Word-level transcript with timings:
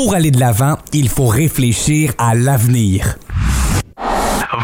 Pour 0.00 0.14
aller 0.14 0.30
de 0.30 0.38
l'avant, 0.38 0.76
il 0.92 1.08
faut 1.08 1.26
réfléchir 1.26 2.12
à 2.18 2.36
l'avenir. 2.36 3.16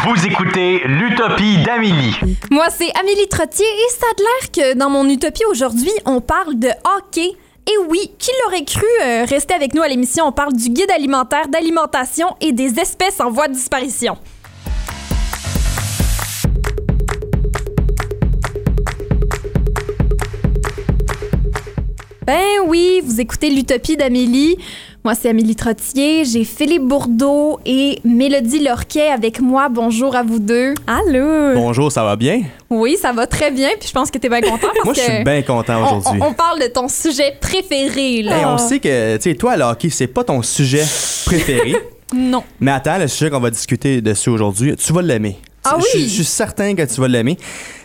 Vous 0.04 0.26
écoutez 0.26 0.82
l'Utopie 0.84 1.60
d'Amélie. 1.64 2.14
Moi, 2.52 2.66
c'est 2.70 2.96
Amélie 3.00 3.26
Trottier 3.28 3.66
et 3.66 3.90
ça 3.90 4.06
a 4.08 4.22
l'air 4.22 4.52
que 4.52 4.78
dans 4.78 4.88
mon 4.88 5.08
Utopie 5.08 5.44
aujourd'hui, 5.50 5.90
on 6.06 6.20
parle 6.20 6.56
de 6.56 6.68
hockey. 6.68 7.32
Et 7.66 7.76
oui, 7.88 8.12
qui 8.16 8.30
l'aurait 8.44 8.64
cru 8.64 8.86
euh, 9.02 9.24
rester 9.24 9.54
avec 9.54 9.74
nous 9.74 9.82
à 9.82 9.88
l'émission? 9.88 10.24
On 10.24 10.30
parle 10.30 10.52
du 10.52 10.68
guide 10.68 10.92
alimentaire, 10.92 11.48
d'alimentation 11.48 12.28
et 12.40 12.52
des 12.52 12.78
espèces 12.78 13.18
en 13.18 13.32
voie 13.32 13.48
de 13.48 13.54
disparition. 13.54 14.16
Ben 22.24 22.60
oui, 22.68 23.02
vous 23.04 23.20
écoutez 23.20 23.50
l'Utopie 23.50 23.96
d'Amélie. 23.96 24.58
Moi, 25.06 25.14
c'est 25.14 25.28
Amélie 25.28 25.54
Trottier. 25.54 26.24
J'ai 26.24 26.44
Philippe 26.44 26.84
Bourdeau 26.84 27.60
et 27.66 27.98
Mélodie 28.04 28.60
Lorquet 28.60 29.08
avec 29.10 29.38
moi. 29.38 29.68
Bonjour 29.68 30.16
à 30.16 30.22
vous 30.22 30.38
deux. 30.38 30.72
Allô? 30.86 31.52
Bonjour, 31.54 31.92
ça 31.92 32.02
va 32.04 32.16
bien? 32.16 32.40
Oui, 32.70 32.96
ça 32.98 33.12
va 33.12 33.26
très 33.26 33.50
bien. 33.50 33.68
Puis 33.78 33.88
je 33.88 33.92
pense 33.92 34.10
que 34.10 34.16
tu 34.16 34.26
es 34.26 34.30
bien 34.30 34.40
content 34.40 34.68
parce 34.74 34.84
Moi, 34.86 34.94
je 34.94 35.00
que 35.00 35.12
suis 35.12 35.22
bien 35.24 35.42
content 35.42 35.74
on, 35.82 35.98
aujourd'hui. 35.98 36.20
on- 36.22 36.28
on 36.28 36.32
parle 36.32 36.58
de 36.62 36.68
ton 36.68 36.88
sujet 36.88 37.36
préféré, 37.38 38.22
là. 38.22 38.38
Hey, 38.38 38.44
on 38.46 38.56
sait 38.56 38.78
que, 38.80 39.16
tu 39.18 39.22
sais, 39.30 39.34
toi, 39.36 39.58
le 39.58 39.64
hockey, 39.64 39.90
c'est 39.90 40.06
pas 40.06 40.24
ton 40.24 40.40
sujet 40.40 40.84
préféré. 41.26 41.76
Non. 42.16 42.44
mais 42.60 42.70
attends, 42.70 42.96
le 42.98 43.08
sujet 43.08 43.28
qu'on 43.28 43.40
va 43.40 43.50
discuter 43.50 44.00
dessus 44.00 44.30
aujourd'hui, 44.30 44.76
tu 44.76 44.92
vas 44.92 45.02
l'aimer. 45.02 45.36
Ah 45.64 45.76
Je- 45.80 45.98
oui? 45.98 46.04
Je 46.04 46.14
suis 46.14 46.24
certain 46.24 46.74
que 46.74 46.82
tu 46.82 47.00
vas 47.00 47.08
l'aimer. 47.08 47.36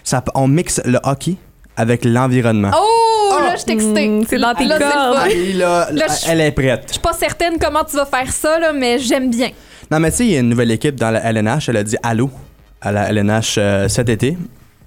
Ça- 0.03 0.23
On 0.35 0.47
mixe 0.47 0.79
le 0.85 0.99
hockey 1.03 1.35
avec 1.79 2.03
l'environnement. 2.05 2.71
Oh, 2.75 3.37
là, 3.39 3.55
je 3.55 3.63
t'excite. 3.63 3.95
Mm, 3.95 4.23
c'est 4.27 4.37
dans 4.37 4.53
tes 4.53 4.65
Là, 4.65 4.77
cordes. 4.79 5.29
là, 5.55 5.87
Là, 5.91 6.05
elle 6.27 6.41
est 6.41 6.51
prête. 6.51 6.83
Je 6.87 6.91
suis 6.93 7.01
pas 7.01 7.13
certaine 7.13 7.53
comment 7.59 7.83
tu 7.83 7.95
vas 7.95 8.05
faire 8.05 8.31
ça, 8.31 8.59
là, 8.59 8.73
mais 8.73 8.99
j'aime 8.99 9.29
bien. 9.29 9.49
Non, 9.89 9.99
mais 9.99 10.11
tu 10.11 10.17
sais, 10.17 10.25
il 10.25 10.31
y 10.31 10.35
a 10.35 10.39
une 10.39 10.49
nouvelle 10.49 10.71
équipe 10.71 10.95
dans 10.95 11.09
la 11.11 11.19
LNH. 11.31 11.69
Elle 11.69 11.77
a 11.77 11.83
dit 11.83 11.95
allô 12.03 12.29
à 12.81 12.91
la 12.91 13.09
LNH 13.09 13.55
euh, 13.57 13.87
cet 13.87 14.09
été. 14.09 14.37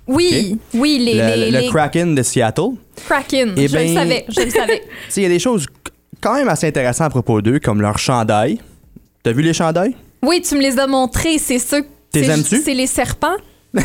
Oui, 0.06 0.58
oui, 0.74 0.98
les, 0.98 1.14
le, 1.14 1.40
les, 1.44 1.50
le 1.50 1.58
les 1.60 1.68
Kraken 1.68 2.14
de 2.14 2.22
Seattle. 2.22 2.70
Kraken. 3.08 3.54
Eh 3.56 3.68
je 3.68 3.76
le 3.78 3.94
savais, 3.94 4.24
je 4.28 4.40
le 4.40 4.50
savais. 4.58 4.82
Il 5.16 5.22
y 5.22 5.26
a 5.26 5.28
des 5.28 5.38
choses 5.38 5.66
quand 6.20 6.34
même 6.34 6.48
assez 6.48 6.66
intéressantes 6.66 7.06
à 7.06 7.10
propos 7.10 7.40
d'eux, 7.40 7.58
comme 7.58 7.80
leur 7.80 7.98
chandail. 7.98 8.58
T'as 9.22 9.32
vu 9.32 9.42
les 9.42 9.52
chandails? 9.54 9.94
Oui, 10.22 10.42
tu 10.42 10.56
me 10.56 10.60
les 10.60 10.78
as 10.78 10.86
montrés, 10.86 11.38
c'est 11.38 11.58
ceux. 11.58 11.84
T'es 12.10 12.24
c'est- 12.24 12.30
aimes-tu? 12.32 12.60
C'est 12.62 12.74
les 12.74 12.86
serpents. 12.86 13.36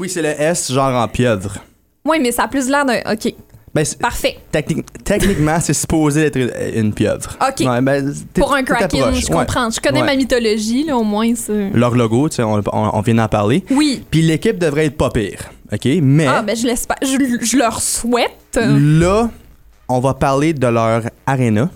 Oui, 0.00 0.08
c'est 0.08 0.22
le 0.22 0.30
S, 0.30 0.72
genre 0.72 1.00
en 1.00 1.06
pieuvre. 1.06 1.58
Oui, 2.04 2.18
mais 2.20 2.32
ça 2.32 2.44
a 2.44 2.48
plus 2.48 2.68
l'air 2.68 2.84
d'un. 2.84 2.98
OK, 3.12 3.34
Ben, 3.74 3.86
parfait. 3.98 4.36
Technique- 4.50 5.02
techniquement, 5.02 5.58
c'est 5.60 5.72
supposé 5.72 6.24
être 6.26 6.36
une, 6.36 6.50
une 6.74 6.92
pieuvre. 6.92 7.38
OK. 7.40 7.60
Ouais, 7.66 7.80
ben, 7.80 8.12
Pour 8.34 8.54
un 8.54 8.62
Kraken, 8.62 9.14
je 9.14 9.26
ouais. 9.28 9.32
comprends. 9.32 9.70
Je 9.70 9.80
connais 9.80 10.00
Ouais. 10.00 10.06
ma 10.06 10.14
mythologie, 10.16 10.84
là, 10.84 10.96
au 10.98 11.04
moins. 11.04 11.32
Leur 11.72 11.94
logo, 11.94 12.28
tu 12.28 12.36
sais, 12.36 12.42
on, 12.42 12.56
on- 12.58 12.90
on 12.92 13.00
vient 13.00 13.14
d'en 13.14 13.28
parler. 13.28 13.64
Oui. 13.70 14.04
Puis 14.10 14.20
l'équipe 14.22 14.58
devrait 14.58 14.86
être 14.86 14.96
pas 14.98 15.08
pire, 15.10 15.50
OK? 15.72 15.88
Mais 16.02 16.26
Ah, 16.26 16.42
ben, 16.42 16.54
je 16.54 16.66
l'espère. 16.66 16.98
Je, 17.02 17.16
je 17.40 17.56
leur 17.56 17.80
souhaite. 17.80 18.58
là, 18.60 19.30
on 19.88 20.00
va 20.00 20.12
parler 20.14 20.52
de 20.52 20.66
leur 20.66 21.04
arena, 21.26 21.70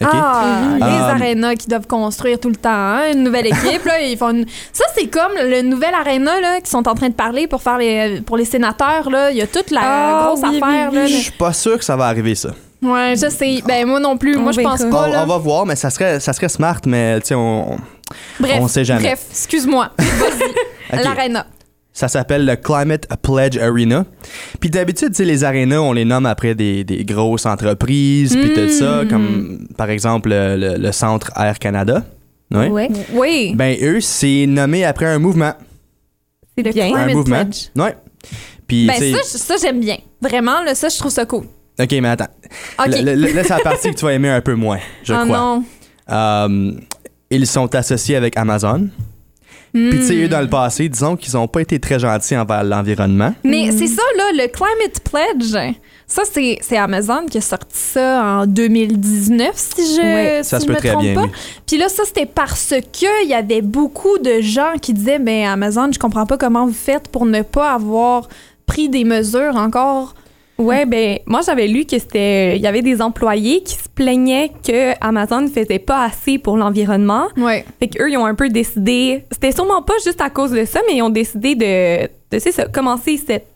Ah, 0.00 0.60
les 0.78 0.82
Euh, 0.84 1.10
arénas 1.10 1.54
qu'ils 1.56 1.68
doivent 1.68 1.86
construire 1.86 2.38
tout 2.40 2.48
le 2.48 2.56
temps. 2.56 2.70
hein, 2.70 3.12
Une 3.12 3.24
nouvelle 3.24 3.46
équipe, 3.46 3.84
là, 3.84 4.00
ils 4.00 4.16
font 4.16 4.30
une- 4.30 4.46
Ça, 4.72 4.84
c'est 4.96 5.06
comme 5.08 5.32
le 5.36 5.62
nouvel 5.62 5.94
aréna, 5.94 6.40
là, 6.40 6.58
qu'ils 6.58 6.68
sont 6.68 6.86
en 6.88 6.94
train 6.94 7.08
de 7.08 7.14
parler 7.14 7.46
pour 7.46 7.62
faire 7.62 7.78
les, 7.78 8.20
pour 8.22 8.36
les 8.36 8.44
sénateurs, 8.44 9.10
là. 9.10 9.30
Il 9.30 9.36
y 9.36 9.42
a 9.42 9.46
toute 9.46 9.70
la 9.70 9.80
Ah, 9.82 10.24
grosse 10.26 10.40
oui, 10.48 10.60
affaire, 10.62 10.88
oui, 10.90 10.96
là. 10.96 11.06
Je 11.06 11.14
suis 11.16 11.30
pas 11.32 11.52
sûr 11.52 11.78
que 11.78 11.84
ça 11.84 11.96
va 11.96 12.06
arriver, 12.06 12.34
ça. 12.34 12.50
Ouais, 12.82 13.14
je 13.16 13.28
sais. 13.30 13.60
Ben, 13.66 13.86
moi 13.86 14.00
non 14.00 14.16
plus. 14.16 14.36
On 14.36 14.40
moi, 14.40 14.52
je 14.52 14.60
pense 14.60 14.80
pas, 14.80 15.06
On, 15.08 15.12
là. 15.12 15.22
on 15.22 15.26
va 15.26 15.38
voir, 15.38 15.66
mais 15.66 15.76
ça 15.76 15.88
serait, 15.90 16.18
ça 16.18 16.32
serait 16.32 16.48
smart, 16.48 16.80
mais 16.86 17.20
tu 17.20 17.28
sais, 17.28 17.34
on, 17.36 17.76
Bref, 18.40 18.58
on 18.60 18.66
sait 18.68 18.84
jamais. 18.84 19.02
bref, 19.02 19.24
excuse-moi. 19.30 19.90
Vas-y. 19.98 21.02
L'aréna. 21.04 21.46
Ça 21.94 22.08
s'appelle 22.08 22.46
le 22.46 22.56
Climate 22.56 23.06
Pledge 23.20 23.58
Arena. 23.58 24.06
Puis 24.60 24.70
d'habitude, 24.70 25.08
tu 25.10 25.16
sais, 25.16 25.24
les 25.26 25.44
arénas, 25.44 25.80
on 25.80 25.92
les 25.92 26.06
nomme 26.06 26.24
après 26.24 26.54
des, 26.54 26.84
des 26.84 27.04
grosses 27.04 27.44
entreprises, 27.44 28.34
puis 28.34 28.54
tout 28.54 28.68
ça, 28.70 29.04
Mm. 29.04 29.08
comme 29.08 29.66
par 29.76 29.90
exemple 29.90 30.30
le, 30.30 30.76
le- 30.78 30.92
centre 30.92 31.30
Air 31.38 31.58
Canada. 31.58 32.02
Ouais. 32.50 32.88
Oui. 33.12 33.52
Ben 33.54 33.76
eux, 33.82 34.00
c'est 34.00 34.46
nommé 34.46 34.84
après 34.84 35.06
un 35.06 35.18
mouvement. 35.18 35.52
C'est 36.56 36.64
Le 36.64 36.72
bien. 36.72 36.86
Climate 36.88 37.10
un 37.10 37.14
mouvement. 37.14 37.44
Pledge. 37.44 37.68
Ouais. 37.76 37.96
Puis, 38.66 38.86
Ben, 38.86 39.14
ça, 39.22 39.38
ça, 39.38 39.54
j'aime 39.60 39.80
bien. 39.80 39.98
Vraiment, 40.20 40.62
là, 40.62 40.74
ça, 40.74 40.88
je 40.88 40.98
trouve 40.98 41.10
ça 41.10 41.26
cool. 41.26 41.44
OK, 41.80 41.92
mais 41.92 42.08
attends. 42.08 42.28
OK. 42.78 42.86
Le- 42.88 43.14
le- 43.14 43.32
Là, 43.32 43.42
c'est 43.42 43.48
la 43.50 43.58
partie 43.60 43.90
que 43.90 43.96
tu 43.96 44.04
vas 44.04 44.12
aimer 44.14 44.28
un 44.30 44.40
peu 44.40 44.54
moins, 44.54 44.78
je 45.02 45.12
ah 45.12 45.24
crois. 45.24 45.36
non. 45.38 45.64
Euh, 46.10 46.72
ils 47.30 47.46
sont 47.46 47.74
associés 47.74 48.16
avec 48.16 48.36
Amazon. 48.36 48.88
Puis, 49.72 49.90
tu 49.90 50.02
sais, 50.02 50.14
eux, 50.16 50.28
dans 50.28 50.42
le 50.42 50.48
passé, 50.48 50.88
disons 50.88 51.16
qu'ils 51.16 51.34
ont 51.36 51.48
pas 51.48 51.62
été 51.62 51.80
très 51.80 51.98
gentils 51.98 52.36
envers 52.36 52.62
l'environnement. 52.62 53.34
Mais 53.42 53.70
c'est 53.70 53.86
ça, 53.86 54.02
là, 54.18 54.24
le 54.34 54.48
Climate 54.48 55.00
Pledge. 55.02 55.74
Ça, 56.06 56.24
c'est 56.30 56.58
c'est 56.60 56.76
Amazon 56.76 57.24
qui 57.24 57.38
a 57.38 57.40
sorti 57.40 57.78
ça 57.78 58.22
en 58.22 58.46
2019, 58.46 59.50
si 59.54 59.96
je, 59.96 60.42
si 60.42 60.48
ça 60.48 60.58
se 60.58 60.64
je 60.64 60.66
peut 60.66 60.74
me 60.74 60.78
très 60.78 60.90
trompe 60.90 61.02
bien, 61.02 61.14
pas. 61.14 61.22
oui. 61.22 61.30
Puis 61.66 61.78
là, 61.78 61.88
ça, 61.88 62.02
c'était 62.04 62.26
parce 62.26 62.74
que 62.92 63.24
il 63.24 63.30
y 63.30 63.34
avait 63.34 63.62
beaucoup 63.62 64.18
de 64.18 64.42
gens 64.42 64.74
qui 64.80 64.92
disaient, 64.92 65.18
ben 65.18 65.46
Amazon, 65.46 65.90
je 65.90 65.98
comprends 65.98 66.26
pas 66.26 66.36
comment 66.36 66.66
vous 66.66 66.74
faites 66.74 67.08
pour 67.08 67.24
ne 67.24 67.40
pas 67.40 67.72
avoir 67.72 68.28
pris 68.66 68.90
des 68.90 69.04
mesures 69.04 69.56
encore. 69.56 70.14
Ouais, 70.62 70.86
ben 70.86 71.18
moi 71.26 71.40
j'avais 71.44 71.66
lu 71.66 71.84
que 71.84 71.98
c'était 71.98 72.56
il 72.56 72.62
y 72.62 72.66
avait 72.66 72.82
des 72.82 73.02
employés 73.02 73.62
qui 73.62 73.74
se 73.74 73.88
plaignaient 73.88 74.50
que 74.66 74.92
Amazon 75.00 75.42
ne 75.42 75.48
faisait 75.48 75.78
pas 75.78 76.04
assez 76.04 76.38
pour 76.38 76.56
l'environnement. 76.56 77.26
Ouais. 77.36 77.64
Fait 77.80 77.88
qu'eux, 77.88 78.10
ils 78.10 78.16
ont 78.16 78.26
un 78.26 78.34
peu 78.34 78.48
décidé, 78.48 79.24
c'était 79.30 79.52
sûrement 79.52 79.82
pas 79.82 79.94
juste 80.04 80.20
à 80.20 80.30
cause 80.30 80.50
de 80.52 80.64
ça, 80.64 80.80
mais 80.88 80.96
ils 80.96 81.02
ont 81.02 81.10
décidé 81.10 81.54
de, 81.54 82.08
de 82.30 82.38
ça, 82.38 82.66
commencer 82.66 83.16
cette 83.16 83.46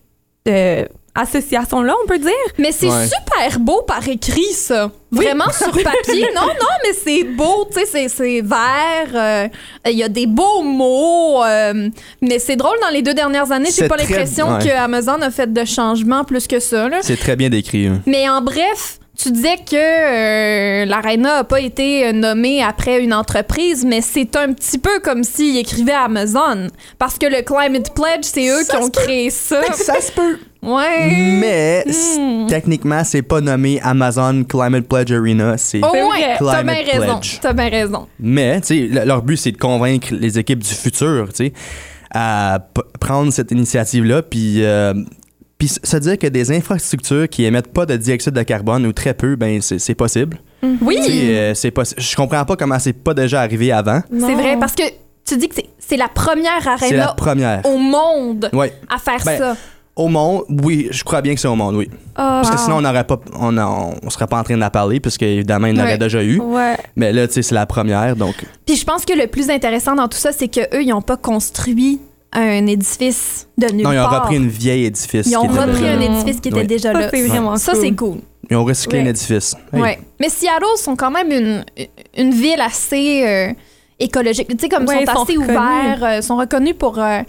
euh, 0.49 0.85
association-là, 1.17 1.95
on 2.05 2.07
peut 2.07 2.19
dire. 2.19 2.33
Mais 2.59 2.73
c'est 2.73 2.87
Ouais. 2.89 3.07
super 3.07 3.59
beau 3.61 3.83
par 3.83 4.07
écrit, 4.09 4.53
ça. 4.53 4.91
Vraiment 5.11 5.51
sur 5.51 5.71
papier. 5.83 6.29
non, 6.35 6.43
non, 6.43 6.75
mais 6.85 6.93
c'est 6.93 7.25
beau, 7.25 7.67
tu 7.73 7.81
sais, 7.81 7.87
c'est- 7.87 8.09
c'est 8.09 8.41
vert. 8.43 9.11
euh, 9.15 9.49
Il 9.87 9.97
y 9.97 10.03
a 10.03 10.09
des 10.09 10.27
beaux 10.27 10.63
mots. 10.63 11.43
euh, 11.45 11.89
mais 12.23 12.39
c'est 12.39 12.57
drôle, 12.57 12.77
dans 12.83 12.89
les 12.91 13.03
deux 13.03 13.15
dernières 13.15 13.51
années, 13.53 13.67
j'ai 13.67 13.83
C'est 13.83 13.89
pas 13.89 13.97
l'impression 13.97 14.55
ouais. 14.57 14.65
que 14.65 14.71
Amazon 14.71 15.21
a 15.23 15.31
fait 15.31 15.53
de 15.53 15.65
changements 15.65 16.25
plus 16.25 16.47
que 16.47 16.61
ça. 16.61 16.89
C'est 17.03 17.17
très 17.19 17.37
bien 17.37 17.49
décrit. 17.49 17.87
hein. 17.87 18.01
Mais 18.07 18.29
en 18.29 18.41
bref, 18.43 18.99
tu 19.19 19.31
disais 19.31 19.57
que 19.57 19.77
euh, 19.77 20.85
l'Arena 20.85 21.39
a 21.39 21.45
pas 21.45 21.61
été 21.61 22.07
euh, 22.09 22.13
nommée 22.13 22.63
après 22.63 23.01
une 23.01 23.15
entreprise, 23.15 23.85
mais 23.85 24.01
c'est 24.03 24.37
un 24.37 24.53
petit 24.53 24.79
peu 24.79 25.01
comme 25.01 25.25
s'ils 25.25 25.57
écrivaient 25.57 25.93
à 25.93 26.03
Amazon. 26.05 26.67
Parce 26.99 27.17
que 27.19 27.27
le 27.27 27.41
Climate 27.43 27.95
Pledge, 27.95 28.25
c'est 28.25 28.49
eux 28.49 28.65
qui 28.69 28.77
ont 28.77 28.91
créé 28.91 29.31
ça. 29.31 29.63
Ça 29.73 30.01
se 30.01 30.13
peut. 30.13 30.39
Ouais. 30.67 31.09
Mais 31.41 31.85
Hmm. 32.19 32.47
techniquement, 32.49 33.05
c'est 33.05 33.23
pas 33.23 33.41
nommé 33.41 33.81
Amazon 33.83 34.45
Climate 34.45 34.87
Pledge 34.89 35.13
Arena. 35.13 35.57
C'est 35.57 35.81
C'est 35.81 36.03
moins, 36.03 36.09
vrai. 36.09 36.37
t'as 36.39 36.63
bien 36.63 36.75
Climate 36.75 36.93
raison. 37.03 37.19
Pledge. 37.21 37.39
T'as 37.41 37.53
bien 37.53 37.69
raison. 37.69 38.07
Mais, 38.21 38.61
tu 38.61 38.67
sais, 38.67 38.75
le- 38.89 39.05
leur 39.05 39.23
but, 39.23 39.37
c'est 39.37 39.53
de 39.53 39.59
convaincre 39.59 40.09
les 40.13 40.39
équipes 40.39 40.63
du 40.63 40.75
futur, 40.75 41.29
tu 41.31 41.47
sais, 41.47 41.53
à 42.11 42.59
p- 42.75 42.83
prendre 43.01 43.33
cette 43.33 43.51
initiative-là, 43.51 44.23
puis 44.23 44.65
euh, 44.65 44.95
puis 45.59 45.69
se 45.69 45.97
dire 45.97 46.19
que 46.19 46.27
des 46.27 46.53
infrastructures 46.53 47.29
qui 47.29 47.45
émettent 47.45 47.73
pas 47.73 47.87
de 47.87 47.97
dioxyde 47.97 48.35
de 48.35 48.43
carbone 48.43 48.85
ou 48.87 48.93
très 48.93 49.15
peu, 49.15 49.37
ben 49.37 49.61
c'est 49.63 49.79
c'est 49.79 49.95
possible. 49.95 50.39
Oui, 50.83 50.97
Tu 50.97 51.03
sais, 51.05 51.37
euh, 51.39 51.55
c'est 51.55 51.73
Je 51.99 52.17
comprends 52.17 52.45
pas 52.45 52.57
comment 52.57 52.79
c'est 52.79 52.93
pas 52.93 53.15
déjà 53.15 53.41
arrivé 53.41 53.73
avant. 53.73 54.01
c'est 54.11 54.35
vrai, 54.35 54.57
parce 54.59 54.75
que 54.75 54.83
tu 55.25 55.37
dis 55.37 55.49
que 55.49 55.55
c'est- 55.55 55.69
c'est 55.79 55.97
la 55.97 56.09
première 56.09 56.63
la 56.65 56.73
Arena 56.73 57.15
première. 57.17 57.61
au 57.65 57.79
monde 57.79 58.51
Ouais. 58.53 58.73
à 58.95 58.99
faire 58.99 59.23
Ben, 59.25 59.39
ça. 59.39 59.57
Au 59.97 60.09
monde, 60.09 60.43
oui, 60.63 60.89
je 60.91 61.03
crois 61.05 61.23
bien 61.23 61.35
que 61.35 61.41
c'est 61.41 61.49
au 61.49 61.55
monde, 61.55 61.75
oui. 61.77 61.89
Ah, 62.17 62.43
Parce 62.43 62.55
que 62.55 62.61
sinon, 62.61 62.77
on 62.77 62.81
n'aurait 62.83 63.05
pas, 63.05 63.19
on, 63.41 63.57
a- 63.57 63.67
on 64.03 64.11
serait 64.11 64.27
pas 64.27 64.39
en 64.39 64.45
train 64.45 64.59
d'en 64.59 64.69
parler, 64.69 65.01
parce 65.01 65.17
qu'évidemment, 65.17 65.69
il 65.69 65.75
y 65.77 65.81
en 65.81 65.83
Ouais. 65.85 65.89
aurait 65.89 65.99
déjà 65.99 66.23
eu. 66.23 66.39
ouais. 66.39 66.77
Mais 66.97 67.15
là, 67.15 67.27
tu 67.27 67.33
sais, 67.35 67.43
c'est 67.43 67.55
la 67.55 67.65
première, 67.65 68.15
donc. 68.15 68.35
Puis 68.67 68.77
je 68.77 68.85
pense 68.85 69.07
que 69.07 69.15
le 69.15 69.27
plus 69.27 69.49
intéressant 69.49 69.95
dans 69.95 70.07
tout 70.07 70.19
ça, 70.19 70.33
c'est 70.33 70.49
que 70.49 70.61
eux, 70.77 70.83
ils 70.83 70.93
ont 70.93 71.01
pas 71.01 71.17
construit 71.17 71.99
un 72.33 72.67
édifice 72.67 73.49
de 73.57 73.69
nulle 73.73 73.85
Non, 73.85 73.93
ils 73.93 73.99
ont 73.99 74.03
part. 74.03 74.23
repris 74.25 74.37
un 74.37 74.47
vieil 74.47 74.85
édifice. 74.85 75.27
Ils 75.29 75.37
ont 75.39 75.47
repris 75.47 75.89
un 75.89 76.01
édifice 76.01 76.41
qui 76.41 76.49
était 76.51 76.59
Oui. 76.61 76.67
déjà 76.67 76.93
Ça, 76.93 77.01
là. 77.01 77.09
c'est 77.11 77.27
vraiment 77.27 77.57
Ça, 77.57 77.73
cool. 77.73 77.81
c'est 77.81 77.93
cool. 77.93 78.17
Ils 78.51 78.57
ont 78.59 78.65
recyclé 78.65 79.01
un 79.01 79.07
édifice. 79.07 79.57
Hey. 79.73 79.81
Ouais. 79.81 79.99
Mais 80.21 80.29
Seattle 80.29 80.77
sont 80.77 80.95
quand 80.95 81.11
même 81.11 81.31
une, 81.33 81.65
une 82.19 82.33
ville 82.33 82.61
assez 82.61 83.25
euh, 83.27 83.53
écologique. 83.99 84.49
Tu 84.49 84.57
sais, 84.61 84.69
comme 84.69 84.85
Ouais, 84.87 84.97
ils 84.99 85.03
ils 85.03 85.07
sont 85.07 85.15
sont 85.15 85.23
assez 85.23 85.33
reconnus. 85.39 85.49
ouverts, 85.57 85.99
euh, 86.05 86.21
sont 86.21 86.37
reconnus 86.37 86.75
pour. 86.79 86.99
euh, 86.99 87.21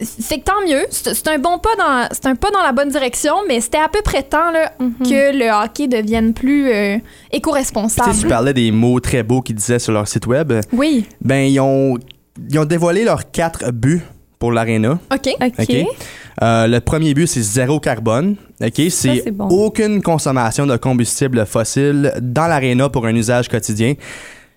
fait 0.00 0.38
que 0.38 0.44
tant 0.44 0.60
mieux. 0.66 0.84
C'est 0.90 1.28
un 1.28 1.38
bon 1.38 1.58
pas 1.58 1.76
dans, 1.78 2.08
c'est 2.10 2.26
un 2.26 2.34
pas 2.34 2.50
dans 2.50 2.62
la 2.62 2.72
bonne 2.72 2.88
direction, 2.90 3.34
mais 3.48 3.60
c'était 3.60 3.78
à 3.78 3.88
peu 3.88 4.00
près 4.02 4.22
temps 4.22 4.50
là, 4.50 4.72
Mhm. 4.80 4.94
que 5.00 5.36
le 5.38 5.50
hockey 5.64 5.86
devienne 5.86 6.34
plus 6.34 6.68
euh, 6.68 6.96
Tu 6.96 7.00
sais, 7.00 7.36
éco-responsable. 7.36 8.14
tu 8.20 8.26
parlais 8.26 8.52
des 8.54 8.70
mots 8.72 8.98
très 9.00 9.22
beaux 9.22 9.40
qu'ils 9.40 9.56
disaient 9.56 9.78
sur 9.78 9.92
leur 9.92 10.08
site 10.08 10.26
web. 10.26 10.52
Oui. 10.72 11.06
Ben, 11.20 11.46
ils 11.48 11.60
ont, 11.60 11.96
ils 12.50 12.58
ont 12.58 12.64
dévoilé 12.64 13.04
leurs 13.04 13.30
quatre 13.30 13.70
buts 13.70 14.02
pour 14.38 14.50
l'aréna. 14.52 14.98
Ok. 15.12 15.28
OK. 15.40 15.74
Euh, 16.42 16.66
le 16.66 16.80
premier 16.80 17.14
but, 17.14 17.28
c'est 17.28 17.40
zéro 17.42 17.78
carbone. 17.78 18.34
OK? 18.60 18.72
C'est 18.90 18.90
c'est 19.24 19.30
bon. 19.30 19.46
aucune 19.48 20.02
consommation 20.02 20.66
de 20.66 20.76
combustible 20.76 21.46
fossile 21.46 22.12
dans 22.20 22.48
l'aréna 22.48 22.88
pour 22.88 23.06
un 23.06 23.14
usage 23.14 23.48
quotidien. 23.48 23.94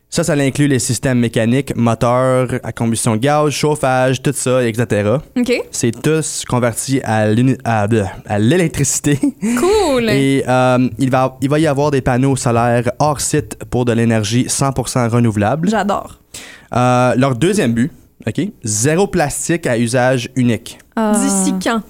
Ça, 0.09 0.23
ça 0.23 0.33
inclut 0.33 0.67
les 0.67 0.79
systèmes 0.79 1.19
mécaniques, 1.19 1.75
moteurs 1.75 2.59
à 2.63 2.71
combustion 2.71 3.17
gaz, 3.17 3.49
chauffage, 3.51 4.21
tout 4.21 4.31
ça, 4.33 4.63
etc. 4.65 5.17
OK. 5.37 5.61
C'est 5.69 6.01
tous 6.01 6.43
convertis 6.47 7.01
à 7.03 7.27
l'électricité. 8.39 9.19
Cool. 9.59 10.09
Et 10.09 10.43
euh, 10.47 10.89
il, 10.97 11.09
va, 11.09 11.37
il 11.41 11.49
va 11.49 11.59
y 11.59 11.67
avoir 11.67 11.91
des 11.91 12.01
panneaux 12.01 12.37
solaires 12.37 12.89
hors 12.99 13.19
site 13.19 13.57
pour 13.69 13.83
de 13.83 13.91
l'énergie 13.91 14.45
100% 14.45 15.09
renouvelable. 15.09 15.69
J'adore. 15.69 16.19
Euh, 16.73 17.13
leur 17.15 17.35
deuxième 17.35 17.73
but, 17.73 17.91
OK? 18.25 18.41
Zéro 18.63 19.07
plastique 19.07 19.67
à 19.67 19.77
usage 19.77 20.29
unique 20.35 20.77
Ah. 20.95 21.11
D'ici 21.15 21.53
quand? 21.61 21.81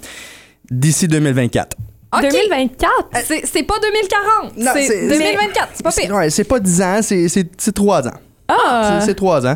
d'ici 0.70 1.08
2024. 1.08 1.78
OK. 2.16 2.22
2024? 2.22 2.92
C'est 3.26 3.46
c'est 3.46 3.64
pas 3.64 3.76
2040. 3.82 4.58
Non, 4.58 4.72
C'est 4.74 4.88
c'est- 4.88 5.08
2024. 5.08 5.70
C'est 5.74 5.84
pas 5.84 5.92
pire. 5.92 6.16
ouais, 6.16 6.30
c'est 6.30 6.44
pas 6.46 6.60
10 6.60 6.82
ans, 6.82 7.00
c'est- 7.02 7.28
c'est 7.28 7.50
c'est 7.58 7.74
3 7.74 8.08
ans. 8.08 8.14
Ah! 8.48 9.00
C'est- 9.04 9.14
3 9.14 9.46
ans. 9.46 9.56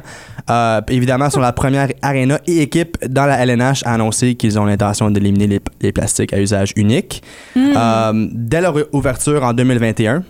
Euh, 0.50 0.82
évidemment, 0.90 1.30
sont 1.30 1.40
la 1.40 1.54
première 1.54 1.88
arena 2.02 2.40
et 2.46 2.62
équipe 2.62 2.98
dans 3.08 3.26
la 3.26 3.38
LNH 3.46 3.84
à 3.86 3.94
annoncer 3.94 4.36
qu'ils 4.36 4.60
ont 4.60 4.66
l'intention 4.66 5.10
d'éliminer 5.10 5.48
les, 5.48 5.60
les 5.82 5.92
plastiques 5.94 6.34
à 6.34 6.40
usage 6.42 6.74
unique 6.76 7.24
Hmm. 7.56 7.74
euh, 7.78 8.28
dès 8.34 8.60
leur 8.60 8.76
ouverture 8.92 9.44
en 9.44 9.54
2021. 9.54 10.24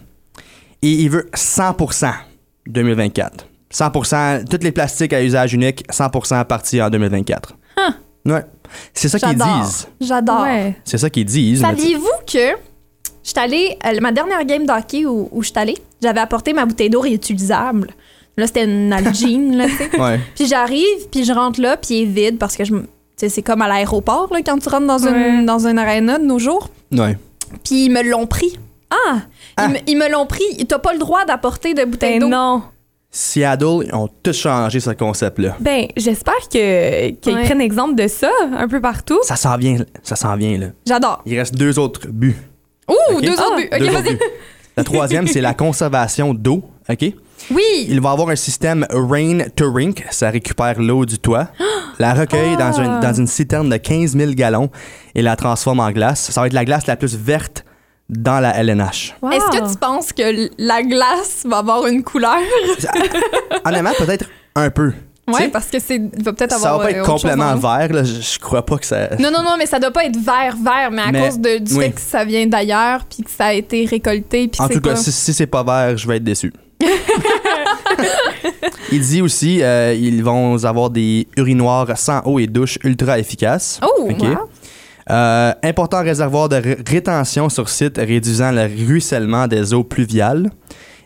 Et 0.84 0.90
il 0.92 1.10
veut 1.10 1.28
100% 1.34 2.14
2024. 2.68 3.46
100%, 3.72 4.44
tous 4.50 4.60
les 4.64 4.72
plastiques 4.72 5.14
à 5.14 5.24
usage 5.24 5.54
unique, 5.54 5.84
100% 5.90 6.44
partis 6.46 6.82
en 6.82 6.90
2024. 6.90 7.54
Ouais. 8.26 8.44
C'est 8.94 9.10
ça 9.10 9.20
qu'ils 9.20 9.30
J'adore. 9.38 9.62
disent. 9.64 9.88
J'adore. 10.02 10.42
Ouais. 10.42 10.76
C'est 10.84 10.98
ça 10.98 11.10
qu'ils 11.10 11.26
disent. 11.26 11.62
Saviez-vous 11.62 12.08
que 12.26 12.50
je 13.24 13.30
suis 13.30 13.40
allée, 13.40 13.78
euh, 13.86 14.00
ma 14.02 14.12
dernière 14.12 14.44
game 14.46 14.66
d'hockey 14.66 15.06
où, 15.06 15.30
où 15.32 15.44
je 15.44 15.50
suis 15.50 15.60
allée, 15.60 15.78
j'avais 16.02 16.20
apporté 16.20 16.54
ma 16.54 16.66
bouteille 16.66 16.90
d'eau 16.90 17.02
réutilisable. 17.02 17.92
Là, 18.38 18.48
c'était 18.48 18.64
une 18.64 18.90
Nalgene, 18.90 19.58
là, 19.58 19.66
tu 19.68 19.76
sais. 19.78 19.90
Ouais. 20.00 20.20
Puis 20.36 20.48
j'arrive, 20.48 21.08
puis 21.12 21.26
je 21.26 21.34
rentre 21.34 21.60
là, 21.62 21.78
puis 21.78 21.96
il 21.96 22.02
est 22.04 22.06
vide 22.06 22.38
parce 22.40 22.56
que 22.56 22.64
je 22.64 22.74
c'est 23.18 23.44
comme 23.44 23.62
à 23.62 23.68
l'aéroport, 23.68 24.30
là, 24.34 24.40
quand 24.44 24.58
tu 24.58 24.68
rentres 24.68 24.88
dans, 24.88 25.06
une, 25.08 25.14
Ouais. 25.14 25.44
dans 25.46 25.68
une 25.68 25.78
arena 25.78 26.18
de 26.18 26.24
nos 26.26 26.40
jours. 26.40 26.70
Ouais. 26.92 27.16
Puis 27.64 27.86
ils 27.86 27.90
me 27.92 28.02
l'ont 28.02 28.26
pris. 28.26 28.58
Ah! 28.90 29.20
Ah. 29.58 29.66
Ils, 29.68 29.74
me, 29.74 29.78
ils 29.88 29.96
me 29.98 30.10
l'ont 30.10 30.26
pris. 30.26 30.44
T'as 30.68 30.80
pas 30.80 30.92
le 30.94 30.98
droit 31.00 31.24
d'apporter 31.26 31.76
de 31.76 31.84
bouteille 31.86 32.14
Ben 32.20 32.22
d'eau. 32.22 32.28
non. 32.30 32.64
Seattle, 33.14 33.86
ils 33.88 33.94
ont 33.94 34.08
tout 34.24 34.32
changé 34.34 34.80
ce 34.80 34.92
concept-là. 34.92 35.58
Ben, 35.60 35.88
j'espère 35.98 36.34
que, 36.52 37.10
qu'ils 37.10 37.34
Ouais. 37.36 37.44
prennent 37.44 37.60
exemple 37.62 37.96
de 38.02 38.08
ça 38.08 38.30
un 38.58 38.68
peu 38.70 38.80
partout. 38.80 39.20
Ça 39.24 39.36
s'en 39.36 39.58
vient, 39.58 39.78
ça 40.02 40.16
s'en 40.16 40.36
vient, 40.38 40.58
là. 40.58 40.68
J'adore. 40.88 41.22
Il 41.26 41.38
reste 41.38 41.56
deux 41.56 41.78
autres 41.78 42.08
buts. 42.08 42.38
Ouh, 42.90 43.22
deux 43.22 43.36
Ah, 43.38 43.42
autres 43.48 43.58
buts. 43.58 43.70
Ok, 43.72 43.80
Deux 43.80 43.88
autres 43.90 44.02
vas-y. 44.04 44.14
buts. 44.16 44.20
Le 44.78 44.84
troisième, 44.86 45.28
c'est 45.28 45.42
la 45.42 45.54
conservation 45.54 46.34
d'eau. 46.34 46.64
OK? 46.90 47.14
Oui. 47.52 47.86
Il 47.90 48.00
va 48.00 48.12
avoir 48.12 48.30
un 48.30 48.36
système 48.38 48.86
Rain 48.92 49.40
to 49.56 49.72
Rink. 49.74 50.06
Ça 50.12 50.30
récupère 50.30 50.80
l'eau 50.82 51.06
du 51.06 51.20
toit, 51.20 51.48
la 52.00 52.14
recueille 52.14 52.56
dans, 52.56 52.80
un- 52.80 53.00
dans 53.02 53.14
une 53.14 53.28
citerne 53.28 53.68
de 53.70 53.76
15 53.78 54.16
000 54.16 54.32
gallons 54.34 54.70
et 55.16 55.22
la 55.22 55.36
transforme 55.36 55.82
en 55.82 55.92
glace. 55.92 56.32
Ça 56.32 56.40
va 56.42 56.48
être 56.48 56.54
la 56.54 56.64
glace 56.64 56.88
la 56.88 56.96
plus 56.96 57.18
verte 57.18 57.66
dans 58.12 58.40
la 58.42 58.56
LNH. 58.62 59.16
Wow. 59.22 59.32
Est-ce 59.32 59.58
que 59.58 59.72
tu 59.72 59.78
penses 59.80 60.12
que 60.14 60.50
la 60.60 60.84
glace 60.84 61.44
va 61.46 61.58
avoir 61.60 61.88
une 61.88 62.04
couleur? 62.04 62.38
Honnêtement, 63.66 63.94
peut-être 63.98 64.26
un 64.56 64.70
peu. 64.70 64.92
Sais, 65.38 65.48
parce 65.48 65.68
que 65.68 65.80
c'est 65.80 65.98
va 66.22 66.34
peut-être 66.34 66.52
ça 66.52 66.58
avoir 66.74 66.80
va 66.80 66.84
pas 66.88 66.92
euh, 66.94 67.00
être 67.00 67.06
complètement 67.06 67.56
vert. 67.56 67.94
là. 67.94 68.04
Je, 68.04 68.20
je 68.20 68.38
crois 68.40 68.66
pas 68.66 68.78
que 68.78 68.86
ça. 68.86 69.16
Non, 69.18 69.32
non, 69.32 69.42
non, 69.44 69.56
mais 69.58 69.66
ça 69.66 69.80
doit 69.80 69.92
pas 69.92 70.04
être 70.04 70.18
vert, 70.18 70.58
vert, 70.62 70.90
mais 70.92 71.04
à 71.04 71.12
Mais- 71.14 71.22
cause 71.30 71.40
de- 71.40 71.58
du 71.60 71.74
oui. 71.76 71.86
fait 71.86 71.92
que 71.92 72.02
ça 72.02 72.26
vient 72.26 72.46
d'ailleurs, 72.48 73.06
puis 73.06 73.24
que 73.24 73.30
ça 73.32 73.46
a 73.46 73.54
été 73.54 73.86
récolté, 73.86 74.50
puis 74.50 74.60
En 74.60 74.68
tout 74.68 74.82
cas, 74.82 74.90
pas... 74.90 74.96
si, 74.98 75.10
si 75.10 75.34
c'est 75.34 75.48
pas 75.48 75.64
vert, 75.64 75.96
je 75.98 76.06
vais 76.06 76.18
être 76.18 76.24
déçu. 76.26 76.52
Il 78.92 79.00
dit 79.02 79.22
aussi 79.22 79.62
euh, 79.62 79.94
ils 79.94 80.24
vont 80.24 80.62
avoir 80.66 80.90
des 80.90 81.28
urinoirs 81.38 81.88
sans 81.98 82.22
eau 82.26 82.40
et 82.40 82.48
douche 82.48 82.78
ultra 82.84 83.18
efficaces. 83.20 83.80
Oh, 83.84 84.10
OK. 84.10 84.20
wow. 84.22 84.50
Euh, 85.10 85.52
important 85.64 86.04
réservoir 86.04 86.48
de 86.50 86.56
ré- 86.58 86.78
rétention 86.88 87.50
sur 87.50 87.70
site 87.70 87.98
réduisant 87.98 88.52
le 88.52 88.64
ruissellement 88.64 89.48
des 89.48 89.74
eaux 89.74 89.84
pluviales. 89.84 90.50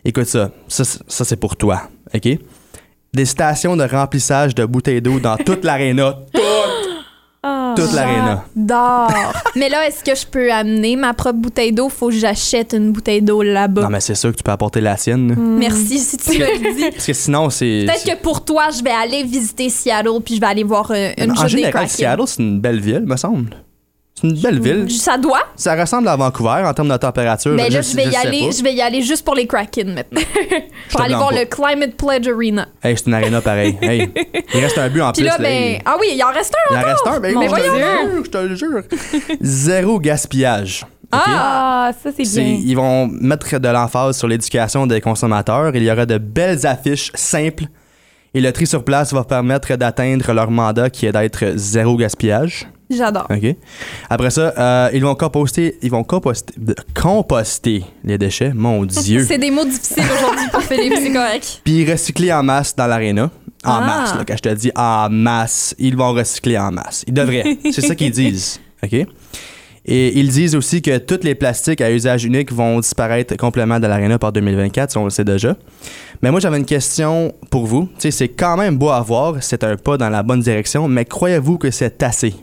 Écoute 0.04 0.26
ça, 0.26 0.50
ça, 0.68 0.84
c'est 1.24 1.36
pour 1.36 1.56
toi, 1.56 1.82
OK? 2.14 2.28
Des 3.14 3.24
stations 3.24 3.76
de 3.76 3.84
remplissage 3.84 4.54
de 4.54 4.64
bouteilles 4.66 5.00
d'eau 5.00 5.18
dans 5.18 5.36
toute 5.36 5.64
l'aréna. 5.64 6.16
Ah. 7.48 7.74
Toute 7.76 7.92
l'aréna. 7.92 8.44
J'adore. 8.56 9.32
mais 9.54 9.68
là, 9.68 9.86
est-ce 9.86 10.02
que 10.02 10.16
je 10.16 10.26
peux 10.26 10.50
amener 10.52 10.96
ma 10.96 11.14
propre 11.14 11.38
bouteille 11.38 11.70
d'eau? 11.70 11.88
Faut 11.88 12.08
que 12.08 12.14
j'achète 12.16 12.72
une 12.72 12.90
bouteille 12.90 13.22
d'eau 13.22 13.40
là-bas. 13.40 13.82
Non, 13.82 13.88
mais 13.88 14.00
c'est 14.00 14.16
sûr 14.16 14.32
que 14.32 14.36
tu 14.36 14.42
peux 14.42 14.50
apporter 14.50 14.80
la 14.80 14.96
sienne. 14.96 15.28
là. 15.28 15.34
Merci 15.38 15.98
si 16.00 16.16
tu 16.16 16.30
me 16.40 16.44
le 16.44 16.74
dis. 16.74 16.90
Parce 16.90 17.06
que 17.06 17.12
sinon, 17.12 17.48
c'est. 17.50 17.84
Peut-être 17.86 18.16
que 18.18 18.20
pour 18.20 18.44
toi, 18.44 18.70
je 18.76 18.82
vais 18.82 18.90
aller 18.90 19.22
visiter 19.22 19.68
Seattle, 19.68 20.20
puis 20.24 20.34
je 20.36 20.40
vais 20.40 20.46
aller 20.48 20.64
voir 20.64 20.90
euh, 20.90 21.12
une 21.18 21.30
En 21.30 21.34
journée 21.36 21.48
général. 21.50 21.88
Seattle, 21.88 22.22
c'est 22.26 22.42
une 22.42 22.58
belle 22.58 22.80
ville, 22.80 23.04
me 23.06 23.16
semble. 23.16 23.50
C'est 24.18 24.28
une 24.28 24.40
belle 24.40 24.60
ville. 24.60 24.90
Ça 24.90 25.18
doit. 25.18 25.42
Ça 25.56 25.74
ressemble 25.74 26.08
à 26.08 26.16
Vancouver 26.16 26.62
en 26.64 26.72
termes 26.72 26.88
de 26.88 26.96
température. 26.96 27.52
Mais 27.52 27.68
là, 27.68 27.82
je, 27.82 27.90
je 27.90 27.96
vais 27.96 28.06
y 28.06 28.16
aller, 28.16 28.46
pas. 28.46 28.50
je 28.56 28.62
vais 28.62 28.72
y 28.72 28.80
aller 28.80 29.02
juste 29.02 29.22
pour 29.26 29.34
les 29.34 29.46
Kraken 29.46 29.92
maintenant. 29.92 30.22
pour 30.90 31.00
aller 31.02 31.14
voir 31.14 31.28
pas. 31.28 31.34
le 31.40 31.44
Climate 31.44 31.96
Pledge 31.96 32.26
Arena. 32.26 32.66
Hey, 32.82 32.96
c'est 32.96 33.06
une 33.08 33.14
aréna 33.14 33.42
pareil. 33.42 33.76
Hey, 33.82 34.10
il 34.54 34.60
reste 34.60 34.78
un 34.78 34.88
but 34.88 35.02
en 35.02 35.12
Puis 35.12 35.20
plus. 35.22 35.28
là, 35.28 35.36
ben, 35.38 35.78
ah 35.84 35.96
oui, 36.00 36.06
il 36.14 36.22
en 36.24 36.32
reste 36.32 36.54
un 36.54 36.74
Il 36.74 36.78
en 36.78 36.82
reste 36.82 37.06
un, 37.06 37.20
ben 37.20 37.38
Mais 37.38 37.46
oui, 37.46 37.54
je 37.56 37.60
te 37.60 37.66
le 37.66 37.70
voyons 37.70 38.10
jure, 38.14 38.24
je 38.24 38.30
te 38.30 38.38
le 38.38 38.54
jure. 38.54 38.82
Zéro 39.42 40.00
gaspillage. 40.00 40.86
Ah, 41.12 41.90
ça, 42.02 42.10
c'est 42.16 42.24
C'est- 42.24 42.40
bien. 42.40 42.58
Ils 42.64 42.74
vont 42.74 43.06
mettre 43.08 43.58
de 43.58 43.68
l'emphase 43.68 44.16
sur 44.16 44.28
l'éducation 44.28 44.86
des 44.86 45.00
consommateurs. 45.02 45.72
Il 45.76 45.82
y 45.82 45.90
aura 45.90 46.06
de 46.06 46.16
belles 46.16 46.66
affiches 46.66 47.12
simples. 47.14 47.64
Et 48.34 48.40
le 48.40 48.50
tri 48.52 48.66
sur 48.66 48.82
place 48.82 49.12
va 49.12 49.24
permettre 49.24 49.76
d'atteindre 49.76 50.32
leur 50.32 50.50
mandat 50.50 50.88
qui 50.90 51.06
est 51.06 51.12
d'être 51.12 51.52
zéro 51.56 51.96
gaspillage. 51.96 52.66
J'adore. 52.88 53.26
OK. 53.30 53.56
Après 54.10 54.30
ça, 54.30 54.52
euh, 54.56 54.90
ils 54.94 55.02
vont 55.02 55.14
composter, 55.14 55.76
ils 55.82 55.90
vont 55.90 56.04
composter, 56.04 56.54
composter 56.94 57.84
les 58.04 58.18
déchets, 58.18 58.52
mon 58.54 58.84
Dieu. 58.86 59.24
C'est 59.26 59.38
des 59.38 59.50
mots 59.50 59.64
difficiles 59.64 60.04
aujourd'hui 60.04 60.46
pour 60.52 60.62
Philippe, 60.62 60.94
c'est 61.02 61.12
correct. 61.12 61.60
Puis 61.64 61.90
recycler 61.90 62.32
en 62.32 62.42
masse 62.42 62.74
dans 62.76 62.86
l'aréna. 62.86 63.30
En 63.64 63.72
Ah. 63.72 63.80
masse, 63.80 64.14
là, 64.14 64.24
quand 64.26 64.36
je 64.36 64.42
te 64.42 64.54
dis 64.54 64.70
en 64.76 65.08
masse, 65.10 65.74
ils 65.78 65.96
vont 65.96 66.12
recycler 66.12 66.56
en 66.58 66.70
masse. 66.70 67.04
Ils 67.08 67.14
devraient. 67.14 67.58
C'est 67.72 67.80
ça 67.80 67.94
qu'ils 67.94 68.12
disent. 68.12 68.60
OK? 68.84 68.92
Et 69.88 70.18
ils 70.18 70.28
disent 70.28 70.56
aussi 70.56 70.82
que 70.82 70.98
tous 70.98 71.20
les 71.22 71.36
plastiques 71.36 71.80
à 71.80 71.92
usage 71.92 72.24
unique 72.24 72.52
vont 72.52 72.80
disparaître 72.80 73.36
complètement 73.36 73.78
de 73.78 73.86
l'aréna 73.86 74.18
par 74.18 74.32
2024, 74.32 74.90
ça, 74.92 74.98
on 75.00 75.04
le 75.04 75.10
sait 75.10 75.24
déjà. 75.24 75.56
Mais 76.22 76.30
moi, 76.32 76.40
j'avais 76.40 76.58
une 76.58 76.64
question 76.64 77.32
pour 77.50 77.66
vous. 77.66 77.88
C'est 77.98 78.28
quand 78.28 78.56
même 78.56 78.76
beau 78.76 78.90
à 78.90 79.00
voir, 79.00 79.36
c'est 79.42 79.62
un 79.62 79.76
pas 79.76 79.96
dans 79.96 80.08
la 80.10 80.24
bonne 80.24 80.40
direction, 80.40 80.88
mais 80.88 81.04
croyez-vous 81.04 81.58
que 81.58 81.70
c'est 81.70 82.02
assez? 82.02 82.34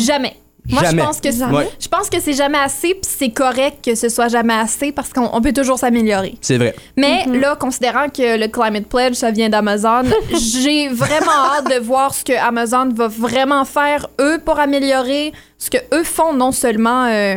Jamais. 0.00 0.36
Moi, 0.66 0.82
Jamais. 0.82 1.02
je 1.02 1.06
pense 1.06 1.20
que 1.20 1.52
Ouais. 1.54 1.68
je 1.78 1.88
pense 1.88 2.08
que 2.08 2.18
c'est 2.20 2.32
jamais 2.32 2.56
assez, 2.56 2.94
puis 2.94 3.02
c'est 3.02 3.28
correct 3.28 3.84
que 3.84 3.94
ce 3.94 4.08
soit 4.08 4.28
jamais 4.28 4.54
assez 4.54 4.92
parce 4.92 5.12
qu'on 5.12 5.28
on 5.30 5.42
peut 5.42 5.52
toujours 5.52 5.78
s'améliorer. 5.78 6.36
C'est 6.40 6.56
vrai. 6.56 6.74
Mais 6.96 7.26
là, 7.26 7.54
considérant 7.54 8.08
que 8.08 8.38
le 8.38 8.48
Climate 8.48 8.86
Pledge, 8.86 9.12
ça 9.14 9.30
vient 9.30 9.50
d'Amazon, 9.50 10.04
j'ai 10.30 10.88
vraiment 10.88 11.52
hâte 11.58 11.68
de 11.70 11.78
voir 11.84 12.14
ce 12.14 12.24
que 12.24 12.32
Amazon 12.32 12.88
va 12.94 13.08
vraiment 13.08 13.66
faire, 13.66 14.08
eux, 14.22 14.38
pour 14.42 14.58
améliorer 14.58 15.34
ce 15.58 15.68
que 15.68 15.76
eux 15.92 16.02
font, 16.04 16.32
non 16.32 16.50
seulement 16.50 17.04
euh, 17.08 17.36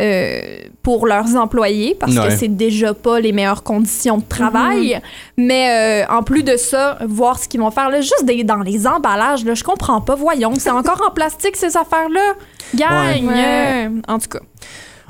euh, 0.00 0.40
pour 0.82 1.06
leurs 1.06 1.36
employés, 1.36 1.96
parce 1.98 2.16
Ouais. 2.16 2.28
que 2.28 2.30
c'est 2.36 2.48
déjà 2.48 2.94
pas 2.94 3.20
les 3.20 3.32
meilleures 3.32 3.62
conditions 3.62 4.18
de 4.18 4.24
travail, 4.24 5.00
mais 5.36 6.04
euh, 6.04 6.12
en 6.12 6.22
plus 6.22 6.42
de 6.42 6.56
ça, 6.56 6.98
voir 7.06 7.38
ce 7.38 7.48
qu'ils 7.48 7.60
vont 7.60 7.70
faire, 7.70 7.90
là, 7.90 8.00
juste 8.00 8.24
des- 8.24 8.44
dans 8.44 8.56
les 8.62 8.86
emballages, 8.86 9.44
là, 9.44 9.54
je 9.54 9.62
comprends 9.64 10.00
pas. 10.00 10.14
Voyons, 10.14 10.52
c'est 10.58 10.70
encore 10.70 11.00
en 11.06 11.10
plastique, 11.12 11.56
ces 11.56 11.76
affaires-là. 11.76 12.34
Gagne! 12.74 13.26
Ouais. 13.28 13.86
Euh, 13.86 13.88
En 14.08 14.18
tout 14.18 14.28
cas. 14.28 14.40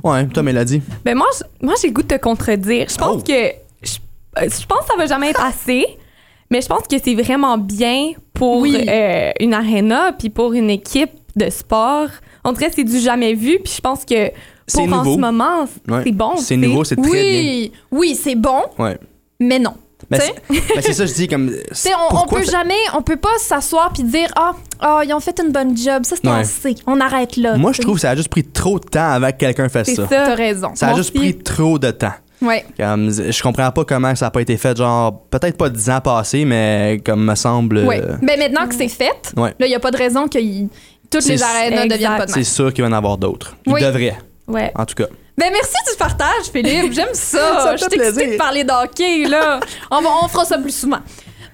Ouais, 0.03 0.27
toi, 0.27 0.43
Mélodie. 0.43 0.83
Ben 1.05 1.17
moi, 1.17 1.27
moi 1.63 1.75
j'ai 1.81 1.89
le 1.89 1.95
goût 1.95 2.03
de 2.03 2.09
te 2.09 2.21
contredire. 2.21 2.87
Je 2.91 2.97
pense 2.99 3.21
Oh. 3.21 3.23
que 3.27 3.33
je, 3.83 3.97
euh, 4.39 4.49
je 4.51 4.67
pense 4.67 4.81
que 4.81 4.87
ça 4.89 4.97
va 4.99 5.07
jamais 5.07 5.31
être 5.31 5.43
assez, 5.43 5.87
mais 6.51 6.61
je 6.61 6.67
pense 6.67 6.83
que 6.87 6.97
c'est 7.03 7.15
vraiment 7.15 7.57
bien 7.57 8.13
pour 8.35 8.59
Oui. 8.61 8.85
euh, 8.87 9.31
une 9.41 9.55
arena 9.55 10.13
puis 10.19 10.29
pour 10.29 10.53
une 10.53 10.69
équipe 10.69 11.11
de 11.37 11.49
sport. 11.49 12.09
On 12.45 12.53
dirait 12.53 12.69
que 12.69 12.75
c'est 12.75 12.85
du 12.85 12.99
jamais 12.99 13.33
vu, 13.33 13.59
puis 13.65 13.73
je 13.77 13.81
pense 13.81 14.05
que 14.05 14.31
C'est 14.67 14.85
pour 14.87 14.93
en 14.95 14.97
nouveau. 14.99 15.15
ce 15.17 15.21
moment, 15.21 15.61
Ouais. 15.89 16.01
c'est 16.05 16.13
bon. 16.13 16.37
C'est 16.37 16.57
nouveau, 16.57 16.85
c'est 16.85 16.97
très 16.97 17.11
bien. 17.11 17.13
Oui, 17.21 17.73
oui, 17.91 18.19
c'est 18.21 18.35
bon, 18.35 18.63
Ouais. 18.79 18.99
mais 19.41 19.59
non. 19.59 19.75
Ben, 20.11 20.21
c'est 20.21 20.35
ben, 20.51 20.83
c'est 20.83 20.93
ça, 20.93 21.07
je 21.07 21.15
dis 21.15 21.29
comme. 21.29 21.51
On, 22.11 22.17
on 22.19 22.27
peut 22.27 22.45
ça- 22.45 22.59
jamais, 22.59 22.75
on 22.95 23.01
peut 23.01 23.17
pas 23.17 23.37
s'asseoir 23.39 23.91
puis 23.93 24.03
dire 24.03 24.29
ah, 24.37 24.53
ah, 24.81 25.01
ils 25.07 25.15
ont 25.15 25.21
fait 25.21 25.39
une 25.43 25.51
bonne 25.51 25.75
job, 25.77 26.05
ça 26.05 26.17
c'était 26.17 26.29
Ouais. 26.29 26.41
assez, 26.41 26.75
on 26.87 27.01
arrête 27.01 27.37
là. 27.39 27.57
Moi, 27.57 27.73
je 27.73 27.81
trouve 27.81 27.95
que 27.95 28.03
ça 28.03 28.11
a 28.11 28.17
juste 28.17 28.29
pris 28.29 28.45
trop 28.45 28.79
de 28.79 28.85
temps 28.85 29.13
avant 29.13 29.31
que 29.33 29.37
quelqu'un 29.39 29.69
fasse 29.71 29.87
C'est 29.89 29.95
ça. 29.95 30.03
ça. 30.03 30.09
T'as 30.27 30.35
raison. 30.35 30.73
Ça 30.75 30.87
a 30.87 30.91
Moi 30.91 30.99
juste 30.99 31.17
aussi. 31.17 31.33
pris 31.33 31.39
trop 31.43 31.79
de 31.79 31.91
temps. 31.91 32.13
Ouais. 32.43 32.67
Comme, 32.79 33.11
je 33.11 33.43
comprends 33.43 33.71
pas 33.71 33.85
comment 33.87 34.15
ça 34.15 34.27
a 34.27 34.31
pas 34.31 34.43
été 34.43 34.59
fait, 34.59 34.77
genre, 34.77 35.23
peut-être 35.31 35.57
pas 35.57 35.71
dix 35.71 35.89
ans 35.89 36.01
passés, 36.03 36.45
mais 36.45 37.01
comme 37.05 37.25
me 37.25 37.35
semble. 37.35 37.79
Ouais. 37.79 38.03
euh, 38.03 38.17
Ben 38.21 38.39
maintenant 38.39 38.67
que 38.69 38.75
c'est 38.75 38.89
fait, 38.89 39.33
Ouais. 39.39 39.55
là, 39.59 39.67
il 39.67 39.71
y 39.71 39.75
a 39.75 39.81
pas 39.81 39.91
de 39.93 39.97
raison 39.97 40.29
que 40.29 40.39
y- 40.39 40.69
toutes 41.11 41.25
les 41.27 41.39
C'est- 41.39 41.45
arénas 41.45 41.87
deviennent 41.87 42.17
pas 42.19 42.27
de 42.27 42.31
C'est 42.33 42.45
sûr 42.45 42.75
qu'il 42.75 42.85
va 42.85 42.91
en 42.91 42.93
avoir 42.93 43.17
d'autres. 43.17 43.57
Il 43.67 43.73
Oui. 43.73 43.81
devrait, 43.81 44.19
Ouais. 44.47 44.73
en 44.75 44.85
tout 44.85 44.95
cas. 44.95 45.07
Ben 45.37 45.51
merci 45.53 45.75
du 45.91 45.97
partage, 45.99 46.45
Philippe. 46.53 46.93
J'aime 46.93 47.09
ça. 47.13 47.39
Ça 47.61 47.77
Je 47.77 47.85
fait 47.85 47.91
suis 47.91 48.01
excitée 48.01 48.13
plaisir. 48.21 48.33
de 48.33 48.37
parler 48.39 48.65
d'hockey, 48.65 49.25
là. 49.29 49.59
On, 49.91 50.01
va- 50.01 50.11
on 50.23 50.29
fera 50.29 50.45
ça 50.45 50.59
plus 50.59 50.75
souvent. 50.77 50.99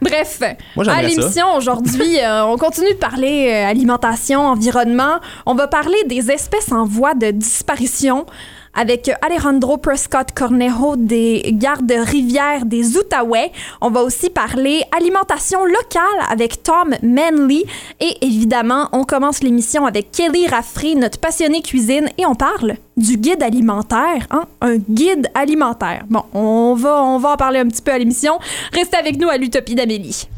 Bref, 0.02 0.40
Moi, 0.76 0.88
à 0.88 1.02
l'émission 1.02 1.54
aujourd'hui, 1.56 2.18
euh, 2.22 2.46
on 2.46 2.56
continue 2.56 2.88
de 2.94 2.98
parler 2.98 3.50
euh, 3.52 3.68
alimentation, 3.68 4.40
environnement. 4.46 5.20
On 5.44 5.54
va 5.54 5.66
parler 5.68 5.98
des 6.06 6.30
espèces 6.30 6.72
en 6.72 6.86
voie 6.86 7.12
de 7.14 7.30
disparition 7.30 8.24
avec 8.74 9.10
Alejandro 9.22 9.76
Prescott 9.78 10.28
Cornejo 10.34 10.96
des 10.96 11.42
gardes 11.52 11.92
rivières 11.92 12.64
des 12.64 12.96
Outaouais. 12.96 13.52
On 13.80 13.90
va 13.90 14.02
aussi 14.02 14.30
parler 14.30 14.82
alimentation 14.96 15.64
locale 15.64 16.02
avec 16.30 16.62
Tom 16.62 16.94
Manley. 17.02 17.64
Et 18.00 18.16
évidemment, 18.22 18.88
on 18.92 19.04
commence 19.04 19.42
l'émission 19.42 19.86
avec 19.86 20.10
Kelly 20.10 20.46
Raffray, 20.46 20.94
notre 20.94 21.18
passionnée 21.18 21.62
cuisine, 21.62 22.08
et 22.18 22.26
on 22.26 22.34
parle 22.34 22.76
du 22.96 23.16
guide 23.16 23.42
alimentaire. 23.42 24.26
Hein? 24.30 24.44
Un 24.60 24.76
guide 24.76 25.28
alimentaire. 25.34 26.04
Bon, 26.08 26.24
on 26.34 26.74
va, 26.74 27.02
on 27.02 27.18
va 27.18 27.30
en 27.30 27.36
parler 27.36 27.58
un 27.58 27.66
petit 27.66 27.82
peu 27.82 27.92
à 27.92 27.98
l'émission. 27.98 28.38
Restez 28.72 28.96
avec 28.96 29.18
nous 29.18 29.28
à 29.28 29.36
l'Utopie 29.36 29.74
d'Amélie. 29.74 30.28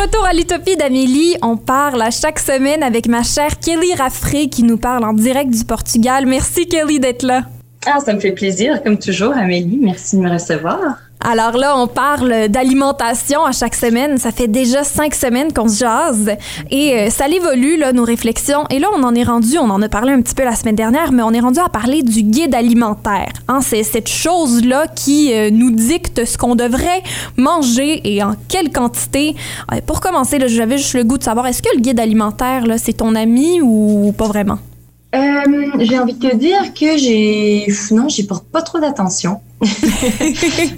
Retour 0.00 0.24
à 0.24 0.32
l'Utopie 0.32 0.76
d'Amélie, 0.76 1.36
on 1.42 1.58
parle 1.58 2.00
à 2.00 2.10
chaque 2.10 2.38
semaine 2.38 2.82
avec 2.82 3.06
ma 3.06 3.22
chère 3.22 3.58
Kelly 3.58 3.94
Raffray 3.94 4.48
qui 4.48 4.62
nous 4.62 4.78
parle 4.78 5.04
en 5.04 5.12
direct 5.12 5.50
du 5.50 5.62
Portugal. 5.64 6.24
Merci 6.26 6.66
Kelly 6.66 6.98
d'être 6.98 7.22
là. 7.22 7.42
Ah, 7.84 7.98
ça 8.00 8.14
me 8.14 8.20
fait 8.20 8.32
plaisir, 8.32 8.82
comme 8.82 8.98
toujours, 8.98 9.34
Amélie. 9.34 9.78
Merci 9.80 10.16
de 10.16 10.22
me 10.22 10.30
recevoir. 10.30 10.98
Alors 11.22 11.58
là, 11.58 11.76
on 11.76 11.86
parle 11.86 12.48
d'alimentation 12.48 13.44
à 13.44 13.52
chaque 13.52 13.74
semaine. 13.74 14.16
Ça 14.16 14.32
fait 14.32 14.48
déjà 14.48 14.84
cinq 14.84 15.14
semaines 15.14 15.52
qu'on 15.52 15.68
se 15.68 15.80
jase 15.80 16.30
et 16.70 16.94
euh, 16.94 17.10
ça 17.10 17.28
évolue, 17.28 17.76
là, 17.76 17.92
nos 17.92 18.04
réflexions. 18.04 18.64
Et 18.70 18.78
là, 18.78 18.88
on 18.96 19.02
en 19.02 19.14
est 19.14 19.22
rendu, 19.22 19.58
on 19.58 19.68
en 19.68 19.82
a 19.82 19.88
parlé 19.90 20.12
un 20.12 20.22
petit 20.22 20.34
peu 20.34 20.44
la 20.44 20.54
semaine 20.54 20.76
dernière, 20.76 21.12
mais 21.12 21.22
on 21.22 21.32
est 21.32 21.40
rendu 21.40 21.60
à 21.60 21.68
parler 21.68 22.02
du 22.02 22.22
guide 22.22 22.54
alimentaire. 22.54 23.32
Hein, 23.48 23.60
c'est 23.60 23.82
cette 23.82 24.08
chose-là 24.08 24.86
qui 24.86 25.34
euh, 25.34 25.50
nous 25.50 25.70
dicte 25.70 26.24
ce 26.24 26.38
qu'on 26.38 26.54
devrait 26.54 27.02
manger 27.36 28.00
et 28.04 28.22
en 28.22 28.34
quelle 28.48 28.72
quantité. 28.72 29.36
Euh, 29.72 29.80
pour 29.84 30.00
commencer, 30.00 30.38
j'avais 30.48 30.78
juste 30.78 30.94
le 30.94 31.04
goût 31.04 31.18
de 31.18 31.22
savoir, 31.22 31.46
est-ce 31.46 31.60
que 31.62 31.68
le 31.74 31.82
guide 31.82 32.00
alimentaire, 32.00 32.66
là, 32.66 32.78
c'est 32.78 32.94
ton 32.94 33.14
ami 33.14 33.60
ou 33.60 34.14
pas 34.16 34.26
vraiment? 34.26 34.58
J'ai 35.12 35.98
envie 35.98 36.14
de 36.14 36.28
te 36.28 36.34
dire 36.36 36.72
que 36.72 36.96
j'ai. 36.96 37.66
Non, 37.90 38.08
j'y 38.08 38.24
porte 38.26 38.46
pas 38.46 38.62
trop 38.62 38.78
d'attention. 38.78 39.40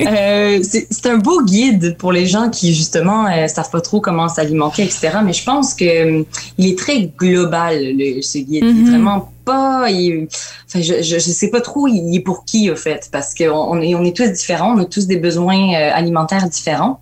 Euh, 0.00 0.60
c'est 0.62 1.06
un 1.06 1.18
beau 1.18 1.42
guide 1.44 1.96
pour 1.98 2.12
les 2.12 2.26
gens 2.26 2.50
qui, 2.50 2.74
justement, 2.74 3.26
euh, 3.26 3.46
savent 3.46 3.70
pas 3.70 3.80
trop 3.80 4.00
comment 4.00 4.28
s'alimenter, 4.28 4.82
etc. 4.82 5.10
Mais 5.24 5.32
je 5.32 5.44
pense 5.44 5.74
que 5.74 5.84
euh, 5.84 6.24
il 6.58 6.68
est 6.68 6.78
très 6.78 7.06
global, 7.18 7.78
le, 7.96 8.20
ce 8.22 8.38
guide. 8.38 8.64
Il 8.64 8.68
est 8.68 8.72
Mhm. 8.72 8.90
vraiment 8.90 9.28
pas. 9.44 9.86
il- 9.90 10.28
Enfin, 10.68 10.80
je, 10.80 11.02
je, 11.02 11.18
je 11.18 11.30
sais 11.30 11.50
pas 11.50 11.60
trop 11.60 11.86
il 11.88 12.14
est 12.16 12.20
pour 12.20 12.44
qui, 12.44 12.70
au 12.70 12.76
fait, 12.76 13.08
parce 13.12 13.34
qu'on 13.34 13.50
on 13.50 13.80
est, 13.80 13.94
on 13.94 14.04
est 14.04 14.16
tous 14.16 14.28
différents, 14.30 14.74
on 14.76 14.78
a 14.80 14.84
tous 14.84 15.06
des 15.06 15.16
besoins 15.18 15.74
euh, 15.74 15.90
alimentaires 15.92 16.48
différents. 16.48 17.00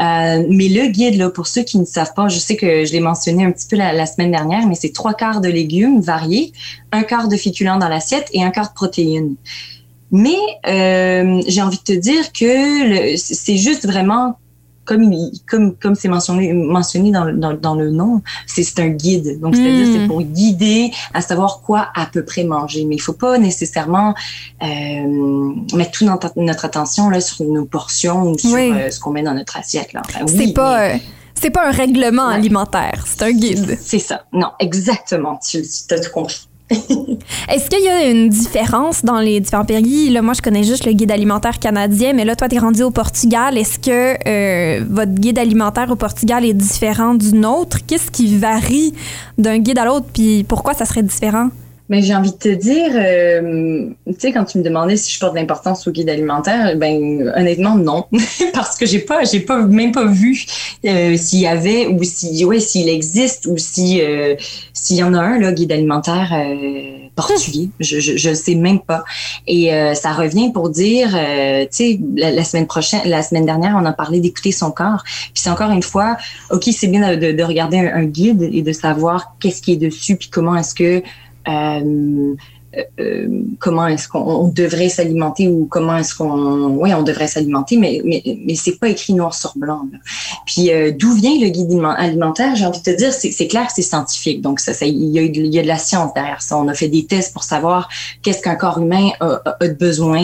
Euh, 0.00 0.44
mais 0.48 0.68
le 0.68 0.86
guide, 0.90 1.16
là, 1.16 1.30
pour 1.30 1.46
ceux 1.46 1.62
qui 1.62 1.78
ne 1.78 1.84
savent 1.84 2.14
pas, 2.14 2.28
je 2.28 2.38
sais 2.38 2.56
que 2.56 2.84
je 2.84 2.92
l'ai 2.92 3.00
mentionné 3.00 3.44
un 3.44 3.50
petit 3.52 3.66
peu 3.68 3.76
la, 3.76 3.92
la 3.92 4.06
semaine 4.06 4.30
dernière, 4.30 4.66
mais 4.66 4.74
c'est 4.74 4.92
trois 4.92 5.14
quarts 5.14 5.40
de 5.40 5.48
légumes 5.48 6.00
variés, 6.00 6.52
un 6.92 7.02
quart 7.02 7.28
de 7.28 7.36
féculents 7.36 7.78
dans 7.78 7.88
l'assiette 7.88 8.28
et 8.32 8.42
un 8.42 8.50
quart 8.50 8.68
de 8.70 8.74
protéines. 8.74 9.34
Mais 10.12 10.36
euh, 10.66 11.40
j'ai 11.46 11.62
envie 11.62 11.78
de 11.78 11.82
te 11.82 11.92
dire 11.92 12.32
que 12.32 13.16
c'est 13.16 13.56
juste 13.56 13.86
vraiment 13.86 14.36
comme 14.86 15.14
comme 15.48 15.76
comme 15.76 15.94
c'est 15.94 16.08
mentionné 16.08 16.52
mentionné 16.52 17.12
dans, 17.12 17.22
le- 17.24 17.34
dans, 17.34 17.52
dans 17.52 17.74
le 17.76 17.90
nom, 17.92 18.22
c'est 18.46 18.76
un 18.80 18.88
guide. 18.88 19.38
Donc 19.40 19.54
c'est-à-dire 19.54 19.86
c'est 19.92 20.06
pour 20.08 20.20
guider 20.22 20.90
à 21.14 21.20
savoir 21.20 21.60
quoi 21.64 21.88
à 21.94 22.06
peu 22.06 22.24
près 22.24 22.42
manger. 22.42 22.84
Mais 22.86 22.96
il 22.96 23.00
faut 23.00 23.12
pas 23.12 23.38
nécessairement 23.38 24.14
euh, 24.62 25.54
mettre 25.76 25.92
tout 25.92 26.04
notre, 26.04 26.32
notre 26.36 26.64
attention 26.64 27.08
là 27.08 27.20
sur 27.20 27.44
nos 27.44 27.66
portions 27.66 28.22
ou 28.30 28.38
sur 28.38 28.50
Oui. 28.52 28.72
euh, 28.72 28.90
ce 28.90 28.98
qu'on 28.98 29.10
met 29.10 29.22
dans 29.22 29.34
notre 29.34 29.56
assiette 29.56 29.92
là. 29.92 30.02
Enfin, 30.08 30.26
c'est 30.26 30.38
oui, 30.38 30.52
pas, 30.52 30.78
mais 30.94 31.02
c'est 31.34 31.50
pas 31.50 31.68
un 31.68 31.72
règlement 31.72 32.28
Ouais. 32.28 32.34
alimentaire, 32.34 33.04
c'est 33.06 33.22
un 33.22 33.30
guide. 33.32 33.78
c'est 33.80 33.98
ça. 34.00 34.24
Non, 34.32 34.50
exactement. 34.58 35.38
Tu 35.38 35.62
tu 35.62 35.94
as 35.94 36.00
tout 36.00 36.10
compris. 36.10 36.48
Est-ce 37.48 37.68
qu'il 37.68 37.84
y 37.84 37.88
a 37.88 38.08
une 38.08 38.28
différence 38.28 39.04
dans 39.04 39.18
les 39.18 39.40
différents 39.40 39.64
pays? 39.64 40.10
Là, 40.10 40.22
moi, 40.22 40.34
je 40.34 40.42
connais 40.42 40.62
juste 40.62 40.86
le 40.86 40.92
guide 40.92 41.10
alimentaire 41.10 41.58
canadien, 41.58 42.12
mais 42.12 42.24
là, 42.24 42.36
toi, 42.36 42.48
tu 42.48 42.56
es 42.56 42.58
rendu 42.58 42.82
au 42.82 42.90
Portugal. 42.90 43.58
Est-ce 43.58 43.78
que 43.78 44.16
euh, 44.28 44.84
votre 44.88 45.12
guide 45.12 45.38
alimentaire 45.38 45.90
au 45.90 45.96
Portugal 45.96 46.44
est 46.44 46.54
différent 46.54 47.14
du 47.14 47.34
nôtre? 47.34 47.78
Qu'est-ce 47.86 48.10
qui 48.10 48.36
varie 48.36 48.94
d'un 49.36 49.58
guide 49.58 49.78
à 49.78 49.84
l'autre? 49.84 50.06
Puis 50.12 50.44
pourquoi 50.44 50.74
ça 50.74 50.84
serait 50.84 51.02
différent? 51.02 51.48
Mais 51.90 52.02
j'ai 52.02 52.14
envie 52.14 52.30
de 52.30 52.36
te 52.36 52.48
dire, 52.48 52.92
euh, 52.94 53.90
tu 54.06 54.14
sais, 54.16 54.32
quand 54.32 54.44
tu 54.44 54.58
me 54.58 54.62
demandais 54.62 54.96
si 54.96 55.12
je 55.12 55.18
porte 55.18 55.34
de 55.34 55.40
l'importance 55.40 55.88
au 55.88 55.90
guide 55.90 56.08
alimentaire, 56.08 56.76
ben 56.76 57.32
honnêtement 57.36 57.74
non, 57.74 58.06
parce 58.54 58.78
que 58.78 58.86
j'ai 58.86 59.00
pas, 59.00 59.24
j'ai 59.24 59.40
pas 59.40 59.58
même 59.66 59.90
pas 59.90 60.06
vu 60.06 60.46
euh, 60.86 61.16
s'il 61.16 61.40
y 61.40 61.48
avait 61.48 61.88
ou 61.88 62.02
si, 62.04 62.44
ouais, 62.44 62.60
s'il 62.60 62.88
existe 62.88 63.46
ou 63.46 63.58
si 63.58 64.00
euh, 64.00 64.36
s'il 64.72 64.96
y 64.96 65.02
en 65.02 65.14
a 65.14 65.20
un 65.20 65.38
là, 65.38 65.52
guide 65.52 65.72
alimentaire 65.72 66.32
euh, 66.32 67.08
portugais, 67.16 67.68
je, 67.80 67.98
je 67.98 68.16
je 68.16 68.34
sais 68.34 68.54
même 68.54 68.80
pas. 68.80 69.04
Et 69.46 69.74
euh, 69.74 69.94
ça 69.94 70.12
revient 70.12 70.52
pour 70.52 70.70
dire, 70.70 71.10
euh, 71.14 71.62
tu 71.64 71.68
sais, 71.72 72.00
la, 72.16 72.44
semaine 72.44 72.66
prochaine, 72.66 73.02
la 73.04 73.22
semaine 73.22 73.46
dernière, 73.46 73.76
on 73.76 73.84
a 73.84 73.92
parlé 73.92 74.20
d'écouter 74.20 74.52
son 74.52 74.70
corps. 74.70 75.02
Puis 75.04 75.32
c'est 75.42 75.50
encore 75.50 75.70
une 75.70 75.82
fois, 75.82 76.16
ok, 76.50 76.68
c'est 76.72 76.86
bien 76.86 77.16
de, 77.16 77.32
de 77.32 77.42
regarder 77.42 77.78
un 77.78 78.04
guide 78.04 78.48
et 78.52 78.62
de 78.62 78.72
savoir 78.72 79.34
qu'est-ce 79.40 79.60
qui 79.60 79.72
est 79.72 79.76
dessus 79.76 80.16
puis 80.16 80.28
comment 80.28 80.56
est-ce 80.56 80.74
que 80.74 81.02
euh, 81.48 82.34
euh, 83.00 83.26
comment 83.58 83.88
est-ce 83.88 84.06
qu'on 84.06 84.20
on 84.20 84.46
devrait 84.48 84.88
s'alimenter 84.88 85.48
ou 85.48 85.66
comment 85.66 85.96
est-ce 85.96 86.14
qu'on 86.14 86.68
oui 86.76 86.94
on 86.94 87.02
devrait 87.02 87.26
s'alimenter 87.26 87.76
mais 87.76 88.00
mais 88.44 88.54
c'est 88.54 88.78
pas 88.78 88.88
écrit 88.88 89.12
noir 89.12 89.34
sur 89.34 89.52
blanc 89.56 89.88
là. 89.90 89.98
puis 90.46 90.70
euh, 90.70 90.92
d'où 90.96 91.12
vient 91.14 91.34
le 91.40 91.48
guide 91.48 91.68
aliment- 91.70 91.96
alimentaire? 91.96 92.54
J'ai 92.54 92.66
envie 92.66 92.78
de 92.78 92.84
te 92.84 92.96
dire 92.96 93.12
c'est 93.12 93.48
clair 93.48 93.68
c'est 93.74 93.82
scientifique 93.82 94.40
donc 94.40 94.60
ça 94.60 94.72
il 94.86 95.08
y 95.08 95.18
a 95.18 95.26
de- 95.26 95.66
la 95.66 95.78
science 95.78 96.14
derrière 96.14 96.42
ça 96.42 96.56
on 96.58 96.68
a 96.68 96.74
fait 96.74 96.88
des 96.88 97.06
tests 97.06 97.32
pour 97.32 97.42
savoir 97.42 97.88
qu'est-ce 98.22 98.40
qu'un 98.40 98.54
corps 98.54 98.78
humain 98.78 99.08
a, 99.18 99.42
de 99.62 99.72
besoin 99.72 100.22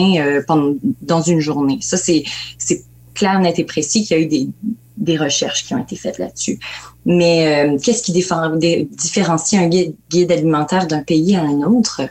dans 1.01 1.21
une 1.21 1.41
journée 1.41 1.79
ça 1.81 1.97
c'est 1.97 2.23
c'est 2.57 2.83
clair 3.13 3.39
net 3.41 3.59
et 3.59 3.65
précis 3.65 4.05
qu'il 4.05 4.15
y 4.17 4.19
a 4.21 4.23
eu 4.23 4.27
des 4.27 4.47
des 4.95 5.17
recherches 5.17 5.63
qui 5.65 5.75
ont 5.75 5.77
été 5.77 5.95
faites 5.95 6.17
là-dessus. 6.17 6.59
Mais 7.09 7.65
euh, 7.69 7.77
qu'est-ce 7.81 8.03
qui 8.03 8.11
défend- 8.11 8.55
dé- 8.57 8.85
différencie 8.91 9.59
un 9.61 9.67
guide, 9.67 9.95
guide 10.09 10.29
alimentaire 10.29 10.87
d'un 10.87 11.01
pays 11.03 11.37
à 11.37 11.41
un 11.41 11.61
autre? 11.63 12.01
Euh, 12.01 12.07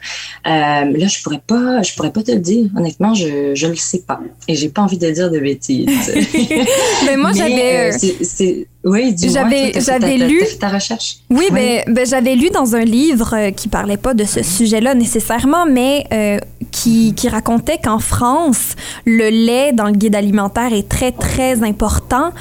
Là, 0.47 1.07
je 1.07 1.23
pourrais 1.23 1.43
pas, 1.47 1.83
je 1.83 1.95
pourrais 1.95 2.12
pas 2.12 2.23
te 2.23 2.33
le 2.33 2.38
dire. 2.38 2.71
Honnêtement, 2.76 3.12
je 3.15 3.55
je 3.55 3.67
le 3.67 3.76
sais 3.76 4.03
pas 4.07 4.19
et 4.49 4.55
j'ai 4.55 4.71
pas 4.71 4.81
envie 4.83 4.97
de 4.97 5.11
dire 5.11 5.31
de 5.31 5.38
bêtises. 5.38 5.87
Ben, 7.07 7.19
moi, 7.19 7.31
Mais, 7.35 7.38
j'avais. 7.38 7.91
euh, 7.93 8.65
oui, 8.85 9.15
J'avais- 9.19 9.73
j'avais 9.81 10.17
lu- 10.17 10.41
fait 10.45 10.57
ta 10.57 10.69
recherche. 10.71 11.17
Oui, 11.29 11.37
Oui. 11.41 11.47
ben, 11.53 11.83
ben, 11.95 12.07
j'avais 12.07 12.35
lu 12.35 12.49
dans 12.50 12.75
un 12.75 12.85
livre 12.85 13.50
qui 13.57 13.69
parlait 13.69 13.97
pas 13.99 14.15
de 14.15 14.25
ce 14.25 14.43
sujet-là 14.43 14.95
nécessairement, 14.95 15.67
mais 15.67 16.07
qui, 16.76 17.14
qui 17.14 17.28
racontait 17.28 17.78
qu'en 17.83 17.99
France, 17.99 18.75
le 19.06 19.30
lait 19.30 19.73
dans 19.73 19.87
le 19.87 19.92
guide 19.92 20.14
alimentaire 20.14 20.75
est 20.75 20.88
très, 20.88 21.11
très 21.11 21.62
important 21.62 22.33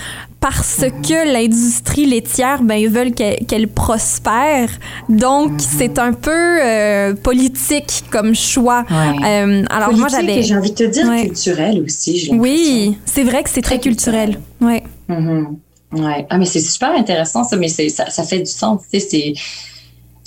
parce 0.41 0.83
que 1.07 1.33
l'industrie 1.33 2.05
laitière, 2.05 2.61
ben, 2.61 2.75
ils 2.75 2.89
veulent 2.89 3.13
qu'elle 3.13 3.67
prospère. 3.69 4.69
Donc, 5.09 5.53
c'est 5.59 5.97
un 5.99 6.11
peu 6.13 6.31
euh, 6.31 7.15
politique 7.15 8.03
comme 8.11 8.35
choix. 8.35 8.83
Ouais. 8.89 9.25
Euh, 9.25 9.63
alors, 9.69 9.93
moi, 9.93 10.07
Politique 10.09 10.27
j'avais... 10.27 10.39
et 10.39 10.43
j'ai 10.43 10.57
envie 10.57 10.71
de 10.71 10.75
te 10.75 10.83
dire 10.83 11.07
Ouais. 11.07 11.27
culturel 11.27 11.81
aussi. 11.83 12.29
Oui, 12.33 12.97
c'est 13.05 13.23
vrai 13.23 13.41
que 13.41 13.49
c'est 13.49 13.61
très, 13.61 13.79
Très 13.79 13.89
culturel. 13.89 14.39
Ouais. 14.61 14.83
Mhm. 15.07 15.57
Ouais. 15.93 16.27
Ah, 16.29 16.37
mais 16.37 16.45
c'est 16.45 16.59
super 16.59 16.91
intéressant, 16.91 17.43
ça, 17.45 17.55
mais 17.55 17.69
ça, 17.69 18.09
ça 18.09 18.23
fait 18.23 18.39
du 18.39 18.51
sens. 18.51 18.81
Tu 18.91 18.99
sais, 18.99 19.07
c'est, 19.09 19.33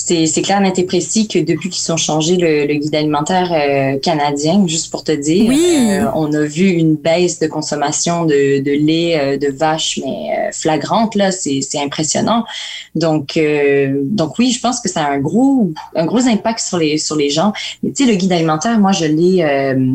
c'est, 0.00 0.26
c'est 0.26 0.42
clair, 0.42 0.60
net 0.60 0.78
et 0.78 0.84
précis 0.84 1.26
que 1.28 1.38
depuis 1.40 1.68
qu'ils 1.68 1.92
ont 1.92 1.96
changé 1.96 2.36
le, 2.36 2.66
le 2.66 2.74
guide 2.74 2.94
alimentaire 2.94 3.52
euh, 3.52 3.98
canadien, 3.98 4.64
juste 4.66 4.90
pour 4.90 5.02
te 5.04 5.12
dire, 5.12 5.48
Oui. 5.48 5.60
euh, 5.90 6.06
on 6.14 6.32
a 6.32 6.42
vu 6.44 6.68
une 6.68 6.94
baisse 6.94 7.40
de 7.40 7.46
consommation 7.48 8.24
de, 8.24 8.60
de 8.60 8.70
lait 8.70 9.18
euh, 9.18 9.36
de 9.36 9.48
vache, 9.48 9.98
mais 10.02 10.30
euh, 10.38 10.52
flagrante, 10.52 11.14
là, 11.16 11.30
c'est, 11.32 11.60
c'est 11.60 11.80
impressionnant. 11.80 12.44
Donc, 12.94 13.36
euh, 13.36 14.00
donc 14.04 14.38
oui, 14.38 14.52
je 14.52 14.60
pense 14.60 14.80
que 14.80 14.88
ça 14.88 15.02
a 15.04 15.10
un 15.10 15.18
gros, 15.18 15.70
un 15.94 16.06
gros 16.06 16.26
impact 16.26 16.60
sur 16.60 16.78
les, 16.78 16.96
sur 16.96 17.16
les 17.16 17.28
gens. 17.28 17.52
Mais 17.82 17.90
tu 17.90 18.04
sais, 18.04 18.10
le 18.10 18.16
guide 18.16 18.32
alimentaire, 18.32 18.78
moi, 18.78 18.92
je 18.92 19.04
l'ai, 19.04 19.42
euh, 19.42 19.92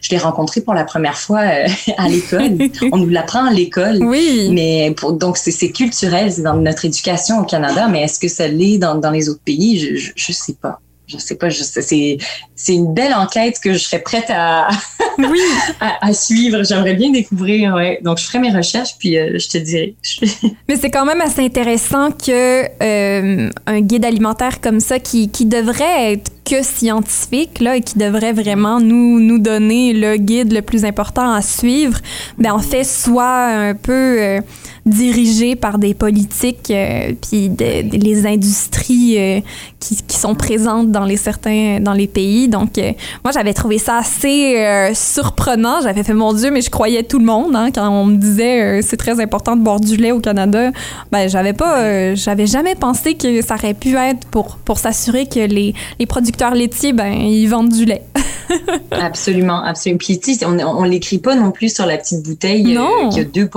je 0.00 0.10
l'ai 0.10 0.18
rencontré 0.18 0.60
pour 0.60 0.74
la 0.74 0.84
première 0.84 1.18
fois 1.18 1.40
euh, 1.40 1.66
à 1.98 2.08
l'école. 2.08 2.58
on 2.92 2.98
nous 2.98 3.08
l'apprend 3.08 3.44
à 3.46 3.52
l'école. 3.52 3.98
Oui. 4.02 4.48
Mais 4.52 4.92
pour, 4.96 5.12
donc, 5.12 5.36
c'est 5.36 5.70
culturel, 5.70 6.32
c'est 6.32 6.42
dans 6.42 6.56
notre 6.56 6.84
éducation 6.84 7.40
au 7.40 7.44
Canada, 7.44 7.88
mais 7.88 8.02
est-ce 8.02 8.18
que 8.18 8.28
ça 8.28 8.48
l'est 8.48 8.78
dans, 8.78 8.94
dans 8.96 9.10
les 9.10 9.28
autres 9.28 9.42
pays? 9.44 9.78
Je, 9.78 9.96
je, 9.96 10.12
je 10.14 10.32
sais 10.32 10.54
pas. 10.60 10.80
je 11.06 11.18
sais 11.18 11.34
pas, 11.36 11.50
c'est, 11.50 12.18
c'est 12.56 12.74
une 12.74 12.94
belle 12.94 13.14
enquête 13.14 13.58
que 13.62 13.72
je 13.72 13.78
serais 13.78 14.00
prête 14.00 14.26
à, 14.30 14.68
Oui. 15.18 15.38
à, 15.80 16.06
à 16.06 16.12
suivre. 16.12 16.64
J'aimerais 16.64 16.94
bien 16.94 17.10
découvrir, 17.10 17.74
ouais. 17.74 17.98
Donc, 18.02 18.18
je 18.18 18.24
ferai 18.24 18.38
mes 18.38 18.50
recherches, 18.50 18.96
puis 18.98 19.16
euh, 19.18 19.38
je 19.38 19.48
te 19.48 19.58
dirai. 19.58 19.94
Mais 20.68 20.76
c'est 20.76 20.90
quand 20.90 21.04
même 21.04 21.20
assez 21.20 21.42
intéressant 21.42 22.10
que 22.10 22.64
euh, 22.82 23.50
un 23.66 23.80
guide 23.80 24.04
alimentaire 24.04 24.60
comme 24.60 24.80
ça, 24.80 24.98
qui, 24.98 25.28
qui 25.28 25.46
devrait 25.46 26.12
être 26.14 26.30
que 26.44 26.62
scientifique, 26.62 27.60
là, 27.60 27.76
et 27.76 27.80
qui 27.80 27.98
devrait 27.98 28.32
vraiment 28.34 28.78
nous, 28.80 29.18
nous 29.18 29.38
donner 29.38 29.92
le 29.94 30.16
guide 30.16 30.52
le 30.52 30.60
plus 30.62 30.84
important 30.84 31.32
à 31.32 31.40
suivre, 31.40 31.98
ben 32.38 32.52
en 32.52 32.58
fait, 32.58 32.84
soit 32.84 33.46
un 33.46 33.74
peu 33.74 33.92
euh, 33.92 34.40
dirigé 34.84 35.56
par 35.56 35.78
des 35.78 35.94
politiques, 35.94 36.70
euh, 36.70 37.12
puis 37.26 37.48
de- 37.48 37.96
les 37.96 38.26
industries 38.26 39.14
euh, 39.18 39.40
qui, 39.80 39.96
qui 40.06 40.16
sont 40.18 40.34
présentes 40.34 40.90
dans 40.92 41.06
les 41.06 41.16
certains 41.16 41.80
dans 41.80 41.94
les 41.94 42.06
pays. 42.06 42.48
Donc, 42.48 42.76
euh, 42.76 42.92
moi, 43.24 43.32
j'avais 43.32 43.54
trouvé 43.54 43.78
ça 43.78 43.96
assez 43.98 44.92
surprenant. 44.94 45.80
J'avais 45.82 46.02
fait 46.02 46.12
mon 46.12 46.32
Dieu, 46.34 46.50
mais 46.50 46.60
je 46.60 46.70
croyais 46.70 47.04
tout 47.04 47.18
le 47.18 47.24
monde 47.24 47.56
hein, 47.56 47.70
quand 47.74 47.88
on 47.88 48.04
me 48.04 48.16
disait 48.16 48.82
c'est 48.82 48.96
très 48.98 49.18
important 49.20 49.56
de 49.56 49.62
boire 49.62 49.80
du 49.80 49.96
lait 49.96 50.12
au 50.12 50.20
Canada. 50.20 50.70
Ben, 51.10 51.28
j'avais 51.28 51.52
pas, 51.54 52.14
j'avais 52.14 52.46
jamais 52.46 52.74
pensé 52.74 53.14
que 53.14 53.40
ça 53.40 53.54
aurait 53.54 53.72
pu 53.74 53.96
être 53.96 54.26
pour 54.30 54.56
pour 54.64 54.78
s'assurer 54.78 55.26
que 55.26 55.40
les, 55.40 55.72
les 55.98 56.06
producteurs 56.06 56.33
laitiers, 56.54 56.92
ben, 56.92 57.12
ils 57.12 57.46
vendent 57.46 57.72
du 57.72 57.84
lait. 57.84 58.02
Absolument, 58.90 59.62
absolument. 59.64 59.98
Puis, 59.98 60.18
tu 60.18 60.34
sais, 60.34 60.44
on, 60.44 60.58
on 60.58 60.84
l'écrit 60.84 61.18
pas 61.18 61.34
non 61.34 61.50
plus 61.50 61.74
sur 61.74 61.86
la 61.86 61.96
petite 61.96 62.22
bouteille 62.22 62.76
euh, 62.76 63.08
qu'il 63.08 63.18
y 63.18 63.20
a 63.20 63.24
2 63.24 63.48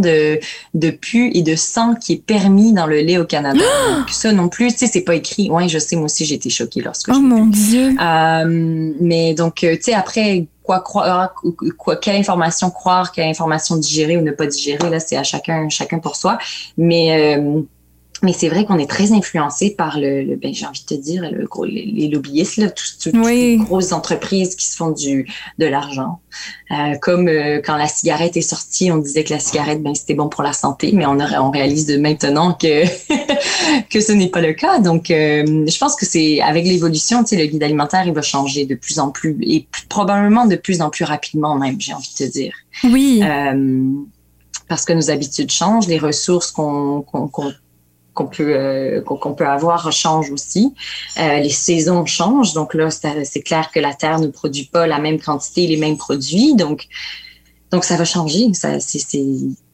de, 0.00 0.40
de 0.74 0.90
pu 0.90 1.30
et 1.34 1.42
de 1.42 1.56
sang 1.56 1.94
qui 1.94 2.14
est 2.14 2.22
permis 2.24 2.72
dans 2.72 2.86
le 2.86 3.00
lait 3.00 3.18
au 3.18 3.24
Canada. 3.24 3.60
Donc, 3.96 4.10
ça 4.10 4.32
non 4.32 4.48
plus, 4.48 4.68
tu 4.72 4.78
sais, 4.78 4.86
c'est 4.86 5.02
pas 5.02 5.14
écrit. 5.14 5.50
Ouais, 5.50 5.68
je 5.68 5.78
sais, 5.78 5.96
moi 5.96 6.06
aussi, 6.06 6.24
j'ai 6.24 6.36
été 6.36 6.50
choquée 6.50 6.80
lorsque 6.80 7.08
Oh 7.08 7.14
je 7.14 7.18
l'ai 7.18 7.26
mon. 7.26 7.46
Dieu. 7.46 7.94
Euh, 8.00 8.92
mais 9.00 9.34
donc, 9.34 9.64
euh, 9.64 9.76
tu 9.76 9.82
sais, 9.82 9.94
après, 9.94 10.46
quoi 10.62 10.80
croire, 10.80 11.34
quoi, 11.78 11.96
quelle 11.96 12.16
information 12.16 12.70
croire, 12.70 13.12
quelle 13.12 13.28
information 13.28 13.76
digérer 13.76 14.16
ou 14.16 14.22
ne 14.22 14.32
pas 14.32 14.46
digérer, 14.46 14.90
là, 14.90 15.00
c'est 15.00 15.16
à 15.16 15.22
chacun, 15.22 15.68
chacun 15.68 15.98
pour 15.98 16.16
soi. 16.16 16.38
Mais, 16.76 17.36
euh, 17.36 17.62
mais 18.22 18.32
c'est 18.32 18.48
vrai 18.48 18.64
qu'on 18.64 18.78
est 18.78 18.88
très 18.88 19.12
influencé 19.12 19.70
par 19.70 19.98
le, 19.98 20.22
le- 20.22 20.36
ben, 20.36 20.52
j'ai 20.54 20.66
envie 20.66 20.80
de 20.80 20.86
te 20.86 21.00
dire, 21.00 21.22
le 21.30 21.46
les, 21.66 21.84
les 21.84 22.08
lobbyistes, 22.08 22.56
là, 22.56 22.70
toutes 22.70 23.14
les 23.26 23.56
grosses 23.56 23.92
entreprises 23.92 24.54
qui 24.54 24.66
se 24.66 24.76
font 24.76 24.90
du, 24.90 25.26
de 25.58 25.66
l'argent. 25.66 26.20
Euh, 26.70 26.96
comme 27.00 27.28
euh, 27.28 27.60
quand 27.64 27.76
la 27.76 27.88
cigarette 27.88 28.36
est 28.36 28.42
sortie, 28.42 28.90
on 28.90 28.98
disait 28.98 29.24
que 29.24 29.32
la 29.32 29.38
cigarette, 29.38 29.82
ben, 29.82 29.94
c'était 29.94 30.14
bon 30.14 30.28
pour 30.28 30.42
la 30.42 30.52
santé, 30.52 30.92
mais 30.92 31.04
on, 31.06 31.50
réalise 31.50 31.86
de 31.86 31.96
maintenant 31.98 32.54
que, 32.54 32.84
que 33.90 34.00
ce 34.00 34.12
n'est 34.12 34.28
pas 34.28 34.40
le 34.40 34.54
cas. 34.54 34.78
Donc, 34.78 35.10
euh, 35.10 35.66
je 35.66 35.78
pense 35.78 35.94
que 35.94 36.06
c'est 36.06 36.40
avec 36.40 36.64
l'évolution, 36.64 37.22
tu 37.22 37.30
sais, 37.30 37.36
le 37.36 37.46
guide 37.46 37.62
alimentaire, 37.62 38.04
il 38.06 38.12
va 38.12 38.22
changer 38.22 38.64
de 38.64 38.74
plus 38.74 38.98
en 38.98 39.10
plus 39.10 39.36
et 39.42 39.66
probablement 39.88 40.46
de 40.46 40.56
plus 40.56 40.80
en 40.80 40.90
plus 40.90 41.04
rapidement 41.04 41.56
même, 41.56 41.80
j'ai 41.80 41.92
envie 41.92 42.10
de 42.18 42.24
te 42.24 42.30
dire. 42.30 42.54
Oui. 42.84 43.22
Parce 44.68 44.84
que 44.84 44.92
nos 44.92 45.10
habitudes 45.10 45.50
changent, 45.52 45.86
les 45.86 45.98
ressources 45.98 46.50
qu'on 46.50 47.02
qu'on 47.02 47.28
qu'on 47.28 47.52
qu'on 48.16 48.26
peut 48.26 48.52
euh, 48.56 49.00
qu'on 49.02 49.34
peut 49.34 49.46
avoir 49.46 49.92
changent 49.92 50.30
aussi. 50.32 50.74
Euh, 51.20 51.38
les 51.38 51.50
saisons 51.50 52.04
changent, 52.06 52.54
donc 52.54 52.74
là 52.74 52.88
c'est 52.90 53.42
clair 53.42 53.70
que 53.72 53.78
la 53.78 53.94
terre 53.94 54.18
ne 54.18 54.26
produit 54.26 54.64
pas 54.72 54.86
la 54.88 54.98
même 54.98 55.20
quantité, 55.20 55.66
les 55.68 55.76
mêmes 55.76 55.98
produits, 55.98 56.56
donc 56.56 56.86
donc 57.70 57.84
ça 57.84 57.96
va 57.96 58.04
changer. 58.04 58.52
Ça 58.54 58.80
c'est 58.80 59.20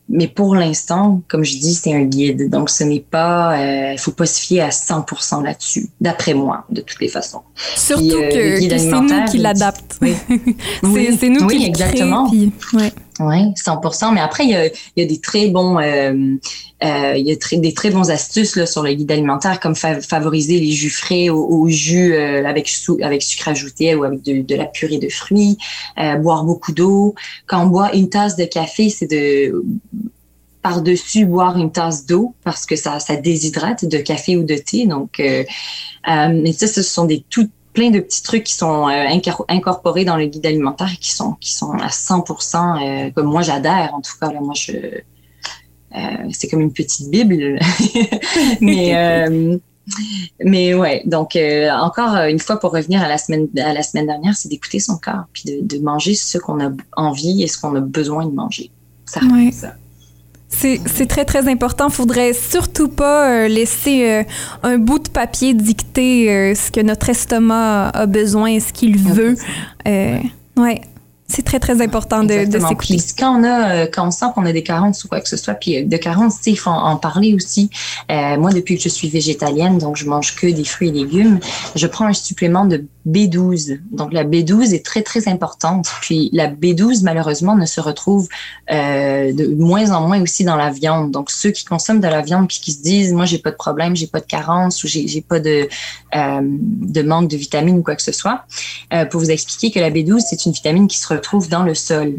mais 0.09 0.27
pour 0.27 0.57
l'instant, 0.57 1.23
comme 1.29 1.45
je 1.45 1.57
dis, 1.57 1.75
c'est 1.75 1.95
un 1.95 2.03
guide, 2.03 2.51
donc 2.51 2.69
ce 2.69 2.85
n'est 2.85 3.01
pas, 3.01 3.57
il 3.93 3.99
faut 3.99 4.11
pas 4.11 4.27
se 4.27 4.41
fier 4.41 4.61
à 4.61 4.69
100% 4.71 5.43
là-dessus, 5.45 5.89
d'après 6.01 6.35
moi, 6.35 6.65
de 6.71 6.81
toutes 6.83 7.01
les 7.01 7.09
façons. 7.09 7.41
Surtout 7.77 8.03
puis, 8.03 8.13
euh, 8.17 8.29
que, 8.59 8.69
que 8.69 8.79
c'est 8.79 8.91
nous 8.91 9.25
qui 9.31 9.39
l'adapte. 9.39 9.99
Oui. 10.03 10.15
c'est 11.19 11.29
Oui. 11.29 11.31
nous 11.31 11.47
Oui, 11.47 11.59
qui 11.59 11.67
exactement. 11.67 12.27
crée, 12.29 12.51
puis- 12.59 12.77
ouais. 12.79 12.93
Oui, 13.25 13.53
100 13.57 14.13
Mais 14.13 14.21
après, 14.21 14.45
il 14.45 14.51
y 14.51 15.03
a, 15.03 15.07
des 15.07 15.21
très 15.21 15.49
bons, 15.49 15.79
euh, 15.79 16.13
euh, 16.83 17.15
il 17.17 17.27
y 17.27 17.31
a 17.31 17.57
des 17.59 17.75
très 17.75 17.91
bons 17.91 18.11
astuces 18.11 18.57
là, 18.57 18.67
sur 18.67 18.83
le 18.83 18.93
guide 18.95 19.13
alimentaire, 19.13 19.61
comme 19.61 19.77
fa- 19.77 20.01
favoriser 20.01 20.59
les 20.59 20.73
jus 20.73 20.91
frais 20.91 21.29
au, 21.29 21.69
jus 21.69 22.15
euh, 22.15 22.45
avec, 22.45 22.69
sucre 22.69 23.49
ajouté 23.49 23.95
ou 23.95 24.03
avec 24.05 24.23
de, 24.23 24.55
la 24.57 24.67
purée 24.67 24.99
de 24.99 25.09
fruits, 25.09 25.57
boire 26.21 26.45
beaucoup 26.45 26.73
d'eau. 26.73 27.15
Quand 27.47 27.65
on 27.65 27.67
boit 27.67 27.95
une 27.95 28.09
tasse 28.09 28.37
de 28.37 28.45
café, 28.45 28.89
c'est 28.89 29.07
de 29.07 29.63
par-dessus 30.63 31.25
boire 31.27 31.57
une 31.59 31.73
tasse 31.73 32.07
d'eau 32.07 32.35
parce 32.45 32.67
que 32.67 32.77
ça, 32.77 32.99
ça 32.99 33.17
déshydrate 33.17 33.85
de 33.85 33.99
café 33.99 34.37
ou 34.37 34.43
de 34.43 34.57
thé. 34.57 34.87
Donc, 34.87 35.23
mais 36.07 36.53
ça, 36.53 36.67
ce 36.67 36.83
sont 36.83 37.05
des 37.05 37.25
tout 37.31 37.49
plein 37.73 37.91
de 37.91 38.01
petits 38.01 38.23
trucs 38.23 38.45
qui 38.45 38.55
sont 38.55 38.89
euh, 38.89 39.07
incor- 39.07 39.45
incorporés 39.49 40.05
dans 40.05 40.17
le 40.17 40.27
guide 40.27 40.47
alimentaire 40.47 40.91
et 40.93 40.97
qui 40.97 41.11
sont 41.13 41.33
qui 41.41 41.53
sont 41.55 41.73
à 41.73 41.89
100% 41.89 43.07
euh, 43.07 43.11
comme 43.15 43.27
moi 43.27 43.43
j'adhère 43.43 43.93
en 43.95 44.01
tout 44.01 44.13
cas 44.21 44.31
là 44.33 44.41
moi 44.41 44.55
je 44.55 44.73
euh, 44.73 46.01
c'est 46.33 46.49
comme 46.49 46.61
une 46.63 46.73
petite 46.73 47.11
bible. 47.11 47.59
Mais 48.61 49.27
mais 50.45 50.75
ouais 50.75 51.03
donc 51.07 51.35
euh, 51.35 51.69
encore 51.71 52.15
une 52.29 52.39
fois 52.39 52.59
pour 52.61 52.73
revenir 52.73 53.03
à 53.03 53.09
la 53.09 53.19
semaine 53.19 53.49
à 53.59 53.73
la 53.73 53.83
semaine 53.83 54.07
dernière 54.07 54.37
c'est 54.37 54.49
d'écouter 54.49 54.79
son 54.79 54.97
corps 54.97 55.25
puis 55.33 55.43
de, 55.47 55.59
de 55.77 55.83
manger 55.83 56.15
ce 56.15 56.39
qu'on 56.39 56.65
a 56.65 56.71
envie 56.97 57.43
et 57.43 57.49
ce 57.49 57.59
qu'on 57.59 57.75
a 57.75 57.81
besoin 57.81 58.25
de 58.27 58.31
manger. 58.33 58.71
Ça 59.07 59.21
Ouais. 59.33 59.51
ça 59.51 59.75
C'est 60.55 61.07
très, 61.09 61.25
très 61.25 61.49
important. 61.49 61.89
Faudrait 61.89 62.35
surtout 62.35 62.89
pas 62.89 63.29
euh, 63.29 63.49
laisser 63.49 64.09
euh, 64.09 64.23
un 64.63 64.79
bout 64.79 65.01
de 65.01 65.09
papier 65.09 65.55
dicter 65.55 66.31
euh, 66.31 66.55
ce 66.55 66.71
que 66.71 66.81
notre 66.81 67.09
estomac 67.09 67.89
a 67.89 68.07
besoin 68.07 68.47
et 68.51 68.61
ce 68.61 68.73
qu'il 68.73 68.99
veut. 68.99 69.35
Euh, 69.89 70.19
ouais. 70.57 70.81
C'est 71.29 71.43
très, 71.43 71.59
très 71.59 71.81
important 71.81 72.25
de, 72.25 72.45
de 72.45 72.59
s'écouter. 72.59 72.99
Quand 73.19 73.41
on 73.41 73.45
a, 73.45 73.87
quand 73.87 74.07
on 74.07 74.11
sent 74.11 74.27
qu'on 74.35 74.45
a 74.45 74.53
des 74.53 74.63
carences 74.63 75.03
ou 75.03 75.09
quoi 75.09 75.23
que 75.23 75.29
ce 75.31 75.39
soit, 75.39 75.55
puis 75.55 75.83
de 75.83 75.97
carences, 75.97 76.37
il 76.45 76.59
faut 76.59 76.69
en, 76.69 76.91
en 76.91 76.97
parler 76.97 77.35
aussi. 77.35 77.71
Euh, 78.11 78.37
moi, 78.37 78.53
depuis 78.53 78.77
que 78.77 78.83
je 78.83 78.91
suis 78.91 79.09
végétalienne, 79.09 79.79
donc 79.79 79.97
je 79.97 80.05
mange 80.07 80.37
que 80.37 80.47
des 80.47 80.65
fruits 80.65 80.91
et 80.91 80.93
légumes, 80.93 81.41
je 81.75 81.87
prends 81.87 82.05
un 82.05 82.13
supplément 82.13 82.67
de 82.67 82.85
B12. 83.09 83.81
Donc 83.91 84.13
la 84.13 84.25
B12 84.25 84.75
est 84.75 84.85
très 84.85 85.03
très 85.03 85.29
importante. 85.29 85.89
Puis 86.03 86.31
la 86.33 86.49
B12 86.49 87.03
malheureusement 87.03 87.57
ne 87.57 87.67
se 87.67 87.81
retrouve 87.81 88.29
euh, 88.71 89.33
de 89.33 89.47
moins 89.55 89.91
en 89.91 90.07
moins 90.07 90.23
aussi 90.23 90.45
dans 90.45 90.57
la 90.57 90.71
viande. 90.71 91.11
Donc 91.11 91.31
ceux 91.31 91.51
qui 91.51 91.65
consomment 91.65 92.01
de 92.01 92.07
la 92.07 92.23
viande 92.23 92.49
puis 92.49 92.61
qui 92.61 92.73
se 92.73 92.83
disent, 92.83 93.13
moi 93.13 93.25
j'ai 93.25 93.39
pas 93.39 93.51
de 93.51 93.57
problème, 93.57 93.97
j'ai 93.97 94.07
pas 94.07 94.21
de 94.21 94.27
carence 94.27 94.85
ou 94.85 94.87
j'ai 94.87 95.21
pas 95.21 95.41
de 95.41 95.69
euh, 96.15 96.41
de 96.43 97.03
manque 97.03 97.29
de 97.29 97.37
vitamines 97.37 97.79
ou 97.79 97.83
quoi 97.83 97.97
que 97.97 98.03
ce 98.03 98.13
soit, 98.13 98.45
euh, 98.93 99.05
pour 99.05 99.21
vous 99.21 99.31
expliquer 99.31 99.71
que 99.71 99.81
la 99.81 99.91
B12 99.91 100.21
c'est 100.29 100.47
une 100.47 100.53
vitamine 100.53 100.87
qui 100.87 100.99
se 100.99 101.09
retrouve 101.09 101.49
dans 101.49 101.63
le 101.63 101.75
sol. 101.75 102.19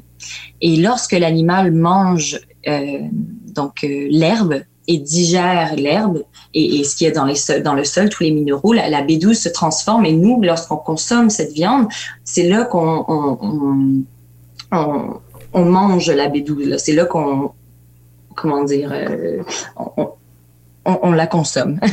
Et 0.61 0.77
lorsque 0.77 1.13
l'animal 1.13 1.71
mange 1.71 2.39
donc 3.53 3.81
l'herbe 3.83 4.63
et 4.87 4.97
digère 4.97 5.75
l'herbe 5.75 6.23
et, 6.53 6.83
ce 6.83 6.95
qu'il 6.95 7.07
y 7.07 7.09
a 7.09 7.13
dans, 7.13 7.25
le 7.75 7.83
sol, 7.83 8.09
tous 8.09 8.23
les 8.23 8.31
minéraux, 8.31 8.73
la, 8.73 8.89
la 8.89 9.03
B12 9.03 9.33
se 9.33 9.49
transforme 9.49 10.05
et 10.05 10.13
nous, 10.13 10.41
lorsqu'on 10.41 10.77
consomme 10.77 11.29
cette 11.29 11.51
viande, 11.51 11.87
c'est 12.23 12.47
là 12.47 12.65
qu'on 12.65 13.05
on, 13.07 14.03
on, 14.71 15.19
on- 15.53 15.65
mange 15.65 16.11
la 16.11 16.27
B12. 16.29 16.67
là. 16.67 16.77
C'est 16.77 16.93
là 16.93 17.05
qu'on, 17.05 17.51
comment 18.35 18.63
dire, 18.63 18.91
euh, 18.93 19.41
on, 19.97 20.09
on- 20.85 20.99
on 21.03 21.11
la 21.11 21.27
consomme. 21.27 21.79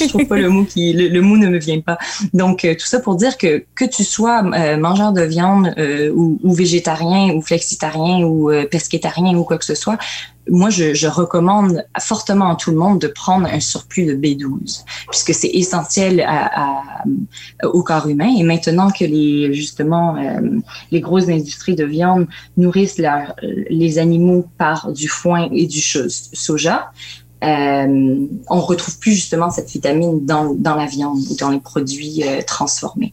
Je 0.00 0.08
trouve 0.08 0.26
pas 0.26 0.36
le 0.36 0.48
mot 0.48 0.64
qui, 0.64 0.92
le, 0.92 1.08
le 1.08 1.20
mot 1.20 1.36
ne 1.36 1.48
me 1.48 1.58
vient 1.58 1.80
pas. 1.80 1.98
Donc 2.32 2.64
euh, 2.64 2.74
tout 2.74 2.86
ça 2.86 3.00
pour 3.00 3.16
dire 3.16 3.36
que 3.38 3.64
que 3.74 3.84
tu 3.84 4.04
sois 4.04 4.42
euh, 4.44 4.76
mangeur 4.76 5.12
de 5.12 5.22
viande 5.22 5.72
euh, 5.78 6.10
ou, 6.14 6.38
ou 6.42 6.52
végétarien 6.54 7.32
ou 7.34 7.42
flexitarien 7.42 8.24
ou 8.24 8.50
euh, 8.50 8.66
pesquétarien 8.66 9.36
ou 9.36 9.44
quoi 9.44 9.58
que 9.58 9.64
ce 9.64 9.74
soit, 9.74 9.98
moi 10.48 10.68
je, 10.70 10.92
je 10.94 11.08
recommande 11.08 11.84
fortement 11.98 12.50
à 12.52 12.56
tout 12.56 12.70
le 12.70 12.76
monde 12.76 13.00
de 13.00 13.06
prendre 13.08 13.46
un 13.46 13.60
surplus 13.60 14.04
de 14.06 14.14
B12 14.14 14.84
puisque 15.10 15.32
c'est 15.34 15.48
essentiel 15.48 16.20
à, 16.20 16.50
à- 16.64 16.82
au 17.66 17.82
corps 17.82 18.06
humain. 18.08 18.32
Et 18.38 18.42
maintenant 18.42 18.90
que 18.90 19.04
les 19.04 19.52
justement 19.54 20.16
euh, 20.16 20.40
les 20.90 21.00
grosses 21.00 21.28
industries 21.28 21.74
de 21.74 21.84
viande 21.84 22.26
nourrissent 22.56 22.98
leur- 22.98 23.34
les 23.70 23.98
animaux 23.98 24.46
par 24.58 24.92
du 24.92 25.08
foin 25.08 25.48
et 25.52 25.66
du 25.66 25.80
soja, 25.80 26.90
euh, 27.44 28.26
on 28.48 28.60
retrouve 28.60 28.98
plus 28.98 29.12
justement 29.12 29.50
cette 29.50 29.70
vitamine 29.70 30.24
dans, 30.24 30.54
dans 30.54 30.74
la 30.74 30.86
viande 30.86 31.18
ou 31.30 31.36
dans 31.36 31.50
les 31.50 31.60
produits 31.60 32.22
euh, 32.24 32.40
transformés. 32.46 33.12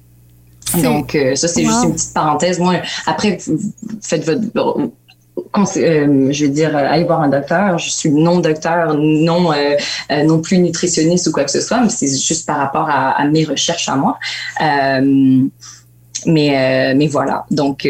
Donc, 0.81 1.15
euh, 1.15 1.35
ça, 1.35 1.49
c'est 1.49 1.65
juste 1.65 1.83
une 1.83 1.93
petite 1.93 2.13
parenthèse. 2.13 2.57
Moi, 2.59 2.75
après, 3.05 3.37
vous- 3.45 3.59
faites 4.01 4.23
votre... 4.25 4.41
euh, 5.77 6.31
je 6.31 6.45
veux 6.45 6.51
dire, 6.51 6.75
allez 6.77 7.03
voir 7.03 7.21
un 7.21 7.27
docteur. 7.27 7.77
Je 7.77 7.89
suis 7.89 8.09
non 8.09 8.39
docteur, 8.39 8.95
non 8.97 9.51
non 10.25 10.39
plus 10.39 10.59
nutritionniste 10.59 11.27
ou 11.27 11.31
quoi 11.33 11.43
que 11.43 11.51
ce 11.51 11.59
soit, 11.59 11.81
mais 11.81 11.89
c'est 11.89 12.07
juste 12.07 12.45
par 12.45 12.57
rapport 12.57 12.87
à, 12.89 13.09
à 13.11 13.25
mes 13.27 13.43
recherches 13.43 13.89
à 13.89 13.97
moi. 13.97 14.17
Euh, 16.27 16.31
mais, 16.31 16.93
mais 16.95 17.07
voilà. 17.07 17.45
Donc, 17.51 17.87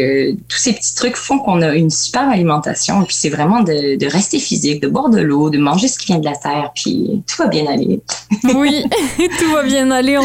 tous 0.48 0.56
ces 0.56 0.72
petits 0.72 0.94
trucs 0.94 1.16
font 1.16 1.38
qu'on 1.38 1.62
a 1.62 1.74
une 1.74 1.90
super 1.90 2.28
alimentation. 2.28 3.02
Et 3.02 3.06
puis, 3.06 3.14
c'est 3.14 3.28
vraiment 3.28 3.60
de, 3.60 3.96
de, 3.96 4.06
rester 4.06 4.38
physique, 4.38 4.82
de 4.82 4.88
boire 4.88 5.10
de 5.10 5.20
l'eau, 5.20 5.50
de 5.50 5.58
manger 5.58 5.88
ce 5.88 5.98
qui 5.98 6.06
vient 6.06 6.18
de 6.18 6.24
la 6.24 6.36
terre. 6.36 6.72
Puis, 6.74 7.22
tout 7.26 7.42
va 7.42 7.48
bien 7.48 7.66
aller. 7.66 8.00
oui, 8.54 8.84
tout 9.38 9.52
va 9.52 9.62
bien 9.64 9.90
aller. 9.90 10.18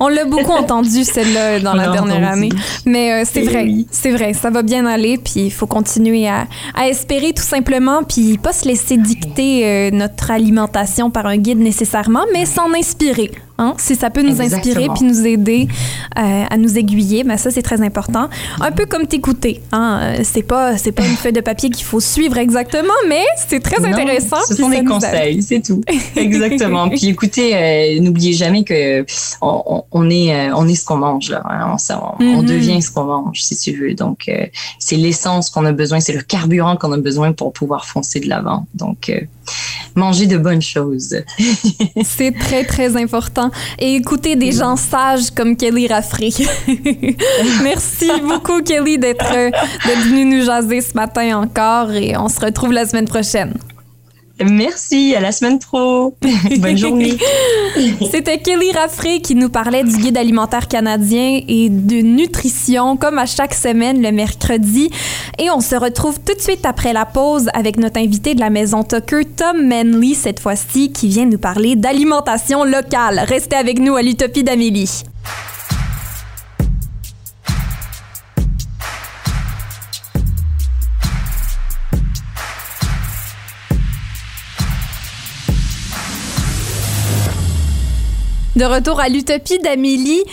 On 0.00 0.08
l'a 0.08 0.24
beaucoup 0.24 0.52
entendu, 0.52 1.04
celle-là, 1.04 1.60
dans 1.60 1.74
la 1.74 1.88
dernière 1.88 2.32
année. 2.32 2.50
Mais 2.86 3.24
c'est 3.24 3.42
vrai, 3.42 3.68
c'est 3.90 4.10
vrai. 4.10 4.32
Ça 4.32 4.50
va 4.50 4.62
bien 4.62 4.86
aller. 4.86 5.18
Puis, 5.18 5.46
il 5.46 5.52
faut 5.52 5.66
continuer 5.66 6.28
à, 6.28 6.46
à, 6.74 6.88
espérer 6.88 7.32
tout 7.32 7.42
simplement. 7.42 8.02
Puis, 8.02 8.38
pas 8.38 8.52
se 8.52 8.66
laisser 8.66 8.96
dicter 8.96 9.90
notre 9.92 10.30
alimentation 10.30 11.10
par 11.10 11.26
un 11.26 11.36
guide 11.36 11.58
nécessairement, 11.58 12.24
mais 12.32 12.46
s'en 12.46 12.72
inspirer. 12.74 13.30
Hein? 13.62 13.74
Si 13.78 13.94
ça 13.94 14.10
peut 14.10 14.22
nous 14.22 14.40
inspirer 14.40 14.88
puis 14.94 15.04
nous 15.04 15.24
aider 15.26 15.68
euh, 16.18 16.44
à 16.50 16.56
nous 16.56 16.76
aiguiller, 16.76 17.22
ben 17.22 17.36
ça 17.36 17.50
c'est 17.50 17.62
très 17.62 17.80
important. 17.80 18.28
Un 18.60 18.72
peu 18.72 18.86
comme 18.86 19.06
t'écouter. 19.06 19.62
Hein? 19.70 20.14
C'est 20.24 20.42
pas 20.42 20.76
c'est 20.78 20.92
pas 20.92 21.06
une 21.06 21.16
feuille 21.16 21.32
de 21.32 21.40
papier 21.40 21.70
qu'il 21.70 21.84
faut 21.84 22.00
suivre 22.00 22.38
exactement, 22.38 22.92
mais 23.08 23.22
c'est 23.36 23.60
très 23.60 23.84
intéressant. 23.84 24.38
Ce 24.48 24.56
sont 24.56 24.68
des 24.68 24.84
conseils, 24.84 25.42
c'est 25.42 25.60
tout. 25.60 25.82
Exactement. 26.16 26.88
puis 26.88 27.06
écoutez, 27.06 27.54
euh, 27.54 28.00
n'oubliez 28.00 28.32
jamais 28.32 28.64
que 28.64 29.04
on, 29.40 29.84
on 29.90 30.10
est 30.10 30.34
euh, 30.34 30.54
on 30.56 30.66
est 30.68 30.74
ce 30.74 30.84
qu'on 30.84 30.96
mange 30.96 31.30
là. 31.30 31.42
Hein? 31.44 31.76
On, 31.90 31.94
on, 31.94 32.42
mm-hmm. 32.42 32.44
devient 32.44 32.82
ce 32.82 32.90
qu'on 32.90 33.04
mange 33.04 33.42
si 33.42 33.56
tu 33.56 33.72
veux. 33.72 33.94
Donc 33.94 34.30
c'est 34.78 34.96
l'essence 34.96 35.50
qu'on 35.50 35.64
a 35.64 35.72
besoin, 35.72 36.00
c'est 36.00 36.12
le 36.12 36.22
carburant 36.22 36.76
qu'on 36.76 36.92
a 36.92 36.98
besoin 36.98 37.32
pour 37.32 37.52
pouvoir 37.52 37.84
foncer 37.86 38.20
de 38.20 38.28
l'avant. 38.28 38.66
Donc 38.74 39.10
manger 39.94 40.26
de 40.26 40.38
bonnes 40.38 40.62
choses. 40.62 41.16
c'est 42.04 42.32
très 42.32 42.64
très 42.64 42.96
important 42.96 43.50
et 43.78 43.94
écouter 43.94 44.36
des 44.36 44.52
gens 44.52 44.76
sages 44.76 45.30
comme 45.34 45.56
Kelly 45.56 45.86
Raffray. 45.86 46.32
Merci 47.62 48.10
beaucoup, 48.22 48.62
Kelly, 48.62 48.98
d'être 48.98 49.34
venue 50.04 50.24
nous 50.24 50.44
jaser 50.44 50.80
ce 50.80 50.94
matin 50.94 51.38
encore 51.38 51.90
et 51.92 52.16
on 52.16 52.28
se 52.28 52.40
retrouve 52.40 52.72
la 52.72 52.86
semaine 52.86 53.06
prochaine. 53.06 53.54
Merci, 54.50 55.14
à 55.14 55.20
la 55.20 55.32
semaine 55.32 55.58
pro. 55.58 56.16
Bonne 56.58 56.76
journée. 56.76 57.16
C'était 58.10 58.38
Kelly 58.38 58.72
Raffray 58.72 59.20
qui 59.20 59.34
nous 59.34 59.48
parlait 59.48 59.84
du 59.84 59.96
guide 59.96 60.16
alimentaire 60.16 60.68
canadien 60.68 61.40
et 61.46 61.68
de 61.68 61.96
nutrition, 61.96 62.96
comme 62.96 63.18
à 63.18 63.26
chaque 63.26 63.54
semaine 63.54 64.02
le 64.02 64.12
mercredi. 64.12 64.90
Et 65.38 65.50
on 65.50 65.60
se 65.60 65.74
retrouve 65.74 66.18
tout 66.20 66.34
de 66.34 66.40
suite 66.40 66.66
après 66.66 66.92
la 66.92 67.06
pause 67.06 67.48
avec 67.54 67.78
notre 67.78 68.00
invité 68.00 68.34
de 68.34 68.40
la 68.40 68.50
maison 68.50 68.82
Tucker, 68.82 69.24
Tom 69.36 69.66
Manley, 69.66 70.14
cette 70.14 70.40
fois-ci, 70.40 70.92
qui 70.92 71.08
vient 71.08 71.26
nous 71.26 71.38
parler 71.38 71.76
d'alimentation 71.76 72.64
locale. 72.64 73.24
Restez 73.26 73.56
avec 73.56 73.78
nous 73.78 73.96
à 73.96 74.02
l'Utopie 74.02 74.44
d'Amélie. 74.44 75.02
De 88.54 88.64
retour 88.64 89.00
à 89.00 89.08
l'Utopie 89.08 89.58
d'Amélie, 89.60 90.24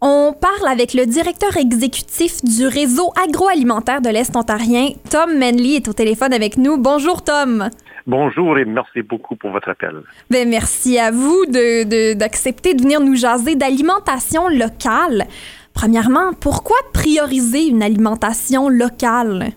on 0.00 0.34
parle 0.34 0.68
avec 0.68 0.94
le 0.94 1.06
directeur 1.06 1.56
exécutif 1.56 2.42
du 2.42 2.66
réseau 2.66 3.12
agroalimentaire 3.24 4.00
de 4.00 4.08
l'Est 4.08 4.34
ontarien. 4.34 4.88
Tom 5.08 5.38
Manley 5.38 5.76
est 5.76 5.86
au 5.86 5.92
téléphone 5.92 6.32
avec 6.32 6.56
nous. 6.56 6.76
Bonjour 6.76 7.22
Tom. 7.22 7.70
Bonjour 8.04 8.58
et 8.58 8.64
merci 8.64 9.02
beaucoup 9.02 9.36
pour 9.36 9.52
votre 9.52 9.68
appel. 9.68 10.02
Ben, 10.28 10.48
merci 10.48 10.98
à 10.98 11.12
vous 11.12 11.46
d'accepter 11.46 12.74
de, 12.74 12.78
de 12.78 12.82
venir 12.82 13.00
nous 13.00 13.14
jaser 13.14 13.54
d'alimentation 13.54 14.48
locale. 14.48 15.28
Premièrement, 15.72 16.32
pourquoi 16.32 16.78
prioriser 16.92 17.68
une 17.68 17.84
alimentation 17.84 18.68
locale? 18.68 19.50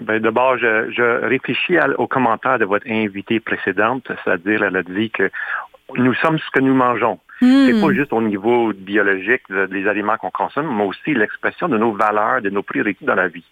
Ben, 0.00 0.20
D'abord, 0.20 0.58
je, 0.58 0.90
je, 0.90 1.24
réfléchis 1.24 1.76
au 1.98 2.08
commentaire 2.08 2.58
de 2.58 2.64
votre 2.64 2.90
invitée 2.90 3.38
précédente, 3.38 4.10
c'est-à-dire 4.24 4.64
elle 4.64 4.74
a 4.74 4.82
dit 4.82 5.10
que 5.10 5.30
nous 5.96 6.14
sommes 6.14 6.38
ce 6.38 6.50
que 6.52 6.58
nous 6.58 6.74
mangeons. 6.74 7.20
Hmm. 7.44 7.66
C'est 7.66 7.80
pas 7.80 7.92
juste 7.92 8.12
au 8.12 8.22
niveau 8.22 8.72
biologique 8.72 9.42
des 9.70 9.86
aliments 9.86 10.16
qu'on 10.16 10.30
consomme, 10.30 10.74
mais 10.74 10.84
aussi 10.84 11.12
l'expression 11.12 11.68
de 11.68 11.76
nos 11.76 11.92
valeurs, 11.92 12.40
de 12.40 12.48
nos 12.48 12.62
priorités 12.62 13.04
dans 13.04 13.14
la 13.14 13.28
vie. 13.28 13.44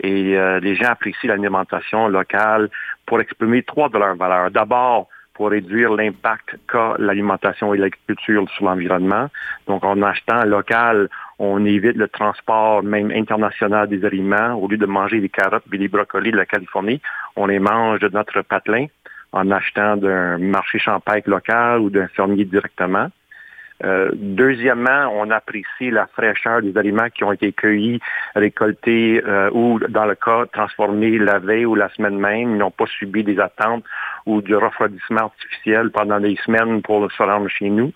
Et 0.00 0.36
euh, 0.36 0.60
les 0.60 0.76
gens 0.76 0.90
apprécient 0.90 1.28
l'alimentation 1.28 2.06
locale 2.06 2.70
pour 3.06 3.20
exprimer 3.20 3.64
trois 3.64 3.88
de 3.88 3.98
leurs 3.98 4.14
valeurs. 4.14 4.52
D'abord, 4.52 5.08
pour 5.34 5.50
réduire 5.50 5.92
l'impact 5.92 6.56
qu'a 6.68 6.94
l'alimentation 6.98 7.74
et 7.74 7.78
l'agriculture 7.78 8.48
sur 8.50 8.66
l'environnement. 8.66 9.28
Donc, 9.66 9.84
en 9.84 10.00
achetant 10.02 10.44
local, 10.44 11.08
on 11.40 11.64
évite 11.64 11.96
le 11.96 12.06
transport 12.06 12.84
même 12.84 13.10
international 13.10 13.88
des 13.88 14.04
aliments. 14.04 14.54
Au 14.54 14.68
lieu 14.68 14.76
de 14.76 14.86
manger 14.86 15.20
des 15.20 15.28
carottes 15.28 15.64
et 15.72 15.78
des 15.78 15.88
brocolis 15.88 16.30
de 16.30 16.36
la 16.36 16.46
Californie, 16.46 17.00
on 17.34 17.46
les 17.46 17.58
mange 17.58 17.98
de 17.98 18.08
notre 18.08 18.42
patelin 18.42 18.86
en 19.32 19.50
achetant 19.50 19.96
d'un 19.96 20.38
marché 20.38 20.78
champagne 20.78 21.22
local 21.26 21.80
ou 21.80 21.90
d'un 21.90 22.06
fermier 22.06 22.44
directement. 22.44 23.08
Euh, 23.84 24.10
deuxièmement, 24.14 25.10
on 25.12 25.30
apprécie 25.30 25.90
la 25.90 26.06
fraîcheur 26.06 26.62
des 26.62 26.76
aliments 26.78 27.10
qui 27.10 27.22
ont 27.24 27.32
été 27.32 27.52
cueillis, 27.52 28.00
récoltés 28.34 29.22
euh, 29.26 29.50
ou, 29.52 29.78
dans 29.88 30.06
le 30.06 30.14
cas, 30.14 30.46
transformés 30.52 31.18
la 31.18 31.38
veille 31.38 31.66
ou 31.66 31.74
la 31.74 31.90
semaine 31.90 32.18
même. 32.18 32.52
Ils 32.52 32.56
n'ont 32.56 32.70
pas 32.70 32.86
subi 32.86 33.22
des 33.22 33.38
attentes 33.38 33.84
ou 34.26 34.40
du 34.40 34.56
refroidissement 34.56 35.24
artificiel 35.24 35.90
pendant 35.90 36.18
des 36.18 36.36
semaines 36.44 36.80
pour 36.82 37.10
se 37.12 37.22
rendre 37.22 37.48
chez 37.48 37.68
nous. 37.68 37.92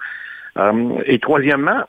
Euh, 0.59 1.01
et 1.07 1.19
troisièmement, 1.19 1.85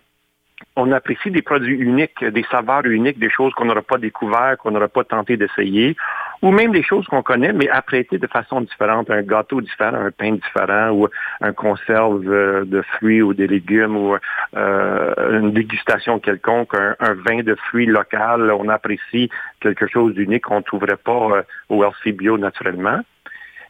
on 0.76 0.92
apprécie 0.92 1.32
des 1.32 1.42
produits 1.42 1.76
uniques, 1.76 2.24
des 2.24 2.46
saveurs 2.50 2.86
uniques, 2.86 3.20
des 3.20 3.30
choses 3.30 3.54
qu'on 3.54 3.66
n'aura 3.66 3.82
pas 3.82 3.98
découvert, 3.98 4.58
qu'on 4.58 4.72
n'aura 4.72 4.88
pas 4.88 5.04
tenté 5.04 5.38
d'essayer, 5.38 5.96
ou 6.42 6.52
même 6.52 6.72
des 6.72 6.84
choses 6.84 7.06
qu'on 7.08 7.22
connaît, 7.22 7.54
mais 7.54 7.70
apprêtées 7.70 8.18
de 8.18 8.28
façon 8.28 8.62
différente, 8.62 9.10
un 9.10 9.22
gâteau 9.22 9.62
différent, 9.62 9.98
un 9.98 10.12
pain 10.12 10.34
différent, 10.34 10.92
ou 10.92 11.08
un 11.42 11.54
conserve 11.54 12.24
euh, 12.28 12.64
de 12.66 12.82
fruits 12.82 13.22
ou 13.22 13.34
des 13.34 13.48
légumes, 13.48 13.98
ou 13.98 14.18
euh, 14.56 15.40
une 15.40 15.52
dégustation 15.52 16.20
quelconque, 16.20 16.74
un, 16.76 17.14
vin 17.14 17.44
de 17.44 17.56
fruits 17.56 17.86
local. 17.86 18.52
On 18.52 18.70
apprécie 18.70 19.30
quelque 19.60 19.88
chose 19.88 20.14
d'unique 20.14 20.44
qu'on 20.44 20.58
ne 20.58 20.64
trouverait 20.64 20.98
pas 20.98 21.30
euh, 21.32 21.42
au 21.68 21.84
LC 21.84 22.14
Bio 22.14 22.38
naturellement. 22.38 23.00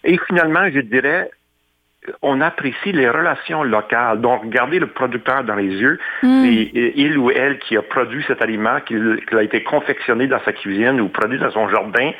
Et 0.03 0.17
finalement, 0.27 0.69
je 0.71 0.79
dirais, 0.79 1.29
on 2.21 2.41
apprécie 2.41 2.91
les 2.91 3.09
relations 3.09 3.63
locales. 3.63 4.21
Donc, 4.21 4.43
regardez 4.43 4.79
le 4.79 4.87
producteur 4.87 5.43
dans 5.43 5.55
les 5.55 5.67
yeux, 5.67 5.99
mm. 6.23 6.45
et, 6.45 6.93
il 6.95 7.17
ou 7.17 7.29
elle 7.29 7.59
qui 7.59 7.77
a 7.77 7.81
produit 7.81 8.23
cet 8.27 8.41
aliment, 8.41 8.79
qui, 8.85 8.95
a 8.95 9.43
été 9.43 9.63
confectionné 9.63 10.27
dans 10.27 10.39
sa 10.43 10.53
cuisine 10.53 11.01
ou 11.01 11.09
produit 11.09 11.39
dans 11.39 11.51
son 11.51 11.67
jardin. 11.69 12.11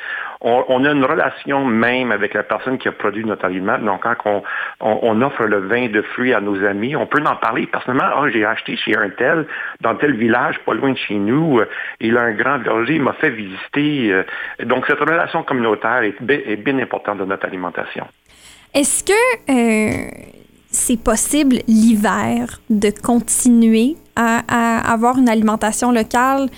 On, 0.42 0.84
a 0.86 0.90
une 0.92 1.04
relation 1.04 1.66
même 1.66 2.12
avec 2.12 2.32
la 2.32 2.42
personne 2.42 2.78
qui 2.78 2.88
a 2.88 2.92
produit 2.92 3.26
notre 3.26 3.44
aliment. 3.44 3.76
Donc, 3.78 4.02
quand 4.02 4.42
on, 4.80 5.20
offre 5.20 5.44
le 5.44 5.58
vin 5.58 5.88
de 5.88 6.00
fruits 6.00 6.32
à 6.32 6.40
nos 6.40 6.64
amis, 6.64 6.96
on 6.96 7.06
peut 7.06 7.22
en 7.26 7.36
parler 7.36 7.66
personnellement. 7.66 8.08
Ah, 8.16 8.26
j'ai 8.32 8.46
acheté 8.46 8.74
chez 8.76 8.96
un 8.96 9.10
tel, 9.10 9.46
dans 9.82 9.96
tel 9.96 10.14
village, 10.14 10.58
pas 10.60 10.72
loin 10.72 10.92
de 10.92 10.96
chez 10.96 11.16
nous. 11.16 11.60
Il 12.00 12.16
a 12.16 12.22
un 12.22 12.32
grand 12.32 12.56
verger, 12.56 12.94
il 12.94 13.02
m'a 13.02 13.12
fait 13.14 13.28
visiter. 13.28 14.22
Donc, 14.64 14.86
cette 14.86 15.00
relation 15.00 15.42
communautaire 15.42 16.02
est 16.02 16.56
bien 16.56 16.78
importante 16.78 17.18
dans 17.18 17.26
notre 17.26 17.46
alimentation. 17.46 18.06
Est-ce 18.72 19.02
que 19.02 19.12
euh, 19.50 20.08
c'est 20.70 21.02
possible 21.02 21.56
l'hiver 21.66 22.60
de 22.70 22.90
continuer 22.90 23.96
à, 24.14 24.92
avoir 24.92 25.18
une 25.18 25.28
alimentation 25.28 25.90
locale 25.90 26.48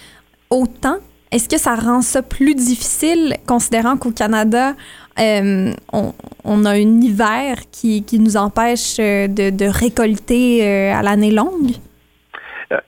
autant? 0.51 0.98
Est-ce 1.31 1.48
que 1.48 1.59
ça 1.59 1.75
rend 1.75 2.03
ça 2.03 2.22
plus 2.22 2.55
difficile, 2.55 3.35
considérant 3.46 3.96
qu'au 3.96 4.11
Canada, 4.11 4.75
euh, 5.18 5.72
on, 5.92 6.64
a 6.66 6.70
un 6.70 7.01
hiver 7.01 7.57
qui, 7.70 8.05
nous 8.18 8.37
empêche 8.37 8.96
euh, 8.98 9.29
de, 9.29 9.64
récolter 9.64 10.90
à 10.92 11.03
l'année 11.03 11.31
longue? 11.31 11.72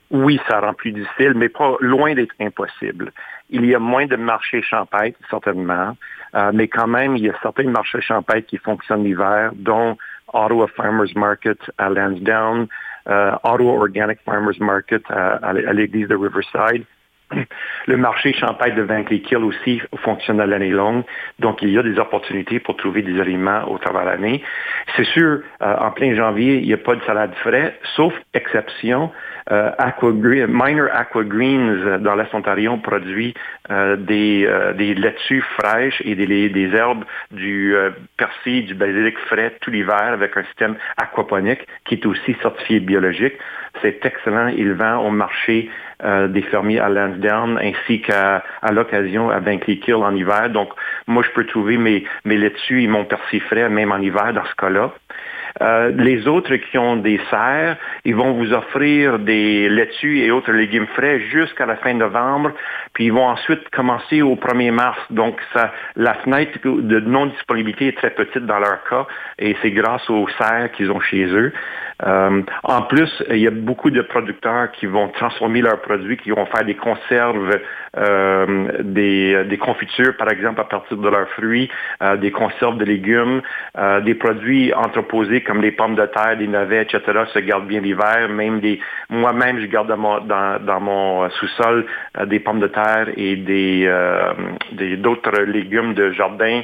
oui, 0.09 0.39
ça 0.47 0.61
rend 0.61 0.73
plus 0.73 0.91
difficile, 0.91 1.33
mais 1.35 1.49
pas 1.49 1.75
loin 1.79 2.15
d'être 2.15 2.33
impossible. 2.39 3.11
Il 3.49 3.65
y 3.65 3.75
a 3.75 3.79
moins 3.79 4.07
de 4.07 4.15
marchés 4.15 4.63
champêtres, 4.63 5.19
certainement. 5.29 5.95
Euh, 6.35 6.51
mais 6.53 6.67
quand 6.67 6.87
même, 6.87 7.15
il 7.15 7.23
y 7.23 7.29
a 7.29 7.33
certains 7.41 7.69
marchés 7.69 8.01
champêtres 8.01 8.47
qui 8.47 8.57
fonctionnent 8.57 9.03
l'hiver, 9.03 9.51
dont 9.55 9.97
Ottawa 10.33 10.67
Farmers 10.75 11.15
Market 11.15 11.59
à 11.77 11.89
Lansdowne, 11.89 12.67
euh, 13.07 13.31
Ottawa 13.43 13.73
Organic 13.73 14.19
Farmers 14.25 14.59
Market 14.59 15.03
à, 15.09 15.53
l'église 15.53 16.07
de 16.07 16.15
Riverside. 16.15 16.83
Le 17.87 17.97
marché 17.97 18.33
champêtre 18.33 18.75
de 18.75 18.81
Vankleekil 18.81 19.37
aussi 19.37 19.81
fonctionne 19.97 20.39
à 20.39 20.45
l'année 20.45 20.69
longue. 20.69 21.03
Donc, 21.39 21.61
il 21.61 21.69
y 21.69 21.77
a 21.77 21.83
des 21.83 21.97
opportunités 21.99 22.59
pour 22.59 22.77
trouver 22.77 23.01
des 23.01 23.19
aliments 23.19 23.63
au 23.69 23.77
travers 23.77 24.03
de 24.03 24.09
l'année. 24.09 24.43
C'est 24.95 25.05
sûr, 25.05 25.41
euh, 25.61 25.75
en 25.79 25.91
plein 25.91 26.15
janvier, 26.15 26.57
il 26.57 26.67
n'y 26.67 26.73
a 26.73 26.77
pas 26.77 26.95
de 26.95 27.03
salade 27.03 27.33
frais, 27.41 27.77
sauf 27.95 28.13
exception. 28.33 29.11
euh, 29.51 30.47
Minor 30.47 30.89
Aqua 30.91 31.23
Greens 31.23 31.99
dans 31.99 32.15
l'Est 32.15 32.33
Ontario 32.33 32.77
produit 32.77 33.33
des, 33.69 34.49
des 34.75 34.93
laitues 34.95 35.43
fraîches 35.57 36.01
et 36.03 36.15
des, 36.15 36.49
des 36.49 36.75
herbes 36.75 37.03
du 37.31 37.75
persil, 38.17 38.65
du 38.65 38.73
basilic 38.73 39.17
frais 39.27 39.55
tout 39.61 39.71
l'hiver 39.71 40.13
avec 40.13 40.35
un 40.37 40.43
système 40.45 40.75
aquaponique 40.97 41.65
qui 41.85 41.95
est 41.95 42.05
aussi 42.05 42.35
certifié 42.41 42.79
biologique. 42.79 43.33
C'est 43.81 44.05
excellent. 44.05 44.47
Il 44.47 44.73
vend 44.73 44.97
au 45.05 45.11
marché 45.11 45.69
des 46.03 46.41
fermiers 46.41 46.79
à 46.79 46.89
Lansdowne 46.89 47.57
ainsi 47.57 48.01
qu'à 48.01 48.43
à, 48.61 48.71
l'occasion 48.73 49.29
à 49.29 49.39
Bankley 49.39 49.77
Kill 49.77 49.95
en 49.95 50.13
hiver. 50.13 50.49
Donc, 50.49 50.69
moi, 51.07 51.23
je 51.23 51.29
peux 51.31 51.45
trouver 51.45 51.77
mes, 51.77 52.03
mes 52.25 52.37
laitues 52.37 52.83
et 52.83 52.87
mon 52.87 53.05
persil 53.05 53.39
frais 53.41 53.69
même 53.69 53.91
en 53.91 53.99
hiver 53.99 54.33
dans 54.33 54.45
ce 54.45 54.55
cas-là. 54.55 54.91
Euh, 55.61 55.91
les 55.95 56.27
autres 56.27 56.53
qui 56.55 56.77
ont 56.77 56.97
des 56.97 57.19
serres, 57.29 57.77
ils 58.03 58.15
vont 58.15 58.33
vous 58.33 58.51
offrir 58.51 59.19
des 59.19 59.69
laitues 59.69 60.19
et 60.19 60.29
autres 60.29 60.51
légumes 60.51 60.87
frais 60.87 61.21
jusqu'à 61.31 61.65
la 61.65 61.77
fin 61.77 61.93
novembre, 61.93 62.51
puis 62.93 63.05
ils 63.05 63.13
vont 63.13 63.27
ensuite 63.27 63.69
commencer 63.69 64.21
au 64.21 64.35
1er 64.35 64.71
mars. 64.71 64.99
Donc, 65.11 65.39
ça, 65.53 65.71
la 65.95 66.15
fenêtre 66.15 66.59
de 66.63 66.99
non-disponibilité 66.99 67.87
est 67.87 67.97
très 67.97 68.09
petite 68.09 68.45
dans 68.45 68.59
leur 68.59 68.83
cas, 68.89 69.07
et 69.39 69.55
c'est 69.61 69.71
grâce 69.71 70.09
aux 70.09 70.27
serres 70.37 70.71
qu'ils 70.73 70.91
ont 70.91 70.99
chez 70.99 71.25
eux. 71.25 71.53
Euh, 72.03 72.41
en 72.63 72.81
plus, 72.83 73.23
il 73.29 73.37
y 73.37 73.47
a 73.47 73.51
beaucoup 73.51 73.89
de 73.89 74.01
producteurs 74.01 74.71
qui 74.71 74.85
vont 74.85 75.07
transformer 75.09 75.61
leurs 75.61 75.81
produits, 75.81 76.17
qui 76.17 76.31
vont 76.31 76.45
faire 76.47 76.65
des 76.65 76.75
conserves, 76.75 77.59
euh, 77.97 78.83
des, 78.83 79.57
confitures, 79.59 80.17
par 80.17 80.29
exemple, 80.29 80.59
à 80.59 80.65
partir 80.65 80.97
de 80.97 81.09
leurs 81.09 81.29
fruits, 81.29 81.69
euh, 82.01 82.17
des 82.17 82.31
conserves 82.31 82.77
de 82.77 82.85
légumes, 82.85 83.41
des 84.03 84.15
produits 84.15 84.73
entreposés 84.73 85.41
comme 85.41 85.61
les 85.61 85.71
pommes 85.71 85.95
de 85.95 86.05
terre, 86.05 86.37
des 86.37 86.47
navets, 86.47 86.81
etc., 86.81 87.01
se 87.33 87.39
gardent 87.39 87.67
bien 87.67 87.79
l'hiver. 87.79 88.29
Même 88.29 88.61
moi-même, 89.09 89.59
je 89.59 89.65
garde 89.65 89.87
dans 89.87 90.79
mon, 90.79 91.29
sous-sol 91.29 91.85
des 92.25 92.39
pommes 92.39 92.59
de 92.59 92.67
terre 92.67 93.07
et 93.15 93.35
d'autres 94.97 95.41
légumes 95.43 95.93
de 95.93 96.11
jardin, 96.11 96.61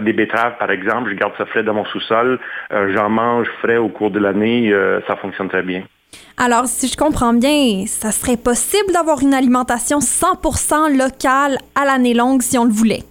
des 0.00 0.12
betteraves, 0.12 0.56
par 0.58 0.70
exemple. 0.70 1.10
Je 1.10 1.14
garde 1.14 1.32
ça 1.36 1.46
frais 1.46 1.62
dans 1.62 1.74
mon 1.74 1.84
sous-sol. 1.86 2.38
J'en 2.70 3.08
mange 3.08 3.48
frais 3.60 3.76
au 3.76 3.88
cours 3.88 4.10
de 4.10 4.20
euh, 4.42 5.00
ça 5.06 5.16
fonctionne 5.16 5.48
très 5.48 5.62
bien. 5.62 5.84
Alors, 6.36 6.66
si 6.66 6.88
je 6.88 6.96
comprends 6.96 7.32
bien, 7.32 7.84
ça 7.86 8.12
serait 8.12 8.36
possible 8.36 8.92
d'avoir 8.92 9.22
une 9.22 9.34
alimentation 9.34 9.98
100% 9.98 10.96
locale 10.96 11.58
à 11.74 11.84
l'année 11.84 12.14
longue 12.14 12.42
si 12.42 12.58
on 12.58 12.64
le 12.64 12.72
voulait. 12.72 13.02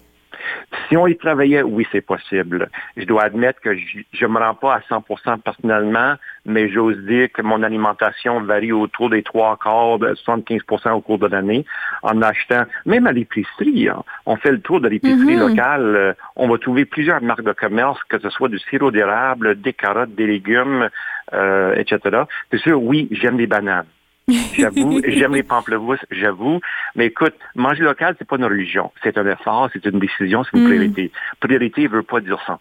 Si 0.88 0.98
on 0.98 1.08
y 1.08 1.18
travaillait, 1.18 1.62
oui, 1.62 1.88
c'est 1.92 2.02
possible. 2.02 2.70
Je 2.98 3.06
dois 3.06 3.24
admettre 3.24 3.60
que 3.62 3.76
je 3.76 4.26
ne 4.26 4.28
me 4.28 4.40
rends 4.40 4.56
pas 4.56 4.76
à 4.76 4.80
100% 4.80 5.40
personnellement, 5.42 6.16
mais 6.46 6.70
j'ose 6.70 6.98
dire 7.06 7.32
que 7.32 7.42
mon 7.42 7.64
alimentation 7.64 8.42
varie 8.42 8.72
autour 8.72 9.10
des 9.10 9.24
trois 9.24 9.58
quarts, 9.58 10.00
de 10.00 10.14
75% 10.14 10.92
au 10.92 11.02
cours 11.02 11.20
de 11.20 11.28
l'année, 11.28 11.66
en 12.04 12.22
achetant, 12.22 12.66
même 12.86 13.08
à 13.08 13.12
l'épicerie, 13.12 13.90
hein. 13.90 14.04
on 14.26 14.36
fait 14.36 14.52
le 14.52 14.60
tour 14.60 14.80
de 14.82 14.88
l'épicerie 14.88 15.36
mm-hmm. 15.36 15.50
locale, 15.50 15.96
euh, 15.96 16.14
on 16.36 16.48
va 16.48 16.58
trouver 16.58 16.86
plusieurs 16.86 17.22
marques 17.22 17.44
de 17.44 17.54
commerce, 17.54 18.00
que 18.10 18.20
ce 18.20 18.30
soit 18.30 18.50
du 18.50 18.60
sirop 18.60 18.92
d'érable, 18.92 19.60
des 19.60 19.74
carottes, 19.74 20.14
des 20.14 20.28
légumes, 20.28 20.90
euh, 21.34 21.74
etc. 21.76 22.24
C'est 22.52 22.60
sûr, 22.60 22.82
oui, 22.82 23.08
j'aime 23.12 23.38
les 23.38 23.48
bananes. 23.48 23.86
J'avoue, 24.28 25.02
j'aime 25.08 25.36
les 25.36 25.44
pamplemousses, 25.44 26.06
j'avoue. 26.10 26.60
Mais 26.96 27.08
écoute, 27.08 27.36
manger 27.56 27.84
local, 27.84 28.16
c'est 28.18 28.28
pas 28.28 28.38
une 28.38 28.46
religion. 28.46 28.92
C'est 29.04 29.18
un 29.18 29.28
effort, 29.28 29.70
c'est 29.74 29.86
une 29.86 30.00
décision, 30.00 30.44
c'est 30.44 30.58
une 30.58 30.64
mm. 30.64 30.68
priorité. 30.68 31.12
Priorité 31.40 31.84
ne 31.84 31.90
veut 31.90 32.04
pas 32.04 32.20
dire 32.22 32.40
100% 32.48 32.58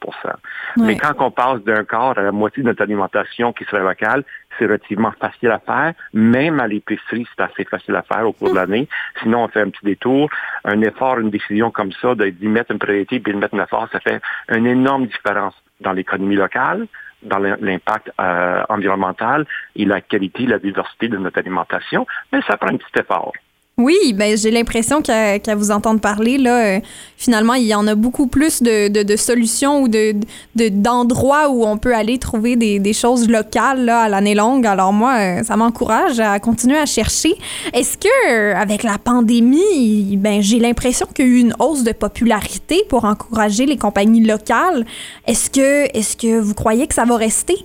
Mais 0.78 0.96
quand 0.96 1.14
on 1.18 1.30
passe 1.30 1.62
d'un 1.62 1.84
quart 1.84 2.18
à 2.18 2.22
la 2.22 2.32
moitié 2.32 2.62
de 2.62 2.68
notre 2.68 2.82
alimentation 2.82 3.52
qui 3.52 3.64
serait 3.64 3.82
locale, 3.82 4.24
c'est 4.58 4.66
relativement 4.66 5.12
facile 5.12 5.50
à 5.50 5.58
faire. 5.58 5.94
Même 6.12 6.60
à 6.60 6.68
l'épicerie, 6.68 7.26
c'est 7.34 7.42
assez 7.42 7.64
facile 7.64 7.96
à 7.96 8.02
faire 8.02 8.26
au 8.26 8.32
cours 8.32 8.50
de 8.50 8.56
l'année. 8.56 8.88
Sinon, 9.22 9.44
on 9.44 9.48
fait 9.48 9.62
un 9.62 9.70
petit 9.70 9.84
détour. 9.84 10.28
Un 10.64 10.80
effort, 10.82 11.18
une 11.18 11.30
décision 11.30 11.70
comme 11.70 11.92
ça, 11.92 12.14
d'y 12.14 12.46
mettre 12.46 12.72
une 12.72 12.78
priorité 12.78 13.20
puis 13.20 13.32
de 13.32 13.38
mettre 13.38 13.54
un 13.54 13.62
effort, 13.64 13.88
ça 13.90 14.00
fait 14.00 14.20
une 14.48 14.66
énorme 14.66 15.06
différence 15.06 15.54
dans 15.80 15.92
l'économie 15.92 16.36
locale, 16.36 16.86
dans 17.24 17.38
l'impact 17.38 18.10
euh, 18.20 18.62
environnemental 18.68 19.46
et 19.76 19.84
la 19.84 20.00
qualité, 20.00 20.46
la 20.46 20.58
diversité 20.58 21.08
de 21.08 21.16
notre 21.16 21.38
alimentation, 21.38 22.06
mais 22.32 22.40
ça 22.42 22.56
prend 22.56 22.68
un 22.68 22.76
petit 22.76 23.00
effort. 23.00 23.32
Oui, 23.76 24.12
ben 24.14 24.36
j'ai 24.36 24.52
l'impression 24.52 25.02
qu'à 25.02 25.56
vous 25.56 25.72
entendre 25.72 25.98
parler, 26.00 26.38
là, 26.38 26.76
euh, 26.76 26.80
finalement, 27.16 27.54
il 27.54 27.64
y 27.64 27.74
en 27.74 27.88
a 27.88 27.96
beaucoup 27.96 28.28
plus 28.28 28.62
de, 28.62 29.16
solutions 29.16 29.82
ou 29.82 29.88
de 29.88 30.14
d'endroits 30.54 31.48
où 31.48 31.64
on 31.64 31.76
peut 31.76 31.92
aller 31.92 32.18
trouver 32.18 32.54
des, 32.54 32.78
des 32.78 32.92
choses 32.92 33.28
locales 33.28 33.84
là, 33.84 34.02
à 34.02 34.08
l'année 34.08 34.36
longue. 34.36 34.64
Alors 34.64 34.92
moi, 34.92 35.16
euh, 35.18 35.42
ça 35.42 35.56
m'encourage 35.56 36.20
à 36.20 36.38
continuer 36.38 36.78
à 36.78 36.86
chercher. 36.86 37.34
Est-ce 37.72 37.98
que 37.98 38.30
euh, 38.30 38.54
avec 38.54 38.84
la 38.84 38.96
pandémie, 38.96 40.16
ben 40.18 40.40
j'ai 40.40 40.60
l'impression 40.60 41.08
qu'il 41.12 41.26
y 41.26 41.28
a 41.28 41.32
eu 41.32 41.38
une 41.38 41.54
hausse 41.58 41.82
de 41.82 41.92
popularité 41.92 42.84
pour 42.88 43.04
encourager 43.04 43.66
les 43.66 43.76
compagnies 43.76 44.24
locales? 44.24 44.86
Est-ce 45.26 45.50
que 45.50 45.88
est-ce 45.98 46.16
que 46.16 46.38
vous 46.38 46.54
croyez 46.54 46.86
que 46.86 46.94
ça 46.94 47.04
va 47.04 47.16
rester? 47.16 47.56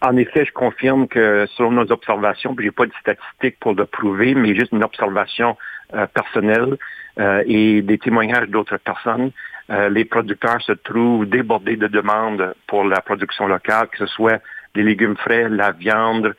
En 0.00 0.16
effet, 0.16 0.44
je 0.44 0.52
confirme 0.52 1.08
que 1.08 1.46
selon 1.56 1.72
nos 1.72 1.92
observations, 1.92 2.54
je 2.58 2.64
n'ai 2.64 2.70
pas 2.70 2.86
de 2.86 2.92
statistiques 3.00 3.58
pour 3.60 3.74
le 3.74 3.86
prouver, 3.86 4.34
mais 4.34 4.54
juste 4.54 4.72
une 4.72 4.84
observation 4.84 5.56
euh, 5.94 6.06
personnelle 6.06 6.76
euh, 7.18 7.42
et 7.46 7.82
des 7.82 7.98
témoignages 7.98 8.48
d'autres 8.48 8.78
personnes, 8.78 9.30
euh, 9.70 9.88
les 9.88 10.04
producteurs 10.04 10.60
se 10.62 10.72
trouvent 10.72 11.26
débordés 11.26 11.76
de 11.76 11.86
demandes 11.86 12.54
pour 12.66 12.84
la 12.84 13.00
production 13.00 13.46
locale, 13.46 13.88
que 13.88 13.98
ce 13.98 14.06
soit 14.06 14.40
les 14.74 14.82
légumes 14.82 15.16
frais, 15.16 15.48
la 15.48 15.72
viande 15.72 16.34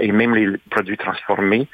et 0.00 0.12
même 0.12 0.34
les 0.34 0.58
produits 0.70 0.96
transformés 0.96 1.68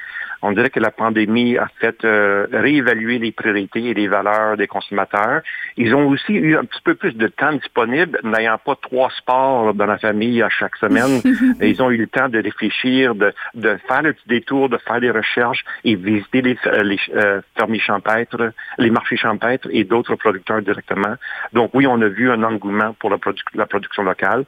on 0.45 0.53
dirait 0.53 0.69
que 0.69 0.79
la 0.79 0.91
pandémie 0.91 1.57
a 1.57 1.69
fait 1.81 2.05
euh, 2.05 2.47
réévaluer 2.53 3.19
les 3.19 3.33
priorités 3.33 3.83
et 3.87 3.95
les 3.95 4.09
valeurs 4.09 4.59
des 4.59 4.67
consommateurs. 4.67 5.41
Ils 5.79 5.95
ont 5.95 6.07
aussi 6.09 6.35
eu 6.35 6.55
un 6.59 6.65
petit 6.67 6.83
peu 6.83 6.95
plus 6.95 7.15
de 7.15 7.29
temps 7.29 7.53
disponible, 7.53 8.21
n'ayant 8.23 8.59
pas 8.59 8.77
trois 8.77 9.11
sports 9.17 9.73
dans 9.73 9.87
la 9.87 9.97
famille 9.97 10.43
à 10.43 10.51
chaque 10.51 10.77
semaine. 10.77 11.23
Ils 11.63 11.83
ont 11.83 11.91
eu 11.91 11.97
le 11.97 12.07
temps 12.07 12.29
de 12.29 12.43
réfléchir, 12.43 13.15
de, 13.15 13.33
faire 13.89 14.03
le 14.03 14.13
petit 14.13 14.29
détour, 14.29 14.69
de 14.69 14.77
faire 14.77 15.01
des 15.01 15.11
recherches 15.11 15.65
et 15.83 15.95
visiter 15.95 16.43
les, 16.43 16.59
euh, 16.67 16.97
euh, 17.17 17.41
fermiers 17.57 17.81
champêtres, 17.81 18.53
les 18.77 18.91
marchés 18.91 19.17
champêtres 19.17 19.69
et 19.71 19.85
d'autres 19.85 20.17
producteurs 20.17 20.61
directement. 20.61 21.15
Donc 21.55 21.71
oui, 21.73 21.87
on 21.87 22.01
a 22.03 22.09
vu 22.09 22.31
un 22.31 22.43
engouement 22.43 22.93
pour 22.93 23.09
la, 23.09 23.17
la 23.55 23.65
production 23.65 24.03
locale. 24.03 24.45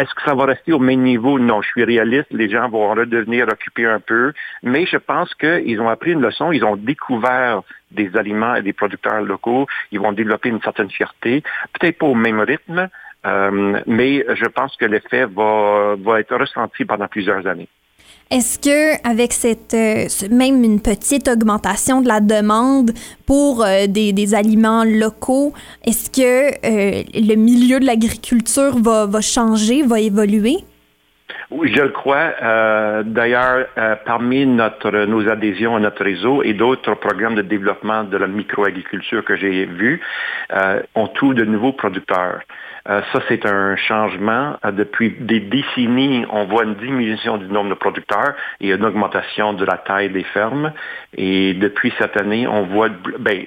Est-ce 0.00 0.14
que 0.14 0.22
ça 0.22 0.34
va 0.34 0.46
rester 0.46 0.72
au 0.72 0.78
même 0.78 1.02
niveau? 1.02 1.38
Non, 1.38 1.60
je 1.60 1.68
suis 1.68 1.84
réaliste. 1.84 2.28
Les 2.30 2.48
gens 2.48 2.70
vont 2.70 2.88
redevenir 2.94 3.46
occupés 3.48 3.84
un 3.84 4.00
peu. 4.00 4.32
Mais 4.62 4.86
je 4.86 4.96
pense 4.96 5.34
qu'ils 5.34 5.78
ont 5.78 5.90
appris 5.90 6.12
une 6.12 6.22
leçon. 6.22 6.52
Ils 6.52 6.64
ont 6.64 6.76
découvert 6.76 7.60
des 7.90 8.16
aliments 8.16 8.54
et 8.54 8.62
des 8.62 8.72
producteurs 8.72 9.20
locaux. 9.20 9.66
Ils 9.92 10.00
vont 10.00 10.12
développer 10.12 10.48
une 10.48 10.62
certaine 10.62 10.90
fierté. 10.90 11.42
Peut-être 11.78 11.98
pas 11.98 12.06
au 12.06 12.14
même 12.14 12.40
rythme, 12.40 12.88
euh, 13.26 13.80
mais 13.86 14.24
je 14.34 14.46
pense 14.46 14.74
que 14.76 14.86
l'effet 14.86 15.26
va, 15.26 15.96
va 15.98 16.20
être 16.20 16.34
ressenti 16.34 16.86
pendant 16.86 17.06
plusieurs 17.06 17.46
années. 17.46 17.68
Est-ce 18.32 18.60
que 18.60 18.94
avec 19.04 19.32
cette 19.32 19.74
euh, 19.74 20.06
même 20.30 20.62
une 20.62 20.80
petite 20.80 21.26
augmentation 21.26 22.00
de 22.00 22.06
la 22.06 22.20
demande 22.20 22.92
pour 23.26 23.64
euh, 23.64 23.88
des, 23.88 24.34
aliments 24.36 24.84
locaux, 24.84 25.52
est-ce 25.84 26.08
que 26.08 26.50
euh, 26.64 27.02
le 27.12 27.34
milieu 27.34 27.80
de 27.80 27.86
l'agriculture 27.86 28.78
va, 28.78 29.06
va, 29.06 29.20
changer, 29.20 29.82
va 29.82 29.98
évoluer? 29.98 30.58
Oui, 31.50 31.72
je 31.74 31.82
le 31.82 31.88
crois. 31.88 32.30
D'ailleurs, 33.02 33.66
parmi 34.06 34.46
notre, 34.46 34.92
nos 35.06 35.28
adhésions 35.28 35.74
à 35.74 35.80
notre 35.80 36.04
réseau 36.04 36.44
et 36.44 36.52
d'autres 36.54 36.94
programmes 36.94 37.34
de 37.34 37.42
développement 37.42 38.04
de 38.04 38.16
la 38.16 38.28
microagriculture 38.28 39.24
que 39.24 39.34
j'ai 39.34 39.66
vus, 39.66 40.00
on 40.94 41.08
trouve 41.08 41.34
de 41.34 41.44
nouveaux 41.44 41.72
producteurs. 41.72 42.42
Euh, 42.88 43.02
ça, 43.12 43.20
c'est 43.28 43.46
un 43.46 43.76
changement. 43.76 44.56
Euh, 44.64 44.72
depuis 44.72 45.10
des 45.20 45.40
décennies, 45.40 46.24
on 46.30 46.44
voit 46.44 46.64
une 46.64 46.74
diminution 46.74 47.36
du 47.36 47.46
nombre 47.46 47.70
de 47.70 47.74
producteurs 47.74 48.34
et 48.60 48.72
une 48.72 48.84
augmentation 48.84 49.52
de 49.52 49.64
la 49.64 49.76
taille 49.78 50.10
des 50.10 50.24
fermes. 50.24 50.72
Et 51.16 51.54
depuis 51.54 51.92
cette 51.98 52.16
année, 52.16 52.46
on 52.46 52.64
voit, 52.66 52.88
ben, 53.18 53.44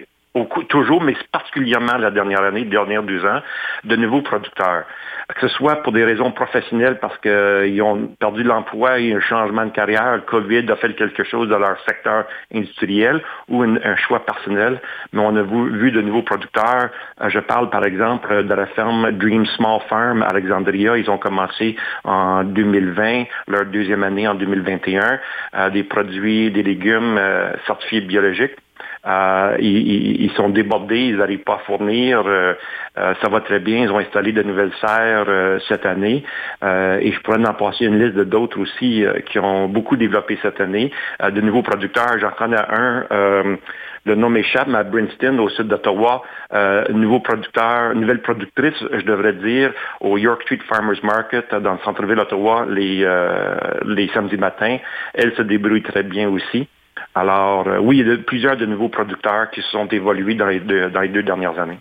toujours, 0.70 1.02
mais 1.02 1.16
particulièrement 1.32 1.98
la 1.98 2.12
dernière 2.12 2.42
année, 2.42 2.62
les 2.62 2.70
dernières 2.70 3.04
deux 3.04 3.26
ans, 3.26 3.42
de 3.84 3.96
nouveaux 3.96 4.22
producteurs 4.22 4.86
que 5.30 5.48
ce 5.48 5.56
soit 5.56 5.78
pour 5.78 5.94
des 5.94 6.04
raisons 6.04 6.32
professionnelles 6.32 7.00
parce 7.00 7.18
qu'ils 7.20 7.32
euh, 7.32 7.84
ont 7.84 8.08
perdu 8.20 8.44
l'emploi 8.44 9.00
et 9.00 9.14
un 9.14 9.20
changement 9.20 9.66
de 9.66 9.72
carrière, 9.72 10.16
le 10.16 10.22
COVID 10.22 10.70
a 10.70 10.76
fait 10.76 10.94
quelque 10.94 11.24
chose 11.24 11.48
dans 11.50 11.60
leur 11.60 11.80
secteur 11.88 12.26
industriel 12.54 13.22
ou 13.50 13.64
un 13.64 13.96
choix 13.96 14.26
personnel, 14.26 14.82
mais 15.12 15.22
on 15.22 15.36
a 15.36 15.42
vu, 15.42 15.92
de 15.92 16.02
nouveaux 16.02 16.24
producteurs. 16.24 16.90
Euh, 17.22 17.30
je 17.30 17.40
parle 17.40 17.70
par 17.70 17.86
exemple 17.86 18.44
de 18.44 18.54
la 18.54 18.66
ferme 18.68 19.12
Dream 19.12 19.46
Small 19.46 19.80
Farm 19.90 20.24
Alexandria. 20.24 20.98
Ils 20.98 21.10
ont 21.10 21.18
commencé 21.18 21.76
en 22.04 22.44
2020, 22.44 23.24
leur 23.48 23.66
deuxième 23.66 24.04
année 24.04 24.28
en 24.28 24.36
2021, 24.36 25.20
euh, 25.56 25.70
des 25.70 25.84
produits, 25.84 26.52
des 26.52 26.64
légumes 26.64 27.20
certifiés 27.66 28.02
biologiques. 28.02 28.63
Euh, 29.06 29.58
ils, 29.60 30.32
sont 30.36 30.50
débordés, 30.50 31.08
ils 31.08 31.18
n'arrivent 31.18 31.44
pas 31.44 31.56
à 31.56 31.60
fournir. 31.60 32.24
Euh, 32.26 32.54
ça 32.96 33.30
va 33.30 33.42
très 33.42 33.60
bien. 33.60 33.84
Ils 33.84 33.92
ont 33.92 34.00
installé 34.00 34.32
de 34.32 34.44
nouvelles 34.44 34.72
serres 34.80 35.60
cette 35.68 35.86
année. 35.86 36.24
et 36.64 37.12
je 37.12 37.20
pourrais 37.22 37.46
en 37.46 37.54
passer 37.54 37.86
une 37.86 38.00
liste 38.04 38.18
d'autres 38.18 38.60
aussi 38.60 39.06
qui 39.26 39.40
ont 39.40 39.68
beaucoup 39.68 39.98
développé 39.98 40.38
cette 40.42 40.62
année. 40.62 40.92
de 41.22 41.42
nouveaux 41.42 41.64
producteurs, 41.64 42.18
j'en 42.20 42.32
connais 42.32 42.58
un 42.58 43.58
le 44.06 44.16
nom 44.16 44.30
m'échappe, 44.30 44.68
mais 44.68 44.80
à 44.80 44.84
Princeton, 44.84 45.40
au 45.40 45.50
sud 45.50 45.68
d'Ottawa, 45.68 46.24
euh, 46.54 46.84
nouveau 46.90 47.22
producteur, 47.22 47.96
nouvelle 47.96 48.22
productrice, 48.22 48.76
je 48.92 49.06
devrais 49.06 49.34
dire, 49.34 49.72
au 50.02 50.18
York 50.18 50.42
Street 50.44 50.60
Farmers 50.68 51.02
Market, 51.04 51.56
dans 51.56 51.74
le 51.74 51.80
centre-ville 51.86 52.18
d'Ottawa, 52.18 52.66
les, 52.70 53.04
euh, 53.04 53.56
les 53.86 54.10
samedis 54.10 54.38
matins. 54.38 54.78
Elle 55.14 55.34
se 55.36 55.42
débrouille 55.42 55.84
très 55.84 56.04
bien 56.04 56.28
aussi. 56.30 56.68
Alors, 57.16 57.68
euh, 57.68 57.78
oui, 57.80 58.00
il 58.00 58.08
y 58.08 58.12
a 58.12 58.18
plusieurs 58.18 58.58
de 58.58 58.66
nouveaux 58.66 58.90
producteurs 58.90 59.52
qui 59.52 59.62
se 59.62 59.70
sont 59.70 59.88
évolués 59.88 60.36
dans 60.36 60.48
les 60.48 60.60
deux, 60.60 60.90
dans 60.90 61.02
les 61.02 61.10
deux 61.10 61.24
dernières 61.24 61.60
années. 61.60 61.80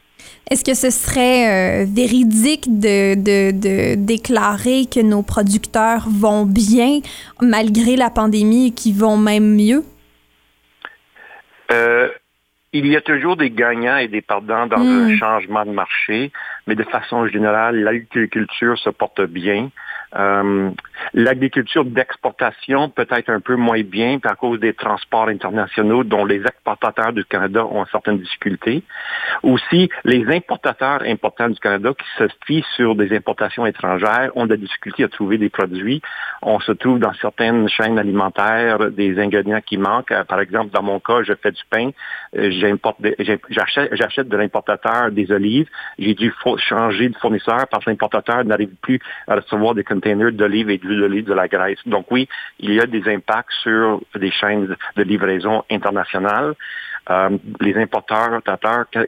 Est-ce 0.51 0.65
que 0.65 0.75
ce 0.75 0.91
serait 0.91 1.85
véridique 1.87 2.65
de, 2.69 3.15
de, 3.15 3.51
de, 3.53 3.95
déclarer 3.97 4.85
que 4.87 5.01
nos 5.01 5.23
producteurs 5.23 6.05
vont 6.09 6.45
bien 6.45 7.01
malgré 7.41 7.97
la 7.97 8.11
pandémie 8.11 8.69
et 8.69 8.71
qu'ils 8.73 8.95
vont 8.95 9.17
même 9.17 9.57
mieux? 9.57 9.83
Euh, 11.73 12.09
il 12.73 12.87
y 12.87 12.97
a 12.97 13.01
toujours 13.01 13.37
des 13.37 13.51
gagnants 13.51 13.99
et 13.99 14.09
des 14.09 14.23
perdants 14.23 14.67
dans 14.67 14.79
un 14.79 15.09
hmm. 15.09 15.17
changement 15.17 15.65
de 15.65 15.73
marché, 15.73 16.33
mais 16.67 16.75
de 16.75 16.85
façon 16.85 17.27
générale, 17.27 17.77
l'agriculture 17.77 18.79
se 18.79 18.91
porte 18.91 19.23
bien. 19.23 19.71
Euh, 20.15 20.71
l'agriculture 21.15 21.85
d'exportation 21.85 22.91
peut-être 22.91 23.31
un 23.31 23.41
peu 23.41 23.57
moins 23.57 23.83
bien 23.83 24.19
à 24.25 24.35
cause 24.35 24.61
des 24.61 24.75
transports 24.75 25.29
internationaux 25.29 26.05
dont 26.05 26.25
les 26.25 26.41
exportateurs 26.41 27.13
du 27.13 27.25
Canada 27.25 27.65
ont 27.65 27.85
certaines 27.87 28.19
difficultés. 28.19 28.83
Aussi, 29.43 29.89
les 30.05 30.25
importateurs 30.27 31.03
importants 31.07 31.49
du 31.49 31.59
Canada 31.59 31.93
qui 31.99 32.07
se 32.19 32.29
fient 32.47 32.65
sur 32.77 32.95
des 32.95 33.15
importations 33.17 33.67
étrangères 33.67 34.31
ont 34.35 34.45
de 34.45 34.51
la 34.51 34.57
difficulté 34.57 35.05
à 35.05 35.09
trouver 35.09 35.39
des 35.39 35.49
produits. 35.49 36.03
On 36.43 36.61
se 36.61 36.73
trouve 36.73 36.99
dans 36.99 37.15
certaines 37.15 37.69
chaînes 37.69 37.99
alimentaires 37.99 38.91
des 38.91 39.19
ingrédients 39.19 39.61
qui 39.65 39.79
manquent. 39.79 40.13
Euh, 40.13 40.25
par 40.25 40.41
exemple, 40.41 40.71
dans 40.73 40.83
mon 40.83 41.01
cas, 41.01 41.23
je 41.23 41.33
fais 41.35 41.53
du 41.53 41.63
pain, 41.71 41.91
euh, 42.37 42.51
j'achète 43.51 44.29
de 44.29 44.37
l'importateur 44.37 45.11
des 45.11 45.31
olives. 45.33 45.69
J'ai 45.99 46.15
dû 46.15 46.33
changer 46.57 47.09
de 47.09 47.17
fournisseur 47.17 47.67
parce 47.71 47.85
que 47.85 47.91
l'importateur 47.91 48.45
n'arrive 48.45 48.75
plus 48.83 49.01
à 49.27 49.37
recevoir 49.37 49.75
des 49.75 49.85
d'olives 50.05 50.71
et 50.71 50.79
d'huile 50.79 51.01
d'olive 51.01 51.25
de 51.25 51.35
la 51.35 51.49
Grèce. 51.49 51.79
Donc 51.87 52.07
oui, 52.11 52.29
il 52.61 52.75
y 52.75 52.81
a 52.81 52.87
des 52.87 53.09
impacts 53.09 53.53
sur 53.63 54.01
des 54.15 54.31
chaînes 54.31 54.77
de 54.97 55.03
livraison 55.03 55.65
internationales. 55.71 56.55
Euh, 57.11 57.31
les 57.61 57.77
importateurs 57.77 58.41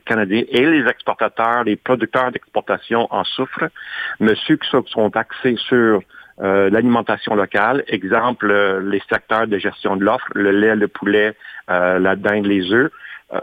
canadiens 0.04 0.42
et 0.48 0.66
les 0.66 0.85
exportateurs, 0.88 1.62
les 1.62 1.76
producteurs 1.76 2.33
d'exportation 2.33 3.07
en 3.11 3.22
souffrent, 3.22 3.70
mais 4.18 4.35
ceux 4.46 4.57
qui 4.57 4.68
sont 4.68 5.16
axés 5.16 5.54
sur 5.68 6.00
euh, 6.42 6.70
l'alimentation 6.70 7.37
locale, 7.37 7.85
exemple 7.87 8.50
euh, 8.50 8.80
les 8.80 9.00
secteurs 9.09 9.46
de 9.46 9.59
gestion 9.59 9.94
de 9.94 10.04
l'offre, 10.04 10.26
le 10.35 10.50
lait, 10.50 10.74
le 10.74 10.88
poulet, 10.88 11.37
la 11.68 12.16
dinde, 12.16 12.46
les 12.46 12.72
œufs, 12.72 12.90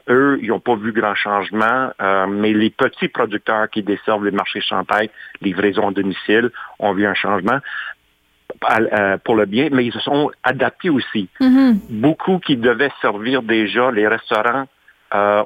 eux, 0.10 0.40
ils 0.42 0.50
n'ont 0.50 0.60
pas 0.60 0.76
vu 0.76 0.92
grand 0.92 1.16
changement, 1.16 1.92
euh, 2.02 2.28
mais 2.28 2.54
les 2.54 2.70
petits 2.70 3.08
producteurs 3.08 3.70
qui 3.70 3.84
desservent 3.84 4.26
les 4.26 4.32
marchés 4.32 4.62
champêtres, 4.62 5.14
livraison 5.42 5.90
à 5.90 5.92
domicile, 5.92 6.52
ont 6.80 6.94
vu 6.94 7.06
un 7.06 7.14
changement 7.14 7.60
euh, 8.70 9.18
pour 9.24 9.36
le 9.36 9.46
bien, 9.46 9.70
mais 9.72 9.86
ils 9.86 9.94
se 9.94 10.00
sont 10.00 10.32
adaptés 10.44 10.90
aussi. 10.90 11.30
Mm-hmm. 11.40 11.80
Beaucoup 11.90 12.40
qui 12.40 12.58
devaient 12.58 12.92
servir 13.02 13.42
déjà 13.42 13.92
les 13.92 14.08
restaurants 14.08 14.68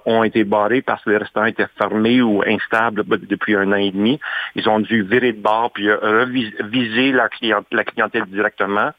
ont 0.05 0.23
été 0.23 0.43
barrés 0.43 0.83
parce 0.83 1.03
que 1.03 1.09
les 1.09 1.17
restaurants 1.17 1.47
étaient 1.47 1.65
fermés 1.75 2.21
ou 2.21 2.43
instables 2.45 3.03
depuis 3.27 3.55
un 3.55 3.71
an 3.71 3.77
et 3.77 3.89
demi. 3.89 4.19
Ils 4.53 4.69
ont 4.69 4.79
dû 4.79 5.01
virer 5.01 5.33
de 5.33 5.41
bord 5.41 5.71
puis 5.73 5.91
reviser 5.91 7.11
la 7.11 7.83
clientèle 7.83 8.25
directement 8.27 8.91